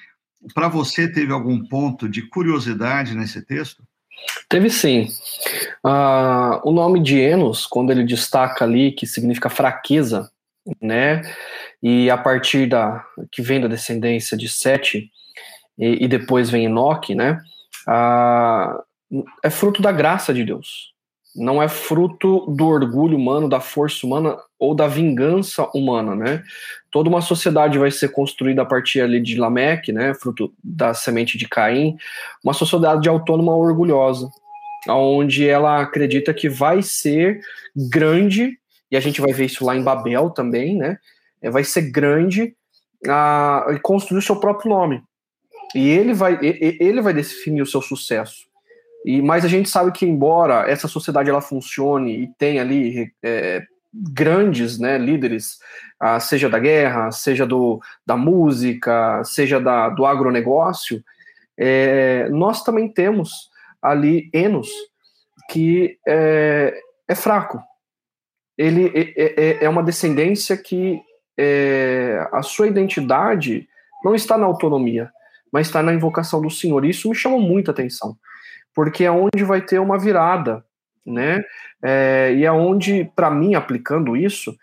para 0.53 0.67
você 0.67 1.11
teve 1.11 1.33
algum 1.33 1.65
ponto 1.65 2.07
de 2.07 2.21
curiosidade 2.21 3.15
nesse 3.15 3.41
texto? 3.41 3.83
Teve 4.47 4.69
sim. 4.69 5.07
Uh, 5.85 6.61
o 6.63 6.71
nome 6.71 7.01
de 7.01 7.19
Enos, 7.19 7.65
quando 7.65 7.91
ele 7.91 8.03
destaca 8.03 8.63
ali 8.63 8.91
que 8.91 9.05
significa 9.05 9.49
fraqueza, 9.49 10.29
né? 10.81 11.21
E 11.81 12.09
a 12.09 12.17
partir 12.17 12.67
da 12.67 13.05
que 13.31 13.41
vem 13.41 13.61
da 13.61 13.67
descendência 13.67 14.37
de 14.37 14.47
Sete 14.47 15.09
e, 15.77 16.05
e 16.05 16.07
depois 16.07 16.49
vem 16.49 16.65
Enoque, 16.65 17.13
né? 17.13 17.39
Uh, 17.87 18.81
é 19.43 19.49
fruto 19.49 19.81
da 19.81 19.91
graça 19.91 20.33
de 20.33 20.43
Deus. 20.43 20.93
Não 21.35 21.61
é 21.61 21.67
fruto 21.67 22.45
do 22.47 22.65
orgulho 22.65 23.17
humano, 23.17 23.49
da 23.49 23.59
força 23.59 24.05
humana 24.05 24.37
ou 24.57 24.73
da 24.73 24.87
vingança 24.87 25.67
humana, 25.73 26.15
né? 26.15 26.41
Toda 26.89 27.09
uma 27.09 27.19
sociedade 27.19 27.77
vai 27.77 27.91
ser 27.91 28.09
construída 28.09 28.61
a 28.61 28.65
partir 28.65 29.01
ali 29.01 29.21
de 29.21 29.35
Lameque, 29.35 29.91
né? 29.91 30.13
Fruto 30.13 30.53
da 30.63 30.93
semente 30.93 31.37
de 31.37 31.47
Caim, 31.47 31.97
uma 32.41 32.53
sociedade 32.53 33.09
autônoma 33.09 33.53
orgulhosa, 33.53 34.29
onde 34.87 35.47
ela 35.47 35.81
acredita 35.81 36.33
que 36.33 36.47
vai 36.47 36.81
ser 36.81 37.41
grande, 37.75 38.57
e 38.89 38.95
a 38.95 39.01
gente 39.01 39.19
vai 39.19 39.33
ver 39.33 39.45
isso 39.45 39.65
lá 39.65 39.75
em 39.75 39.83
Babel 39.83 40.29
também, 40.29 40.77
né? 40.77 40.97
É, 41.41 41.49
vai 41.49 41.65
ser 41.65 41.91
grande 41.91 42.55
a, 43.05 43.65
e 43.71 43.79
construir 43.79 44.19
o 44.19 44.21
seu 44.21 44.37
próprio 44.37 44.69
nome. 44.69 45.03
E 45.75 45.89
ele 45.89 46.13
vai, 46.13 46.39
ele 46.41 47.01
vai 47.01 47.13
definir 47.13 47.61
o 47.61 47.65
seu 47.65 47.81
sucesso. 47.81 48.45
E, 49.05 49.21
mas 49.21 49.45
a 49.45 49.47
gente 49.47 49.69
sabe 49.69 49.91
que, 49.91 50.05
embora 50.05 50.67
essa 50.67 50.87
sociedade 50.87 51.29
ela 51.29 51.39
funcione 51.39 52.23
e 52.23 52.27
tenha 52.39 52.63
ali 52.63 53.13
é, 53.23 53.63
grandes 53.93 54.79
né, 54.79 54.97
líderes, 54.97 55.59
ah, 55.99 56.19
seja 56.19 56.49
da 56.49 56.57
guerra, 56.57 57.11
seja 57.11 57.45
do, 57.45 57.79
da 58.03 58.17
música, 58.17 59.23
seja 59.23 59.59
da, 59.59 59.89
do 59.89 60.07
agronegócio, 60.07 61.03
é, 61.55 62.27
nós 62.29 62.63
também 62.63 62.89
temos 62.89 63.49
ali 63.79 64.27
Enos, 64.33 64.69
que 65.51 65.99
é, 66.07 66.75
é 67.07 67.15
fraco. 67.15 67.61
Ele 68.57 68.91
é, 68.95 69.13
é, 69.15 69.65
é 69.65 69.69
uma 69.69 69.83
descendência 69.83 70.57
que 70.57 70.99
é, 71.37 72.27
a 72.31 72.41
sua 72.41 72.67
identidade 72.67 73.67
não 74.03 74.15
está 74.15 74.37
na 74.37 74.45
autonomia, 74.45 75.11
mas 75.51 75.67
está 75.67 75.83
na 75.83 75.93
invocação 75.93 76.41
do 76.41 76.49
Senhor. 76.49 76.83
Isso 76.85 77.07
me 77.07 77.15
chamou 77.15 77.39
muita 77.39 77.71
atenção, 77.71 78.17
porque 78.75 79.05
é 79.05 79.11
onde 79.11 79.43
vai 79.43 79.61
ter 79.61 79.79
uma 79.79 79.97
virada, 79.97 80.63
né? 81.05 81.41
É, 81.81 82.33
e 82.35 82.45
é 82.45 82.51
onde, 82.51 83.09
para 83.15 83.31
mim, 83.31 83.55
aplicando 83.55 84.17
isso, 84.17 84.55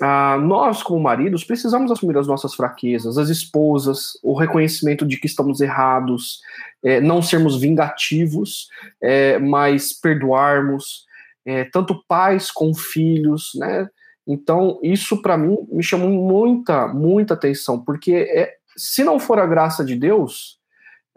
ah, 0.00 0.38
nós, 0.38 0.82
como 0.82 1.00
maridos, 1.00 1.44
precisamos 1.44 1.90
assumir 1.90 2.16
as 2.16 2.26
nossas 2.26 2.54
fraquezas, 2.54 3.18
as 3.18 3.28
esposas, 3.28 4.12
o 4.22 4.34
reconhecimento 4.34 5.06
de 5.06 5.18
que 5.18 5.26
estamos 5.26 5.60
errados, 5.60 6.40
é, 6.82 7.00
não 7.00 7.20
sermos 7.20 7.60
vingativos, 7.60 8.68
é, 9.02 9.38
mas 9.38 9.92
perdoarmos, 9.92 11.04
é, 11.44 11.64
tanto 11.64 12.02
pais 12.06 12.50
com 12.50 12.72
filhos, 12.74 13.50
né? 13.56 13.88
Então, 14.26 14.78
isso 14.82 15.20
para 15.20 15.36
mim 15.36 15.58
me 15.70 15.82
chamou 15.82 16.08
muita, 16.08 16.86
muita 16.86 17.34
atenção, 17.34 17.82
porque 17.82 18.14
é, 18.14 18.54
se 18.76 19.02
não 19.02 19.18
for 19.18 19.38
a 19.38 19.46
graça 19.46 19.84
de 19.84 19.96
Deus 19.96 20.59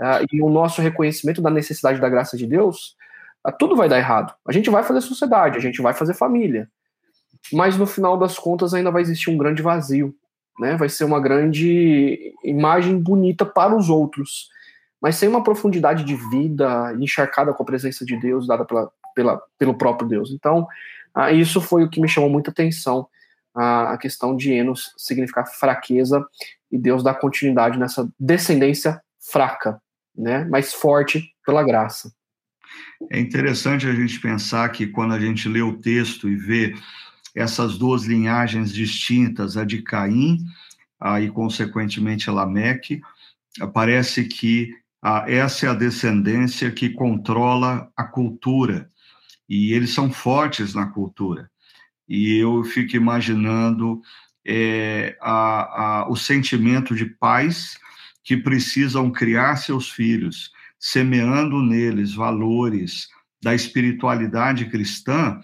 ah, 0.04 0.20
e 0.30 0.42
o 0.42 0.50
nosso 0.50 0.82
reconhecimento 0.82 1.42
da 1.42 1.50
necessidade 1.50 2.02
da 2.02 2.10
graça 2.10 2.36
de 2.36 2.46
Deus, 2.46 2.98
ah, 3.42 3.54
tudo 3.54 3.74
vai 3.74 3.88
dar 3.88 3.98
errado. 3.98 4.34
A 4.46 4.52
gente 4.52 4.70
vai 4.70 4.84
fazer 4.84 5.00
sociedade, 5.00 5.58
a 5.58 5.62
gente 5.62 5.82
vai 5.82 5.94
fazer 5.94 6.14
família, 6.14 6.70
mas 7.54 7.78
no 7.78 7.88
final 7.88 8.18
das 8.18 8.38
contas 8.38 8.74
ainda 8.74 8.92
vai 8.92 9.02
existir 9.02 9.30
um 9.30 9.38
grande 9.38 9.62
vazio, 9.62 10.14
né? 10.60 10.76
Vai 10.76 10.90
ser 10.90 11.06
uma 11.06 11.22
grande 11.22 12.34
imagem 12.44 13.00
bonita 13.00 13.46
para 13.46 13.74
os 13.74 13.90
outros, 13.90 14.50
mas 15.02 15.16
sem 15.16 15.30
uma 15.30 15.44
profundidade 15.44 16.04
de 16.04 16.16
vida 16.30 16.94
encharcada 17.00 17.54
com 17.54 17.64
a 17.64 17.66
presença 17.66 18.06
de 18.06 18.20
Deus 18.20 18.46
dada 18.46 18.66
pela, 18.66 18.92
pela, 19.16 19.42
pelo 19.58 19.74
próprio 19.74 20.08
Deus. 20.08 20.32
Então, 20.32 20.68
ah, 21.16 21.32
isso 21.32 21.62
foi 21.62 21.86
o 21.86 21.90
que 21.90 22.02
me 22.02 22.10
chamou 22.10 22.30
muita 22.30 22.52
atenção, 22.52 23.08
a 23.56 23.98
questão 23.98 24.36
de 24.36 24.52
Enos 24.52 24.94
significar 24.98 25.48
fraqueza 25.48 26.26
e 26.72 26.78
Deus 26.78 27.04
dá 27.04 27.14
continuidade 27.14 27.78
nessa 27.78 28.10
descendência 28.20 29.00
fraca, 29.20 29.80
né? 30.16 30.46
Mas 30.46 30.74
forte 30.74 31.34
pela 31.46 31.64
graça. 31.64 32.14
É 33.12 33.20
interessante 33.20 33.88
a 33.88 33.94
gente 33.94 34.20
pensar 34.20 34.70
que 34.70 34.88
quando 34.88 35.14
a 35.14 35.20
gente 35.20 35.48
lê 35.48 35.62
o 35.62 35.78
texto 35.78 36.30
e 36.30 36.36
vê 36.36 36.76
essas 37.36 37.78
duas 37.78 38.06
linhagens 38.06 38.74
distintas, 38.74 39.58
a 39.58 39.64
de 39.64 39.82
Caim 39.82 40.40
e, 41.22 41.30
consequentemente, 41.30 42.30
Lameque, 42.30 43.02
parece 43.74 44.26
que 44.26 44.74
essa 45.28 45.66
é 45.66 45.70
a 45.70 45.74
descendência 45.74 46.72
que 46.72 46.90
controla 46.90 47.92
a 47.96 48.04
cultura, 48.04 48.90
e 49.50 49.74
eles 49.74 49.94
são 49.94 50.12
fortes 50.12 50.74
na 50.74 50.86
cultura. 50.86 51.52
E 52.08 52.38
eu 52.38 52.64
fico 52.64 52.96
imaginando 52.96 54.02
é, 54.46 55.18
a, 55.22 56.06
o 56.10 56.16
sentimento 56.16 56.96
de 56.96 57.06
pais 57.06 57.78
que 58.24 58.38
precisam 58.38 59.12
criar 59.12 59.58
seus 59.58 59.90
filhos, 59.92 60.52
semeando 60.80 61.62
neles 61.62 62.14
valores 62.14 63.08
da 63.42 63.54
espiritualidade 63.54 64.66
cristã, 64.66 65.40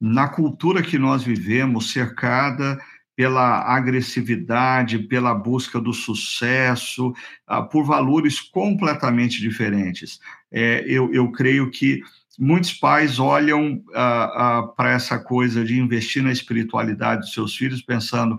na 0.00 0.28
cultura 0.28 0.82
que 0.82 0.98
nós 0.98 1.22
vivemos, 1.22 1.92
cercada 1.92 2.80
pela 3.14 3.60
agressividade, 3.76 4.98
pela 5.00 5.34
busca 5.34 5.80
do 5.80 5.92
sucesso, 5.92 7.10
uh, 7.48 7.68
por 7.70 7.84
valores 7.84 8.40
completamente 8.40 9.40
diferentes. 9.40 10.18
É, 10.50 10.84
eu, 10.86 11.12
eu 11.12 11.30
creio 11.30 11.70
que 11.70 12.00
muitos 12.38 12.72
pais 12.72 13.18
olham 13.18 13.74
uh, 13.74 14.64
uh, 14.64 14.74
para 14.74 14.92
essa 14.92 15.18
coisa 15.18 15.64
de 15.64 15.78
investir 15.78 16.22
na 16.22 16.32
espiritualidade 16.32 17.20
dos 17.20 17.34
seus 17.34 17.54
filhos, 17.54 17.82
pensando, 17.82 18.38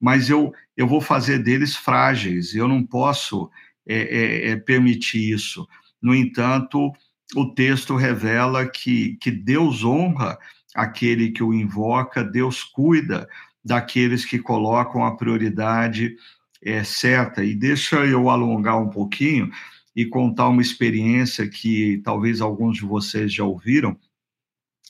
mas 0.00 0.30
eu, 0.30 0.52
eu 0.76 0.86
vou 0.86 1.00
fazer 1.00 1.38
deles 1.38 1.76
frágeis, 1.76 2.54
eu 2.54 2.68
não 2.68 2.84
posso 2.84 3.50
é, 3.86 3.96
é, 3.96 4.50
é 4.50 4.56
permitir 4.56 5.32
isso. 5.32 5.66
No 6.00 6.14
entanto, 6.14 6.92
o 7.34 7.46
texto 7.46 7.96
revela 7.96 8.66
que, 8.68 9.16
que 9.16 9.30
Deus 9.30 9.84
honra 9.84 10.38
aquele 10.74 11.30
que 11.30 11.42
o 11.42 11.52
invoca, 11.52 12.22
Deus 12.22 12.62
cuida 12.62 13.28
daqueles 13.64 14.24
que 14.24 14.38
colocam 14.38 15.04
a 15.04 15.16
prioridade 15.16 16.16
é, 16.62 16.84
certa. 16.84 17.44
E 17.44 17.54
deixa 17.54 17.96
eu 18.06 18.30
alongar 18.30 18.80
um 18.80 18.88
pouquinho 18.88 19.50
e 19.94 20.06
contar 20.06 20.48
uma 20.48 20.62
experiência 20.62 21.48
que 21.48 22.00
talvez 22.04 22.40
alguns 22.40 22.76
de 22.76 22.84
vocês 22.84 23.32
já 23.32 23.44
ouviram. 23.44 23.98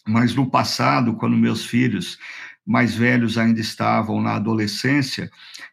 mas 0.06 0.34
no 0.34 0.50
passado, 0.50 1.14
quando 1.16 1.36
meus 1.36 1.64
filhos 1.66 2.18
mais 2.68 2.94
velhos 2.94 3.38
ainda 3.38 3.60
estavam 3.60 4.20
na 4.20 4.36
adolescência, 4.36 5.30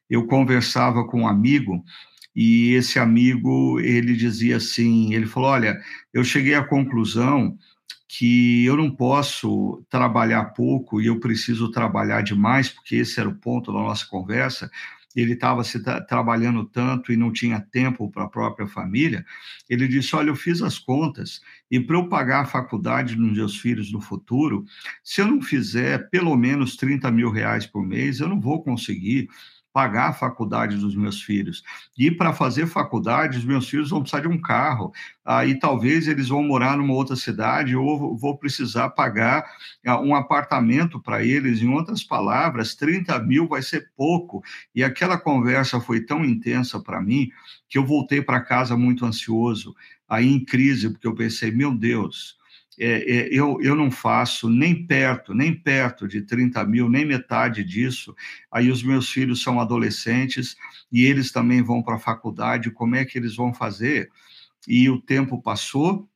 eu 0.10 0.26
conversava 0.26 1.06
com 1.06 1.24
um 1.24 1.28
amigo 1.28 1.84
e 2.34 2.72
esse 2.72 2.98
amigo 2.98 3.82
ele 3.82 4.16
dizia 4.16 4.56
assim, 4.56 5.14
ele 5.14 5.26
falou, 5.26 5.50
olha, 5.50 5.78
eu 6.14 6.24
cheguei 6.24 6.56
à 6.56 6.64
conclusão 6.64 7.58
que 8.08 8.64
eu 8.64 8.78
não 8.78 8.89
posso 8.89 9.84
trabalhar 9.89 10.46
pouco 10.54 11.02
e 11.02 11.08
eu 11.08 11.20
preciso 11.20 11.70
trabalhar 11.70 12.22
demais, 12.22 12.70
porque 12.70 12.96
esse 12.96 13.20
era 13.20 13.28
o 13.28 13.36
ponto 13.36 13.74
da 13.74 13.80
nossa 13.80 14.06
conversa, 14.06 14.72
ele 15.16 15.34
estava 15.34 15.63
se 15.63 15.82
tra 15.82 16.01
trabalhando 16.01 16.66
tanto 16.66 17.11
e 17.11 17.18
não 17.18 17.32
tinha 17.32 17.59
tempo 17.59 18.09
para 18.11 18.24
a 18.24 18.30
própria 18.30 18.68
família, 18.68 19.26
ele 19.70 19.88
disse: 19.88 20.16
Olha, 20.16 20.30
eu 20.30 20.36
fiz 20.36 20.61
as 20.61 20.78
contas 20.78 21.41
e 21.70 21.80
para 21.80 21.97
eu 21.97 22.07
pagar 22.09 22.41
a 22.41 22.45
faculdade 22.45 23.16
dos 23.16 23.32
meus 23.32 23.57
filhos 23.57 23.91
no 23.91 24.01
futuro, 24.01 24.66
se 25.03 25.22
eu 25.22 25.28
não 25.28 25.41
fizer 25.41 26.09
pelo 26.09 26.36
menos 26.36 26.76
30 26.76 27.09
mil 27.11 27.32
reais 27.32 27.66
por 27.66 27.86
mês, 27.86 28.20
eu 28.20 28.28
não 28.28 28.39
vou 28.39 28.63
conseguir 28.63 29.30
pagar 29.76 30.07
a 30.07 30.13
faculdade 30.13 30.78
dos 30.78 30.95
meus 30.95 31.21
filhos. 31.21 31.61
E 31.97 32.09
para 32.09 32.32
fazer 32.32 32.65
faculdade, 32.65 33.38
os 33.38 33.43
meus 33.43 33.67
filhos 33.67 33.89
vão 33.89 33.99
precisar 33.99 34.21
de 34.21 34.28
um 34.30 34.39
carro. 34.39 34.93
Aí 35.26 35.59
talvez 35.59 36.07
eles 36.07 36.30
vão 36.30 36.41
morar 36.41 36.78
numa 36.78 36.93
outra 36.93 37.17
cidade 37.17 37.76
ou 37.76 38.15
vou 38.15 38.38
precisar 38.38 38.91
pagar 38.91 39.45
ah, 39.86 39.99
um 39.99 40.15
apartamento 40.15 40.97
para 40.97 41.26
eles. 41.26 41.61
Em 41.61 41.67
outras 41.67 42.05
palavras, 42.05 42.73
30 42.73 43.19
mil 43.23 43.49
vai 43.49 43.61
ser 43.61 43.91
pouco. 43.97 44.41
E 44.73 44.82
aquela 44.82 45.17
conversa 45.17 45.82
foi 45.82 45.99
tão 45.99 46.23
intensa 46.23 46.80
para 46.80 47.01
mim 47.01 47.30
que 47.67 47.78
eu 47.78 47.86
voltei 47.86 48.21
para 48.21 48.39
casa 48.39 48.78
muito 48.78 49.05
ansioso, 49.05 49.76
aí 50.07 50.26
em 50.26 50.45
crise, 50.45 50.89
porque 50.89 51.05
eu 51.05 51.13
pensei, 51.13 51.51
meu 51.51 51.76
Deus, 51.76 52.38
é, 52.80 52.88
é, 52.88 53.28
eu, 53.32 53.57
eu 53.61 53.76
não 53.76 53.89
faço 53.89 54.49
nem 54.49 54.86
perto, 54.86 55.34
nem 55.34 55.53
perto 55.53 56.07
de 56.07 56.21
30 56.21 56.63
mil, 56.65 56.89
nem 56.89 57.05
metade 57.05 57.63
disso. 57.63 58.13
Aí 58.51 58.69
os 58.69 58.84
meus 58.84 59.09
filhos 59.09 59.41
são 59.41 59.59
adolescentes 59.59 60.55
e 60.91 61.05
eles 61.05 61.32
também 61.32 61.61
vão 61.61 61.82
para 61.82 61.95
a 61.95 61.99
faculdade, 61.99 62.71
como 62.71 62.95
é 62.95 63.05
que 63.05 63.17
eles 63.17 63.36
vão 63.36 63.53
fazer? 63.53 64.09
E 64.67 64.89
o 64.89 65.01
tempo 65.01 65.41
passou, 65.41 66.09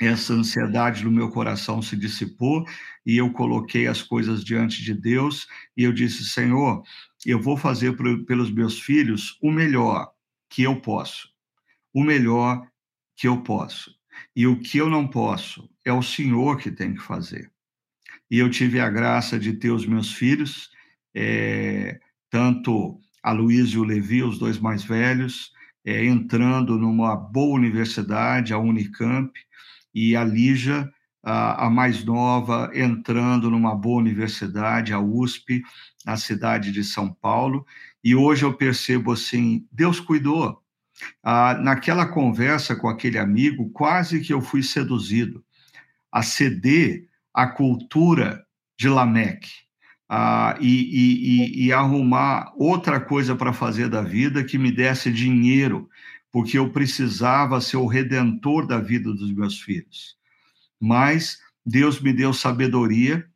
essa 0.00 0.32
ansiedade 0.32 1.04
no 1.04 1.10
meu 1.10 1.30
coração 1.30 1.82
se 1.82 1.96
dissipou 1.96 2.64
e 3.04 3.16
eu 3.16 3.32
coloquei 3.32 3.86
as 3.86 4.02
coisas 4.02 4.44
diante 4.44 4.82
de 4.82 4.94
Deus 4.94 5.46
e 5.76 5.82
eu 5.84 5.92
disse: 5.92 6.24
Senhor, 6.24 6.82
eu 7.26 7.40
vou 7.40 7.56
fazer 7.56 7.96
pelos 8.26 8.50
meus 8.50 8.78
filhos 8.80 9.38
o 9.42 9.50
melhor 9.50 10.12
que 10.48 10.62
eu 10.62 10.80
posso, 10.80 11.28
o 11.92 12.04
melhor 12.04 12.64
que 13.16 13.26
eu 13.26 13.42
posso. 13.42 13.97
E 14.34 14.46
o 14.46 14.60
que 14.60 14.78
eu 14.78 14.88
não 14.88 15.06
posso 15.06 15.68
é 15.84 15.92
o 15.92 16.02
Senhor 16.02 16.58
que 16.58 16.70
tem 16.70 16.94
que 16.94 17.02
fazer. 17.02 17.50
E 18.30 18.38
eu 18.38 18.50
tive 18.50 18.80
a 18.80 18.90
graça 18.90 19.38
de 19.38 19.54
ter 19.54 19.70
os 19.70 19.86
meus 19.86 20.12
filhos, 20.12 20.70
é, 21.14 21.98
tanto 22.30 23.00
a 23.22 23.32
Luísa 23.32 23.76
e 23.76 23.78
o 23.78 23.84
Levi, 23.84 24.22
os 24.22 24.38
dois 24.38 24.58
mais 24.58 24.84
velhos, 24.84 25.52
é, 25.84 26.04
entrando 26.04 26.78
numa 26.78 27.16
boa 27.16 27.56
universidade, 27.56 28.52
a 28.52 28.58
Unicamp, 28.58 29.32
e 29.94 30.14
a 30.14 30.22
Lígia, 30.24 30.90
a, 31.22 31.66
a, 31.66 31.70
mais 31.70 32.04
nova, 32.04 32.70
entrando 32.74 33.50
numa 33.50 33.74
boa 33.74 33.98
universidade, 33.98 34.92
a 34.92 35.00
USP, 35.00 35.62
na 36.04 36.16
cidade 36.16 36.70
de 36.70 36.84
São 36.84 37.12
Paulo. 37.12 37.66
E 38.04 38.14
hoje 38.14 38.44
eu 38.44 38.54
percebo 38.54 39.12
assim: 39.12 39.66
Deus 39.72 39.98
cuidou. 40.00 40.62
Ah, 41.22 41.58
naquela 41.62 42.06
conversa 42.06 42.74
com 42.74 42.88
aquele 42.88 43.18
amigo, 43.18 43.70
quase 43.70 44.20
que 44.20 44.32
eu 44.32 44.40
fui 44.40 44.62
seduzido 44.62 45.44
a 46.10 46.22
ceder 46.22 47.06
à 47.32 47.46
cultura 47.46 48.44
de 48.78 48.88
Lameque 48.88 49.50
ah, 50.08 50.56
e, 50.60 51.58
e, 51.60 51.66
e 51.66 51.72
arrumar 51.72 52.52
outra 52.56 53.00
coisa 53.00 53.36
para 53.36 53.52
fazer 53.52 53.88
da 53.88 54.02
vida 54.02 54.42
que 54.42 54.56
me 54.56 54.72
desse 54.72 55.12
dinheiro, 55.12 55.88
porque 56.32 56.58
eu 56.58 56.70
precisava 56.70 57.60
ser 57.60 57.76
o 57.76 57.86
redentor 57.86 58.66
da 58.66 58.78
vida 58.78 59.12
dos 59.12 59.32
meus 59.32 59.60
filhos. 59.60 60.16
Mas 60.80 61.38
Deus 61.64 62.00
me 62.00 62.12
deu 62.12 62.32
sabedoria 62.32 63.27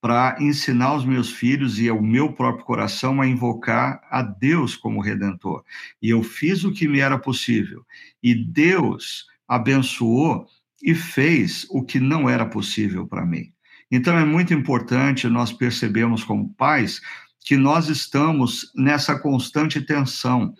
para 0.00 0.36
ensinar 0.40 0.94
os 0.94 1.04
meus 1.04 1.32
filhos 1.32 1.78
e 1.78 1.90
o 1.90 2.00
meu 2.00 2.32
próprio 2.32 2.64
coração 2.64 3.20
a 3.20 3.26
invocar 3.26 4.00
a 4.10 4.22
Deus 4.22 4.76
como 4.76 5.00
redentor. 5.00 5.64
E 6.00 6.10
eu 6.10 6.22
fiz 6.22 6.62
o 6.64 6.72
que 6.72 6.86
me 6.86 7.00
era 7.00 7.18
possível. 7.18 7.84
E 8.22 8.34
Deus 8.34 9.26
abençoou 9.46 10.46
e 10.82 10.94
fez 10.94 11.66
o 11.70 11.82
que 11.82 11.98
não 11.98 12.28
era 12.28 12.46
possível 12.46 13.06
para 13.06 13.26
mim. 13.26 13.52
Então 13.90 14.16
é 14.16 14.24
muito 14.24 14.54
importante 14.54 15.26
nós 15.28 15.52
percebermos 15.52 16.22
como 16.22 16.52
pais 16.54 17.00
que 17.40 17.56
nós 17.56 17.88
estamos 17.88 18.70
nessa 18.76 19.18
constante 19.18 19.80
tensão. 19.80 20.54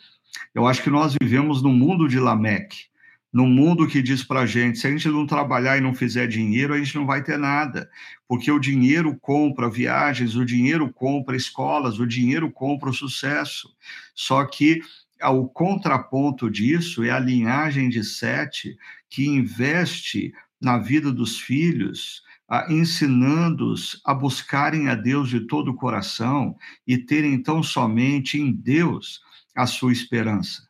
Eu 0.55 0.67
acho 0.67 0.83
que 0.83 0.91
nós 0.91 1.15
vivemos 1.21 1.63
no 1.63 1.71
mundo 1.71 2.09
de 2.09 2.19
Lameque, 2.19 2.88
no 3.33 3.47
mundo 3.47 3.87
que 3.87 4.03
diz 4.03 4.25
para 4.25 4.41
a 4.41 4.47
gente: 4.47 4.79
se 4.79 4.87
a 4.87 4.91
gente 4.91 5.09
não 5.09 5.27
trabalhar 5.27 5.77
e 5.77 5.81
não 5.81 5.95
fizer 5.95 6.27
dinheiro, 6.27 6.75
a 6.75 6.79
gente 6.79 6.95
não 6.95 7.07
vai 7.07 7.23
ter 7.23 7.39
nada, 7.39 7.89
porque 8.27 8.51
o 8.51 8.59
dinheiro 8.59 9.17
compra 9.21 9.71
viagens, 9.71 10.35
o 10.35 10.45
dinheiro 10.45 10.93
compra 10.93 11.37
escolas, 11.37 11.99
o 11.99 12.07
dinheiro 12.07 12.51
compra 12.51 12.91
o 12.91 12.95
sucesso. 12.95 13.69
Só 14.15 14.45
que 14.45 14.81
o 15.23 15.49
contraponto 15.49 16.51
disso 16.51 17.03
é 17.03 17.11
a 17.11 17.19
linhagem 17.19 17.89
de 17.89 18.05
Sete, 18.05 18.77
que 19.11 19.27
investe 19.27 20.33
na 20.61 20.79
vida 20.79 21.13
dos 21.13 21.39
filhos, 21.41 22.23
ensinando-os 22.69 24.01
a 24.05 24.15
buscarem 24.15 24.89
a 24.89 24.95
Deus 24.95 25.29
de 25.29 25.41
todo 25.41 25.73
o 25.73 25.75
coração 25.75 26.57
e 26.87 26.97
terem 26.97 27.35
então 27.35 27.63
somente 27.63 28.39
em 28.39 28.53
Deus 28.53 29.21
a 29.55 29.67
sua 29.67 29.93
esperança. 29.93 30.68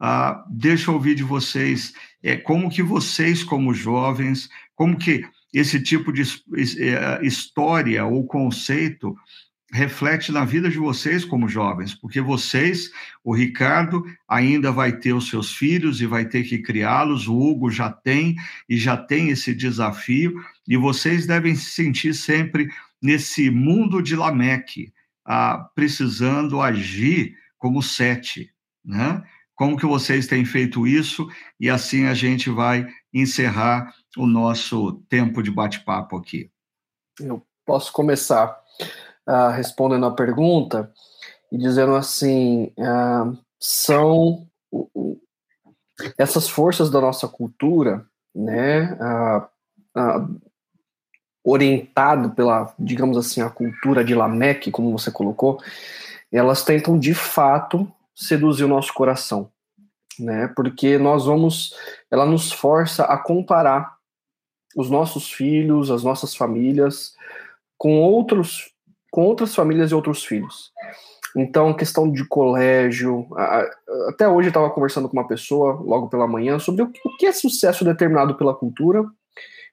Ah, 0.00 0.44
deixa 0.50 0.90
eu 0.90 0.94
ouvir 0.94 1.14
de 1.14 1.22
vocês 1.22 1.92
é, 2.22 2.36
como 2.36 2.70
que 2.70 2.82
vocês, 2.82 3.44
como 3.44 3.74
jovens, 3.74 4.48
como 4.74 4.96
que 4.96 5.24
esse 5.52 5.80
tipo 5.80 6.12
de 6.12 6.22
é, 6.22 7.24
história 7.24 8.04
ou 8.04 8.26
conceito 8.26 9.14
reflete 9.74 10.30
na 10.30 10.44
vida 10.44 10.70
de 10.70 10.78
vocês 10.78 11.24
como 11.24 11.48
jovens, 11.48 11.94
porque 11.94 12.20
vocês, 12.20 12.90
o 13.24 13.34
Ricardo 13.34 14.04
ainda 14.28 14.70
vai 14.70 14.96
ter 14.96 15.12
os 15.12 15.28
seus 15.28 15.52
filhos 15.52 16.00
e 16.00 16.06
vai 16.06 16.24
ter 16.24 16.44
que 16.44 16.58
criá-los, 16.58 17.26
o 17.26 17.36
Hugo 17.36 17.70
já 17.70 17.90
tem 17.90 18.36
e 18.68 18.76
já 18.76 18.96
tem 18.96 19.30
esse 19.30 19.52
desafio, 19.52 20.40
e 20.68 20.76
vocês 20.76 21.26
devem 21.26 21.56
se 21.56 21.72
sentir 21.72 22.14
sempre 22.14 22.68
nesse 23.02 23.50
mundo 23.50 24.00
de 24.00 24.14
Lameque, 24.14 24.92
ah, 25.24 25.68
precisando 25.74 26.60
agir 26.60 27.34
como 27.58 27.82
sete, 27.82 28.50
né? 28.84 29.24
Como 29.54 29.76
que 29.76 29.86
vocês 29.86 30.26
têm 30.26 30.44
feito 30.44 30.86
isso? 30.86 31.28
E 31.60 31.70
assim 31.70 32.06
a 32.06 32.14
gente 32.14 32.50
vai 32.50 32.86
encerrar 33.12 33.94
o 34.16 34.26
nosso 34.26 34.94
tempo 35.08 35.42
de 35.42 35.50
bate-papo 35.50 36.16
aqui. 36.16 36.50
Eu 37.20 37.46
posso 37.64 37.92
começar 37.92 38.58
uh, 39.28 39.50
respondendo 39.54 40.06
a 40.06 40.10
pergunta 40.10 40.92
e 41.52 41.58
dizendo 41.58 41.94
assim: 41.94 42.72
uh, 42.78 43.38
são 43.60 44.46
essas 46.18 46.48
forças 46.48 46.90
da 46.90 47.00
nossa 47.00 47.28
cultura, 47.28 48.04
né, 48.34 48.98
uh, 49.00 50.40
orientado 51.44 52.30
pela, 52.30 52.74
digamos 52.78 53.16
assim, 53.16 53.40
a 53.40 53.50
cultura 53.50 54.04
de 54.04 54.14
Lameque, 54.14 54.70
como 54.70 54.90
você 54.90 55.10
colocou, 55.10 55.60
elas 56.32 56.64
tentam 56.64 56.98
de 56.98 57.14
fato 57.14 57.90
seduzir 58.14 58.64
o 58.64 58.68
nosso 58.68 58.92
coração, 58.92 59.50
né? 60.18 60.48
Porque 60.54 60.98
nós 60.98 61.26
vamos, 61.26 61.74
ela 62.10 62.24
nos 62.24 62.52
força 62.52 63.04
a 63.04 63.18
comparar 63.18 63.96
os 64.76 64.90
nossos 64.90 65.30
filhos, 65.30 65.90
as 65.90 66.02
nossas 66.02 66.34
famílias 66.34 67.14
com 67.76 68.00
outros 68.00 68.74
com 69.14 69.22
outras 69.22 69.54
famílias 69.54 69.92
e 69.92 69.94
outros 69.94 70.24
filhos. 70.24 70.72
Então, 71.36 71.72
questão 71.72 72.10
de 72.10 72.26
colégio. 72.26 73.28
Até 74.08 74.28
hoje 74.28 74.48
eu 74.48 74.50
estava 74.50 74.68
conversando 74.70 75.08
com 75.08 75.16
uma 75.16 75.28
pessoa, 75.28 75.74
logo 75.74 76.08
pela 76.08 76.26
manhã, 76.26 76.58
sobre 76.58 76.82
o 76.82 76.90
que 77.16 77.26
é 77.26 77.30
sucesso 77.30 77.84
determinado 77.84 78.34
pela 78.36 78.52
cultura 78.52 79.04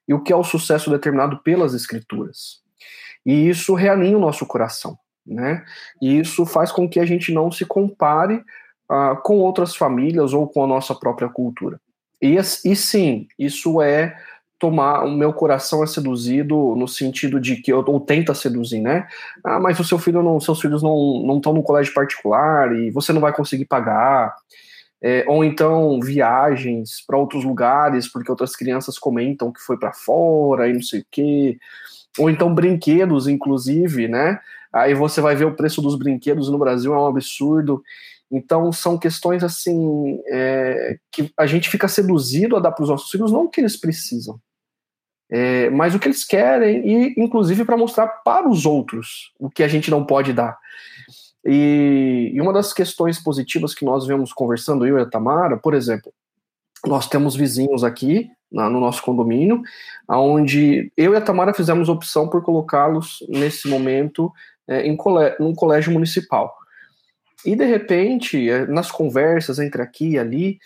e 0.08 0.14
o 0.14 0.22
que 0.22 0.32
é 0.32 0.36
o 0.36 0.44
sucesso 0.44 0.92
determinado 0.92 1.40
pelas 1.40 1.74
escrituras. 1.74 2.62
E 3.26 3.50
isso 3.50 3.74
realinha 3.74 4.16
o 4.16 4.22
nosso 4.22 4.46
coração, 4.46 4.96
né? 5.26 5.64
E 6.02 6.20
isso 6.20 6.46
faz 6.46 6.72
com 6.72 6.88
que 6.90 7.00
a 7.00 7.06
gente 7.06 7.32
não 7.34 7.52
se 7.52 7.66
compare 7.66 8.44
uh, 8.90 9.22
com 9.24 9.40
outras 9.40 9.76
famílias 9.76 10.34
ou 10.34 10.48
com 10.48 10.64
a 10.64 10.68
nossa 10.68 10.94
própria 10.96 11.30
cultura. 11.30 11.80
E, 12.22 12.36
e 12.36 12.76
sim, 12.76 13.28
isso 13.38 13.82
é 13.82 14.16
tomar, 14.60 15.04
o 15.04 15.12
meu 15.12 15.34
coração 15.34 15.84
é 15.84 15.88
seduzido 15.88 16.76
no 16.76 16.88
sentido 16.88 17.40
de 17.40 17.56
que, 17.56 17.74
ou 17.74 18.00
tenta 18.00 18.36
seduzir, 18.36 18.80
né? 18.80 19.08
Ah, 19.44 19.60
mas 19.60 19.80
o 19.80 19.84
seu 19.84 19.98
filho 19.98 20.22
não, 20.22 20.40
seus 20.40 20.62
filhos 20.62 20.84
não 20.84 21.36
estão 21.38 21.52
no 21.52 21.64
colégio 21.64 21.92
particular 21.96 22.72
e 22.76 22.92
você 22.92 23.12
não 23.12 23.20
vai 23.20 23.34
conseguir 23.34 23.66
pagar. 23.66 24.36
é, 25.02 25.26
ou 25.28 25.44
então 25.44 26.00
viagens 26.00 27.04
para 27.06 27.18
outros 27.18 27.44
lugares, 27.44 28.08
porque 28.08 28.30
outras 28.30 28.56
crianças 28.56 29.00
comentam 29.00 29.52
que 29.52 29.60
foi 29.60 29.78
para 29.78 29.92
fora 29.92 30.70
e 30.70 30.74
não 30.74 30.82
sei 30.84 31.02
o 31.02 31.06
quê, 31.10 31.58
ou 32.20 32.30
então 32.30 32.54
brinquedos, 32.54 33.28
inclusive, 33.28 34.08
né? 34.08 34.40
Aí 34.74 34.94
você 34.94 35.20
vai 35.20 35.36
ver 35.36 35.46
o 35.46 35.56
preço 35.56 35.82
dos 35.82 35.96
brinquedos 35.96 36.50
no 36.50 36.58
Brasil 36.58 36.94
é 36.94 36.98
um 36.98 37.08
absurdo. 37.08 37.84
Então 38.32 38.72
são 38.72 38.98
questões 38.98 39.44
assim 39.44 40.22
é, 40.28 40.98
que 41.12 41.32
a 41.38 41.46
gente 41.46 41.70
fica 41.70 41.88
seduzido 41.88 42.56
a 42.56 42.60
dar 42.60 42.72
para 42.72 42.84
os 42.84 42.90
nossos 42.90 43.12
filhos 43.12 43.32
não 43.32 43.46
o 43.46 43.50
que 43.50 43.60
eles 43.60 43.76
precisam, 43.76 44.40
é, 45.30 45.70
mas 45.70 45.94
o 45.94 46.00
que 46.00 46.08
eles 46.08 46.24
querem 46.24 46.88
e 46.88 47.14
inclusive 47.18 47.66
para 47.66 47.76
mostrar 47.76 48.08
para 48.08 48.48
os 48.48 48.66
outros 48.66 49.34
o 49.38 49.50
que 49.50 49.64
a 49.64 49.68
gente 49.68 49.92
não 49.92 50.06
pode 50.06 50.32
dar. 50.32 50.58
E, 51.44 52.32
e, 52.34 52.40
uma 52.40 52.54
das 52.54 52.72
questões 52.72 53.22
positivas 53.22 53.74
que 53.74 53.84
nós 53.84 54.06
vemos 54.06 54.32
conversando, 54.32 54.86
eu 54.86 54.98
e 54.98 55.02
a 55.02 55.06
Tamara, 55.06 55.58
por 55.58 55.74
exemplo, 55.74 56.14
nós 56.86 57.10
temos 57.10 57.36
vizinhos 57.36 57.84
aqui 57.84 58.30
na, 58.52 58.70
no 58.70 58.80
nosso 58.80 59.02
condomínio, 59.02 59.62
onde 60.08 60.92
eu 60.96 61.14
e 61.14 61.18
a 61.18 61.22
Tamara 61.22 61.54
fizemos 61.54 61.90
opção 61.90 62.28
por 62.28 62.44
colocá-los 62.44 63.26
nesse 63.28 63.68
momento 63.68 64.32
é, 64.72 64.88
em 64.88 64.96
colégio, 64.96 65.36
num 65.40 65.54
colégio 65.54 65.92
municipal. 65.92 66.56
E 67.46 67.56
de 67.56 67.66
repente, 67.66 68.50
é, 68.50 68.66
nas 68.66 68.90
conversas 68.90 69.60
entre 69.60 69.82
aqui 69.82 70.12
e 70.12 70.20
ali, 70.20 70.60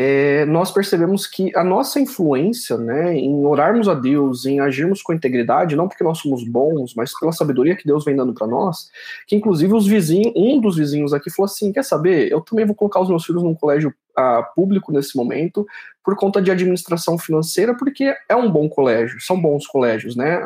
é, 0.00 0.44
nós 0.46 0.70
percebemos 0.70 1.26
que 1.26 1.50
a 1.56 1.64
nossa 1.64 1.98
influência 1.98 2.78
né, 2.78 3.16
em 3.16 3.44
orarmos 3.44 3.88
a 3.88 3.94
Deus, 3.94 4.46
em 4.46 4.60
agirmos 4.60 5.02
com 5.02 5.12
integridade, 5.12 5.74
não 5.74 5.88
porque 5.88 6.04
nós 6.04 6.18
somos 6.18 6.44
bons, 6.44 6.94
mas 6.94 7.10
pela 7.18 7.32
sabedoria 7.32 7.74
que 7.74 7.84
Deus 7.84 8.04
vem 8.04 8.14
dando 8.14 8.32
para 8.32 8.46
nós, 8.46 8.92
que 9.26 9.34
inclusive 9.34 9.74
os 9.74 9.88
vizinhos, 9.88 10.32
um 10.36 10.60
dos 10.60 10.76
vizinhos 10.76 11.12
aqui 11.12 11.28
falou 11.32 11.46
assim: 11.46 11.72
quer 11.72 11.82
saber? 11.82 12.30
Eu 12.30 12.40
também 12.40 12.64
vou 12.64 12.76
colocar 12.76 13.00
os 13.00 13.08
meus 13.08 13.26
filhos 13.26 13.42
num 13.42 13.56
colégio 13.56 13.92
uh, 14.16 14.54
público 14.54 14.92
nesse 14.92 15.16
momento, 15.16 15.66
por 16.04 16.14
conta 16.14 16.40
de 16.40 16.52
administração 16.52 17.18
financeira, 17.18 17.76
porque 17.76 18.14
é 18.28 18.36
um 18.36 18.48
bom 18.48 18.68
colégio, 18.68 19.20
são 19.20 19.40
bons 19.40 19.66
colégios, 19.66 20.14
né? 20.14 20.40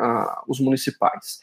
Os 0.47 0.59
municipais. 0.59 1.39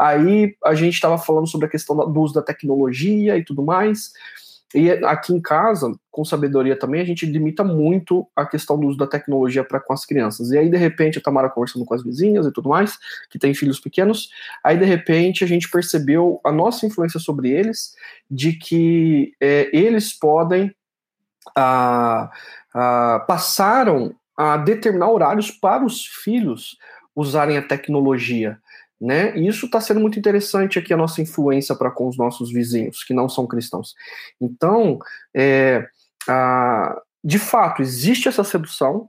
Aí 0.00 0.56
a 0.64 0.74
gente 0.74 0.94
estava 0.94 1.16
falando 1.16 1.46
sobre 1.46 1.68
a 1.68 1.70
questão 1.70 1.94
do 1.96 2.20
uso 2.20 2.34
da 2.34 2.42
tecnologia 2.42 3.38
e 3.38 3.44
tudo 3.44 3.62
mais. 3.62 4.10
E 4.74 4.90
aqui 4.90 5.32
em 5.32 5.40
casa, 5.40 5.92
com 6.10 6.24
sabedoria 6.24 6.78
também, 6.78 7.00
a 7.00 7.04
gente 7.04 7.26
limita 7.26 7.62
muito 7.62 8.26
a 8.34 8.46
questão 8.46 8.78
do 8.78 8.86
uso 8.86 8.96
da 8.96 9.06
tecnologia 9.06 9.62
para 9.62 9.80
com 9.80 9.92
as 9.92 10.04
crianças. 10.04 10.50
E 10.50 10.58
aí, 10.58 10.70
de 10.70 10.76
repente, 10.76 11.18
a 11.18 11.20
Tamara 11.20 11.50
conversando 11.50 11.84
com 11.84 11.94
as 11.94 12.02
vizinhas 12.02 12.46
e 12.46 12.52
tudo 12.52 12.68
mais, 12.68 12.98
que 13.30 13.38
tem 13.38 13.54
filhos 13.54 13.78
pequenos, 13.78 14.30
aí, 14.64 14.78
de 14.78 14.84
repente, 14.84 15.44
a 15.44 15.46
gente 15.46 15.70
percebeu 15.70 16.40
a 16.44 16.50
nossa 16.50 16.86
influência 16.86 17.20
sobre 17.20 17.50
eles, 17.50 17.94
de 18.30 18.52
que 18.52 19.34
é, 19.40 19.68
eles 19.72 20.12
podem. 20.12 20.74
Ah, 21.56 22.30
ah, 22.74 23.24
passaram 23.26 24.14
a 24.36 24.56
determinar 24.56 25.10
horários 25.10 25.50
para 25.50 25.84
os 25.84 26.06
filhos 26.06 26.78
usarem 27.14 27.58
a 27.58 27.62
tecnologia 27.62 28.58
né? 29.02 29.36
E 29.36 29.48
isso 29.48 29.66
está 29.66 29.80
sendo 29.80 29.98
muito 29.98 30.18
interessante 30.18 30.78
aqui 30.78 30.94
a 30.94 30.96
nossa 30.96 31.20
influência 31.20 31.74
para 31.74 31.90
com 31.90 32.06
os 32.06 32.16
nossos 32.16 32.52
vizinhos 32.52 33.02
que 33.02 33.12
não 33.12 33.28
são 33.28 33.48
cristãos. 33.48 33.94
Então, 34.40 35.00
é, 35.34 35.84
a, 36.28 37.02
de 37.22 37.38
fato, 37.38 37.82
existe 37.82 38.28
essa 38.28 38.44
sedução 38.44 39.08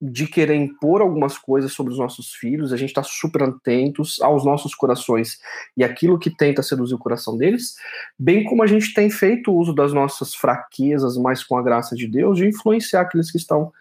de 0.00 0.26
querer 0.26 0.54
impor 0.54 1.02
algumas 1.02 1.36
coisas 1.36 1.72
sobre 1.72 1.92
os 1.92 1.98
nossos 1.98 2.32
filhos. 2.32 2.72
A 2.72 2.76
gente 2.76 2.88
está 2.90 3.02
super 3.02 3.42
atentos 3.42 4.18
aos 4.22 4.46
nossos 4.46 4.74
corações 4.74 5.38
e 5.76 5.84
aquilo 5.84 6.18
que 6.18 6.30
tenta 6.30 6.62
seduzir 6.62 6.94
o 6.94 6.98
coração 6.98 7.36
deles, 7.36 7.74
bem 8.18 8.44
como 8.44 8.62
a 8.62 8.66
gente 8.66 8.94
tem 8.94 9.10
feito 9.10 9.52
uso 9.52 9.74
das 9.74 9.92
nossas 9.92 10.34
fraquezas, 10.34 11.18
mas 11.18 11.44
com 11.44 11.58
a 11.58 11.62
graça 11.62 11.94
de 11.94 12.06
Deus, 12.06 12.38
de 12.38 12.46
influenciar 12.46 13.02
aqueles 13.02 13.30
que 13.30 13.36
estão 13.36 13.72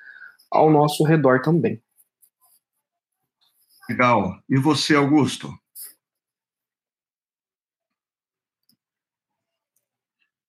ao 0.51 0.69
nosso 0.69 1.03
redor 1.03 1.41
também. 1.41 1.81
Legal. 3.89 4.41
E 4.49 4.57
você, 4.57 4.95
Augusto? 4.95 5.53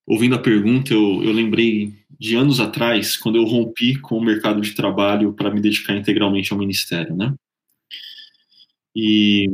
Ouvindo 0.06 0.34
a 0.34 0.38
pergunta, 0.38 0.92
eu, 0.92 1.22
eu 1.22 1.32
lembrei 1.32 1.94
de 2.18 2.34
anos 2.34 2.60
atrás, 2.60 3.16
quando 3.16 3.36
eu 3.36 3.44
rompi 3.44 3.98
com 4.00 4.16
o 4.16 4.24
mercado 4.24 4.60
de 4.60 4.74
trabalho 4.74 5.34
para 5.34 5.50
me 5.50 5.60
dedicar 5.60 5.94
integralmente 5.94 6.52
ao 6.52 6.58
ministério, 6.58 7.14
né? 7.14 7.34
E 8.96 9.46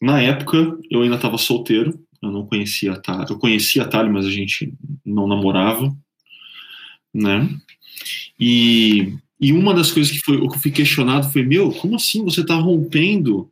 na 0.00 0.20
época 0.20 0.56
eu 0.90 1.02
ainda 1.02 1.16
estava 1.16 1.38
solteiro, 1.38 1.98
eu 2.22 2.30
não 2.30 2.46
conhecia 2.46 2.92
a 2.92 3.00
Tali, 3.00 3.30
eu 3.30 3.38
conhecia 3.38 3.82
a 3.82 3.88
Tali, 3.88 4.10
mas 4.10 4.26
a 4.26 4.30
gente 4.30 4.72
não 5.04 5.26
namorava, 5.26 5.96
né? 7.12 7.48
E 8.38 9.14
e 9.40 9.52
uma 9.52 9.72
das 9.72 9.90
coisas 9.90 10.12
que 10.12 10.20
foi, 10.20 10.38
que 10.38 10.56
eu 10.56 10.60
fui 10.60 10.70
questionado 10.70 11.30
foi: 11.32 11.44
meu, 11.44 11.72
como 11.72 11.96
assim 11.96 12.22
você 12.22 12.42
está 12.42 12.54
rompendo 12.54 13.50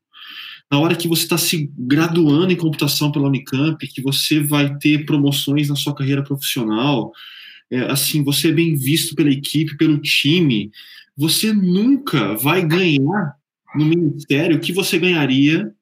na 0.71 0.79
hora 0.79 0.95
que 0.95 1.09
você 1.09 1.23
está 1.23 1.39
se 1.39 1.71
graduando 1.79 2.53
em 2.53 2.57
computação 2.57 3.11
pela 3.11 3.29
Unicamp, 3.29 3.87
que 3.87 4.03
você 4.03 4.41
vai 4.41 4.77
ter 4.77 5.07
promoções 5.07 5.69
na 5.69 5.77
sua 5.77 5.95
carreira 5.95 6.23
profissional, 6.23 7.11
é, 7.71 7.81
assim, 7.91 8.23
você 8.23 8.49
é 8.49 8.53
bem 8.53 8.77
visto 8.77 9.15
pela 9.15 9.31
equipe, 9.31 9.79
pelo 9.79 9.99
time, 9.99 10.71
você 11.17 11.53
nunca 11.53 12.35
vai 12.35 12.65
ganhar 12.65 13.35
no 13.75 13.85
ministério 13.85 14.57
o 14.57 14.61
que 14.61 14.73
você 14.73 14.99
ganharia 14.99 15.73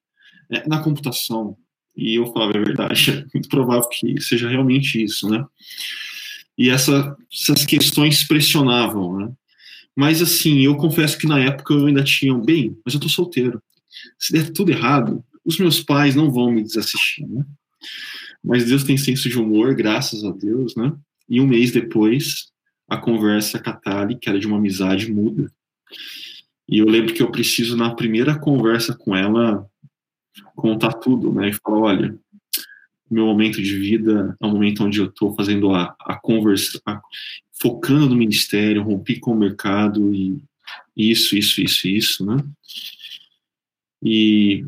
é, 0.50 0.68
na 0.68 0.78
computação. 0.78 1.56
E 1.96 2.14
eu 2.14 2.26
falava, 2.32 2.56
é 2.56 2.60
verdade, 2.60 3.10
é 3.26 3.26
muito 3.34 3.48
provável 3.48 3.88
que 3.88 4.20
seja 4.20 4.48
realmente 4.48 5.02
isso, 5.02 5.28
né? 5.28 5.44
E 6.56 6.70
essa, 6.70 7.16
essas 7.32 7.64
questões 7.64 8.22
pressionavam, 8.24 9.18
né? 9.18 9.32
Mas 9.96 10.20
assim, 10.20 10.60
eu 10.60 10.76
confesso 10.76 11.16
que 11.16 11.26
na 11.26 11.40
época 11.40 11.72
eu 11.72 11.86
ainda 11.86 12.04
tinha, 12.04 12.34
bem, 12.34 12.78
mas 12.84 12.94
eu 12.94 13.00
tô 13.00 13.08
solteiro. 13.08 13.62
Se 14.18 14.32
der 14.32 14.52
tudo 14.52 14.70
errado, 14.70 15.24
os 15.44 15.58
meus 15.58 15.80
pais 15.80 16.14
não 16.14 16.30
vão 16.30 16.52
me 16.52 16.62
desassistir, 16.62 17.26
né? 17.26 17.44
Mas 18.44 18.66
Deus 18.66 18.84
tem 18.84 18.96
senso 18.96 19.28
de 19.28 19.38
humor, 19.38 19.74
graças 19.74 20.22
a 20.22 20.30
Deus, 20.30 20.76
né? 20.76 20.92
E 21.28 21.40
um 21.40 21.46
mês 21.46 21.72
depois, 21.72 22.48
a 22.88 22.96
conversa 22.96 23.58
com 23.58 23.70
a 23.70 23.72
Tali, 23.72 24.16
que 24.16 24.28
era 24.28 24.38
de 24.38 24.46
uma 24.46 24.58
amizade, 24.58 25.10
muda. 25.10 25.50
E 26.68 26.78
eu 26.78 26.86
lembro 26.86 27.14
que 27.14 27.22
eu 27.22 27.30
preciso, 27.30 27.76
na 27.76 27.94
primeira 27.94 28.38
conversa 28.38 28.94
com 28.94 29.16
ela, 29.16 29.66
contar 30.54 30.92
tudo, 30.94 31.32
né? 31.32 31.48
E 31.48 31.52
falar, 31.52 31.78
olha, 31.78 32.18
meu 33.14 33.26
momento 33.26 33.62
de 33.62 33.76
vida 33.78 34.36
é 34.40 34.46
um 34.46 34.50
momento 34.50 34.84
onde 34.84 34.98
eu 34.98 35.06
estou 35.06 35.34
fazendo 35.34 35.74
a, 35.74 35.94
a 36.00 36.16
conversa, 36.16 36.80
focando 37.52 38.10
no 38.10 38.16
ministério, 38.16 38.82
rompi 38.82 39.18
com 39.18 39.32
o 39.32 39.38
mercado 39.38 40.14
e 40.14 40.42
isso, 40.96 41.36
isso, 41.36 41.60
isso, 41.60 41.86
isso, 41.86 42.26
né? 42.26 42.42
E, 44.02 44.64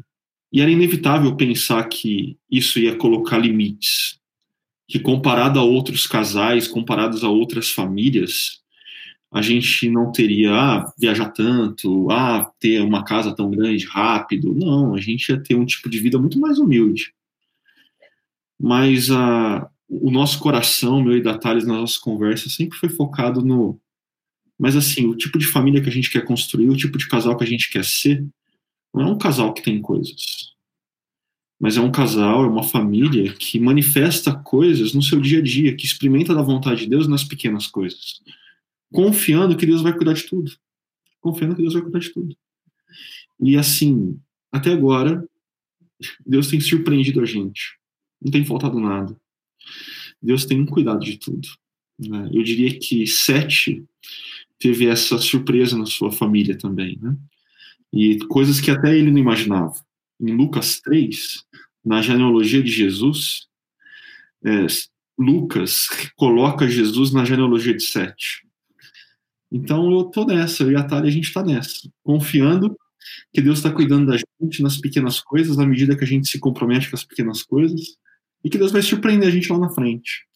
e 0.53 0.61
era 0.61 0.71
inevitável 0.71 1.35
pensar 1.37 1.83
que 1.89 2.37
isso 2.51 2.79
ia 2.79 2.97
colocar 2.97 3.39
limites, 3.39 4.19
que 4.87 4.99
comparado 4.99 5.59
a 5.59 5.63
outros 5.63 6.07
casais, 6.07 6.69
comparados 6.69 7.25
a 7.25 7.29
outras 7.29 7.71
famílias, 7.71 8.61
a 9.31 9.43
gente 9.43 9.91
não 9.91 10.11
teria 10.11 10.53
ah, 10.53 10.93
viajar 10.99 11.29
tanto, 11.31 12.11
ah, 12.11 12.51
ter 12.59 12.81
uma 12.81 13.05
casa 13.05 13.35
tão 13.35 13.51
grande 13.51 13.85
rápido. 13.87 14.55
Não, 14.55 14.95
a 14.95 15.01
gente 15.01 15.29
ia 15.29 15.39
ter 15.39 15.55
um 15.55 15.67
tipo 15.67 15.89
de 15.91 15.99
vida 15.99 16.19
muito 16.19 16.41
mais 16.41 16.59
humilde. 16.59 17.13
Mas 18.59 19.11
a, 19.11 19.71
o 19.89 20.11
nosso 20.11 20.39
coração, 20.39 21.03
meu 21.03 21.17
e 21.17 21.23
da 21.23 21.39
Thales, 21.39 21.67
nas 21.67 21.77
nossas 21.77 21.99
conversas, 21.99 22.55
sempre 22.55 22.79
foi 22.79 22.89
focado 22.89 23.41
no. 23.41 23.81
Mas 24.59 24.77
assim, 24.77 25.07
o 25.07 25.17
tipo 25.17 25.39
de 25.39 25.47
família 25.47 25.81
que 25.81 25.89
a 25.89 25.93
gente 25.93 26.11
quer 26.11 26.25
construir, 26.25 26.69
o 26.69 26.77
tipo 26.77 26.99
de 26.99 27.09
casal 27.09 27.37
que 27.37 27.45
a 27.45 27.47
gente 27.47 27.71
quer 27.71 27.85
ser, 27.85 28.27
não 28.93 29.03
é 29.03 29.07
um 29.07 29.19
casal 29.19 29.53
que 29.55 29.63
tem 29.63 29.81
coisas. 29.81 30.57
Mas 31.61 31.77
é 31.77 31.81
um 31.81 31.91
casal, 31.91 32.45
é 32.45 32.49
uma 32.49 32.63
família 32.63 33.33
que 33.33 33.59
manifesta 33.59 34.35
coisas 34.35 34.95
no 34.95 35.03
seu 35.03 35.21
dia 35.21 35.39
a 35.39 35.43
dia, 35.43 35.75
que 35.75 35.85
experimenta 35.85 36.35
da 36.35 36.43
vontade 36.43 36.83
de 36.83 36.89
Deus 36.89 37.09
nas 37.09 37.25
pequenas 37.25 37.67
coisas. 37.67 38.21
Confiando 38.93 39.57
que 39.57 39.67
Deus 39.67 39.83
vai 39.83 39.93
cuidar 39.93 40.13
de 40.13 40.25
tudo. 40.25 40.51
Confiando 41.21 41.57
que 41.57 41.63
Deus 41.63 41.75
vai 41.75 41.83
cuidar 41.83 41.99
de 41.99 42.11
tudo. 42.11 42.37
E 43.41 43.57
assim, 43.57 44.19
até 44.53 44.73
agora, 44.73 45.25
Deus 46.25 46.49
tem 46.49 46.61
surpreendido 46.61 47.21
a 47.21 47.25
gente. 47.25 47.78
Não 48.21 48.31
tem 48.31 48.45
faltado 48.45 48.79
nada. 48.81 49.17
Deus 50.21 50.45
tem 50.45 50.61
um 50.61 50.67
cuidado 50.67 51.01
de 51.01 51.17
tudo. 51.19 51.49
Né? 51.99 52.31
Eu 52.33 52.43
diria 52.43 52.79
que 52.79 53.07
Sete 53.07 53.85
teve 54.59 54.87
essa 54.87 55.19
surpresa 55.19 55.77
na 55.77 55.87
sua 55.87 56.11
família 56.11 56.57
também, 56.57 56.99
né? 57.01 57.17
E 57.93 58.19
coisas 58.27 58.61
que 58.61 58.71
até 58.71 58.97
ele 58.97 59.11
não 59.11 59.19
imaginava. 59.19 59.75
Em 60.21 60.33
Lucas 60.33 60.81
3, 60.81 61.45
na 61.85 62.03
genealogia 62.03 62.63
de 62.63 62.71
Jesus, 62.71 63.47
é, 64.45 64.67
Lucas 65.19 65.87
coloca 66.17 66.69
Jesus 66.69 67.13
na 67.13 67.25
genealogia 67.25 67.75
de 67.75 67.83
Sete. 67.83 68.47
Então 69.51 69.91
eu 69.91 70.05
tô 70.05 70.25
nessa, 70.25 70.63
eu 70.63 70.73
e 70.73 70.77
a 70.77 70.83
Thalia, 70.83 71.09
a 71.09 71.13
gente 71.13 71.29
está 71.29 71.43
nessa, 71.43 71.91
confiando 72.03 72.77
que 73.33 73.41
Deus 73.41 73.59
está 73.59 73.71
cuidando 73.73 74.07
da 74.07 74.17
gente 74.17 74.63
nas 74.63 74.77
pequenas 74.77 75.21
coisas, 75.21 75.57
na 75.57 75.67
medida 75.67 75.97
que 75.97 76.05
a 76.05 76.07
gente 76.07 76.29
se 76.29 76.39
compromete 76.39 76.91
com 76.91 76.97
as 76.97 77.05
pequenas 77.05 77.43
coisas, 77.43 77.97
e 78.45 78.51
que 78.51 78.59
Deus 78.59 78.73
vai 78.73 78.83
surpreender 78.83 79.29
a 79.29 79.33
gente 79.33 79.51
lá 79.53 79.59
na 79.59 79.71
frente. 79.71 80.27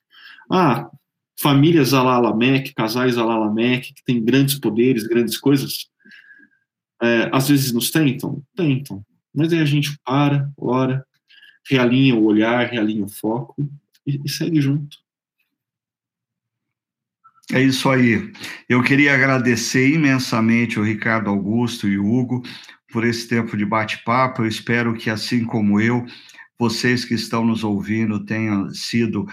Ah, 0.51 0.91
famílias 1.39 1.95
a 1.95 2.03
Lalamec, 2.03 2.75
casais 2.75 3.17
a 3.17 3.25
Lalamec, 3.25 3.93
que 3.93 4.05
têm 4.05 4.23
grandes 4.23 4.59
poderes, 4.59 5.07
grandes 5.07 5.39
coisas, 5.39 5.91
é, 7.03 7.29
às 7.33 7.49
vezes 7.49 7.73
nos 7.73 7.91
tentam? 7.91 8.43
Tentam. 8.57 9.05
Mas 9.35 9.53
aí 9.53 9.61
a 9.61 9.65
gente 9.65 9.99
para, 10.05 10.51
ora, 10.57 11.05
realinha 11.69 12.15
o 12.15 12.25
olhar, 12.25 12.67
realinha 12.71 13.05
o 13.05 13.09
foco 13.09 13.57
e, 14.07 14.21
e 14.25 14.29
segue 14.29 14.61
junto. 14.61 14.97
É 17.53 17.61
isso 17.61 17.91
aí. 17.91 18.33
Eu 18.69 18.83
queria 18.83 19.15
agradecer 19.15 19.93
imensamente 19.93 20.79
o 20.79 20.85
Ricardo 20.85 21.29
Augusto 21.29 21.89
e 21.89 21.99
o 21.99 22.07
Hugo 22.07 22.43
por 22.91 23.05
esse 23.05 23.29
tempo 23.29 23.57
de 23.57 23.65
bate-papo. 23.65 24.43
Eu 24.43 24.47
espero 24.47 24.95
que, 24.95 25.11
assim 25.11 25.45
como 25.45 25.81
eu, 25.81 26.07
vocês 26.59 27.05
que 27.05 27.15
estão 27.15 27.45
nos 27.45 27.65
ouvindo 27.65 28.25
tenham 28.25 28.71
sido 28.71 29.27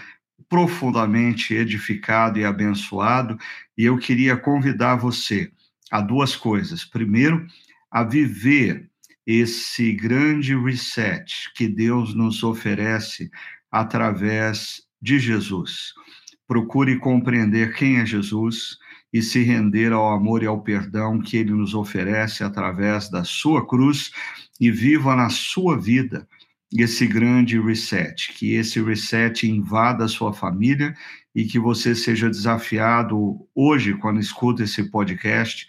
profundamente 0.48 1.54
edificado 1.54 2.38
e 2.38 2.44
abençoado. 2.44 3.38
E 3.78 3.84
eu 3.84 3.96
queria 3.98 4.36
convidar 4.36 4.96
você 4.96 5.50
a 5.90 6.00
duas 6.00 6.34
coisas. 6.34 6.84
Primeiro, 6.84 7.46
a 7.90 8.02
viver 8.02 8.90
esse 9.26 9.92
grande 9.92 10.56
reset 10.56 11.52
que 11.54 11.68
Deus 11.68 12.14
nos 12.14 12.42
oferece 12.42 13.30
através 13.70 14.82
de 15.00 15.18
Jesus. 15.18 15.94
Procure 16.48 16.98
compreender 16.98 17.74
quem 17.74 17.98
é 17.98 18.06
Jesus 18.06 18.76
e 19.12 19.22
se 19.22 19.42
render 19.42 19.92
ao 19.92 20.12
amor 20.12 20.42
e 20.42 20.46
ao 20.46 20.62
perdão 20.62 21.20
que 21.20 21.36
ele 21.36 21.52
nos 21.52 21.74
oferece 21.74 22.42
através 22.42 23.08
da 23.08 23.22
sua 23.22 23.66
cruz 23.66 24.10
e 24.60 24.70
viva 24.70 25.14
na 25.14 25.30
sua 25.30 25.78
vida 25.78 26.26
esse 26.72 27.06
grande 27.06 27.60
reset, 27.60 28.32
que 28.32 28.54
esse 28.54 28.80
reset 28.80 29.48
invada 29.48 30.04
a 30.04 30.08
sua 30.08 30.32
família 30.32 30.94
e 31.34 31.44
que 31.44 31.58
você 31.58 31.94
seja 31.94 32.30
desafiado 32.30 33.46
hoje, 33.54 33.94
quando 33.94 34.20
escuta 34.20 34.62
esse 34.62 34.90
podcast, 34.90 35.66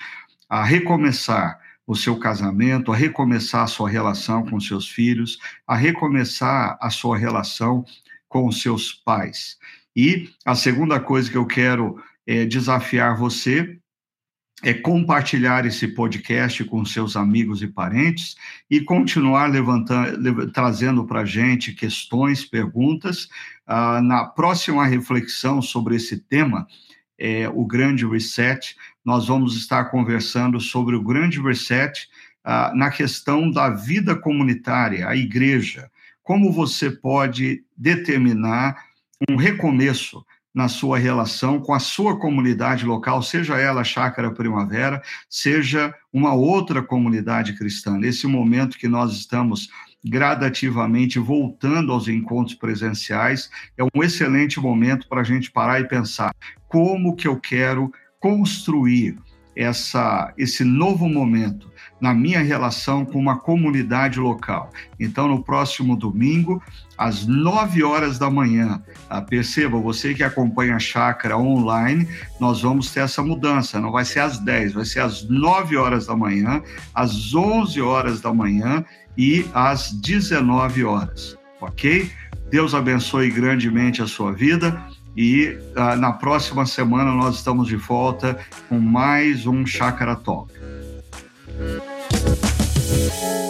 a 0.50 0.64
recomeçar 0.64 1.60
o 1.88 1.96
seu 1.96 2.18
casamento, 2.18 2.92
a 2.92 2.96
recomeçar 2.96 3.64
a 3.64 3.68
sua 3.68 3.90
relação 3.90 4.46
com 4.46 4.60
seus 4.60 4.88
filhos, 4.88 5.40
a 5.68 5.76
recomeçar 5.76 6.78
a 6.80 6.90
sua 6.90 7.18
relação 7.18 7.84
com 8.30 8.52
seus 8.52 8.94
pais. 8.94 9.58
E 9.96 10.30
a 10.46 10.56
segunda 10.56 11.00
coisa 11.00 11.30
que 11.30 11.38
eu 11.38 11.46
quero 11.46 12.02
é, 12.26 12.46
desafiar 12.46 13.18
você 13.18 13.81
é 14.64 14.74
compartilhar 14.74 15.66
esse 15.66 15.88
podcast 15.88 16.64
com 16.66 16.86
seus 16.86 17.16
amigos 17.16 17.64
e 17.64 17.68
parentes 17.68 18.36
e 18.70 18.80
continuar 18.82 19.48
levantando, 19.48 20.52
trazendo 20.52 21.06
para 21.06 21.22
a 21.22 21.26
gente 21.26 21.74
questões, 21.74 22.46
perguntas. 22.46 23.28
Ah, 23.66 24.02
na 24.02 24.26
próxima 24.26 24.86
reflexão 24.86 25.62
sobre 25.62 25.96
esse 25.96 26.18
tema, 26.18 26.68
é, 27.18 27.50
o 27.50 27.66
Grande 27.66 28.06
Reset, 28.06 28.76
nós 29.04 29.28
vamos 29.28 29.56
estar 29.56 29.86
conversando 29.86 30.60
sobre 30.60 30.96
o 30.96 31.04
Grande 31.04 31.42
Reset 31.42 32.08
ah, 32.44 32.72
na 32.76 32.92
questão 32.92 33.50
da 33.50 33.70
vida 33.70 34.16
comunitária, 34.16 35.08
a 35.08 35.16
igreja. 35.16 35.90
Como 36.22 36.52
você 36.52 36.92
pode 36.92 37.64
determinar 37.76 38.76
um 39.28 39.36
recomeço 39.36 40.24
na 40.54 40.68
sua 40.68 40.98
relação 40.98 41.60
com 41.60 41.74
a 41.74 41.80
sua 41.80 42.20
comunidade 42.20 42.86
local, 42.86 43.22
seja 43.24 43.58
ela 43.58 43.84
Chácara 43.84 44.32
Primavera, 44.32 45.02
seja 45.30 45.94
uma 46.12 46.34
outra 46.34 46.82
comunidade 46.82 47.54
cristã. 47.54 47.98
Nesse 47.98 48.28
momento 48.28 48.78
que 48.78 48.88
nós 48.88 49.14
estamos 49.14 49.70
gradativamente 50.04 51.20
voltando 51.20 51.92
aos 51.92 52.08
encontros 52.08 52.56
presenciais, 52.56 53.50
é 53.78 53.84
um 53.84 54.04
excelente 54.04 54.60
momento 54.60 55.08
para 55.08 55.22
a 55.22 55.24
gente 55.24 55.52
parar 55.52 55.80
e 55.80 55.88
pensar 55.88 56.34
como 56.68 57.16
que 57.16 57.28
eu 57.28 57.40
quero 57.40 57.92
construir 58.20 59.18
essa, 59.56 60.34
esse 60.38 60.64
novo 60.64 61.08
momento 61.08 61.71
na 62.02 62.14
minha 62.14 62.42
relação 62.42 63.06
com 63.06 63.20
uma 63.20 63.38
comunidade 63.38 64.20
local. 64.20 64.72
Então, 65.00 65.28
no 65.28 65.44
próximo 65.44 65.96
domingo, 65.96 66.62
às 66.98 67.28
9 67.28 67.84
horas 67.84 68.18
da 68.18 68.30
manhã, 68.30 68.82
ah, 69.08 69.22
perceba, 69.22 69.80
você 69.80 70.14
que 70.16 70.24
acompanha 70.24 70.76
a 70.76 70.80
chácara 70.80 71.38
online, 71.38 72.08
nós 72.40 72.62
vamos 72.62 72.92
ter 72.92 73.02
essa 73.02 73.22
mudança. 73.22 73.80
Não 73.80 73.92
vai 73.92 74.04
ser 74.04 74.20
às 74.20 74.40
10, 74.40 74.74
vai 74.74 74.86
ser 74.86 75.02
às 75.02 75.30
9 75.30 75.78
horas 75.78 76.08
da 76.08 76.16
manhã, 76.16 76.62
às 76.94 77.34
11 77.34 77.80
horas 77.82 78.20
da 78.20 78.34
manhã 78.34 78.84
e 79.16 79.46
às 79.54 79.92
19 79.92 80.84
horas, 80.84 81.38
ok? 81.60 82.12
Deus 82.50 82.74
abençoe 82.74 83.30
grandemente 83.30 84.02
a 84.02 84.08
sua 84.08 84.34
vida. 84.34 84.82
E 85.16 85.58
uh, 85.76 85.96
na 85.98 86.14
próxima 86.14 86.66
semana 86.66 87.12
nós 87.12 87.36
estamos 87.36 87.68
de 87.68 87.76
volta 87.76 88.40
com 88.70 88.80
mais 88.80 89.46
um 89.46 89.66
Chácara 89.66 90.16
Talk. 90.16 90.52
Thank 93.10 93.36
you. 93.36 93.41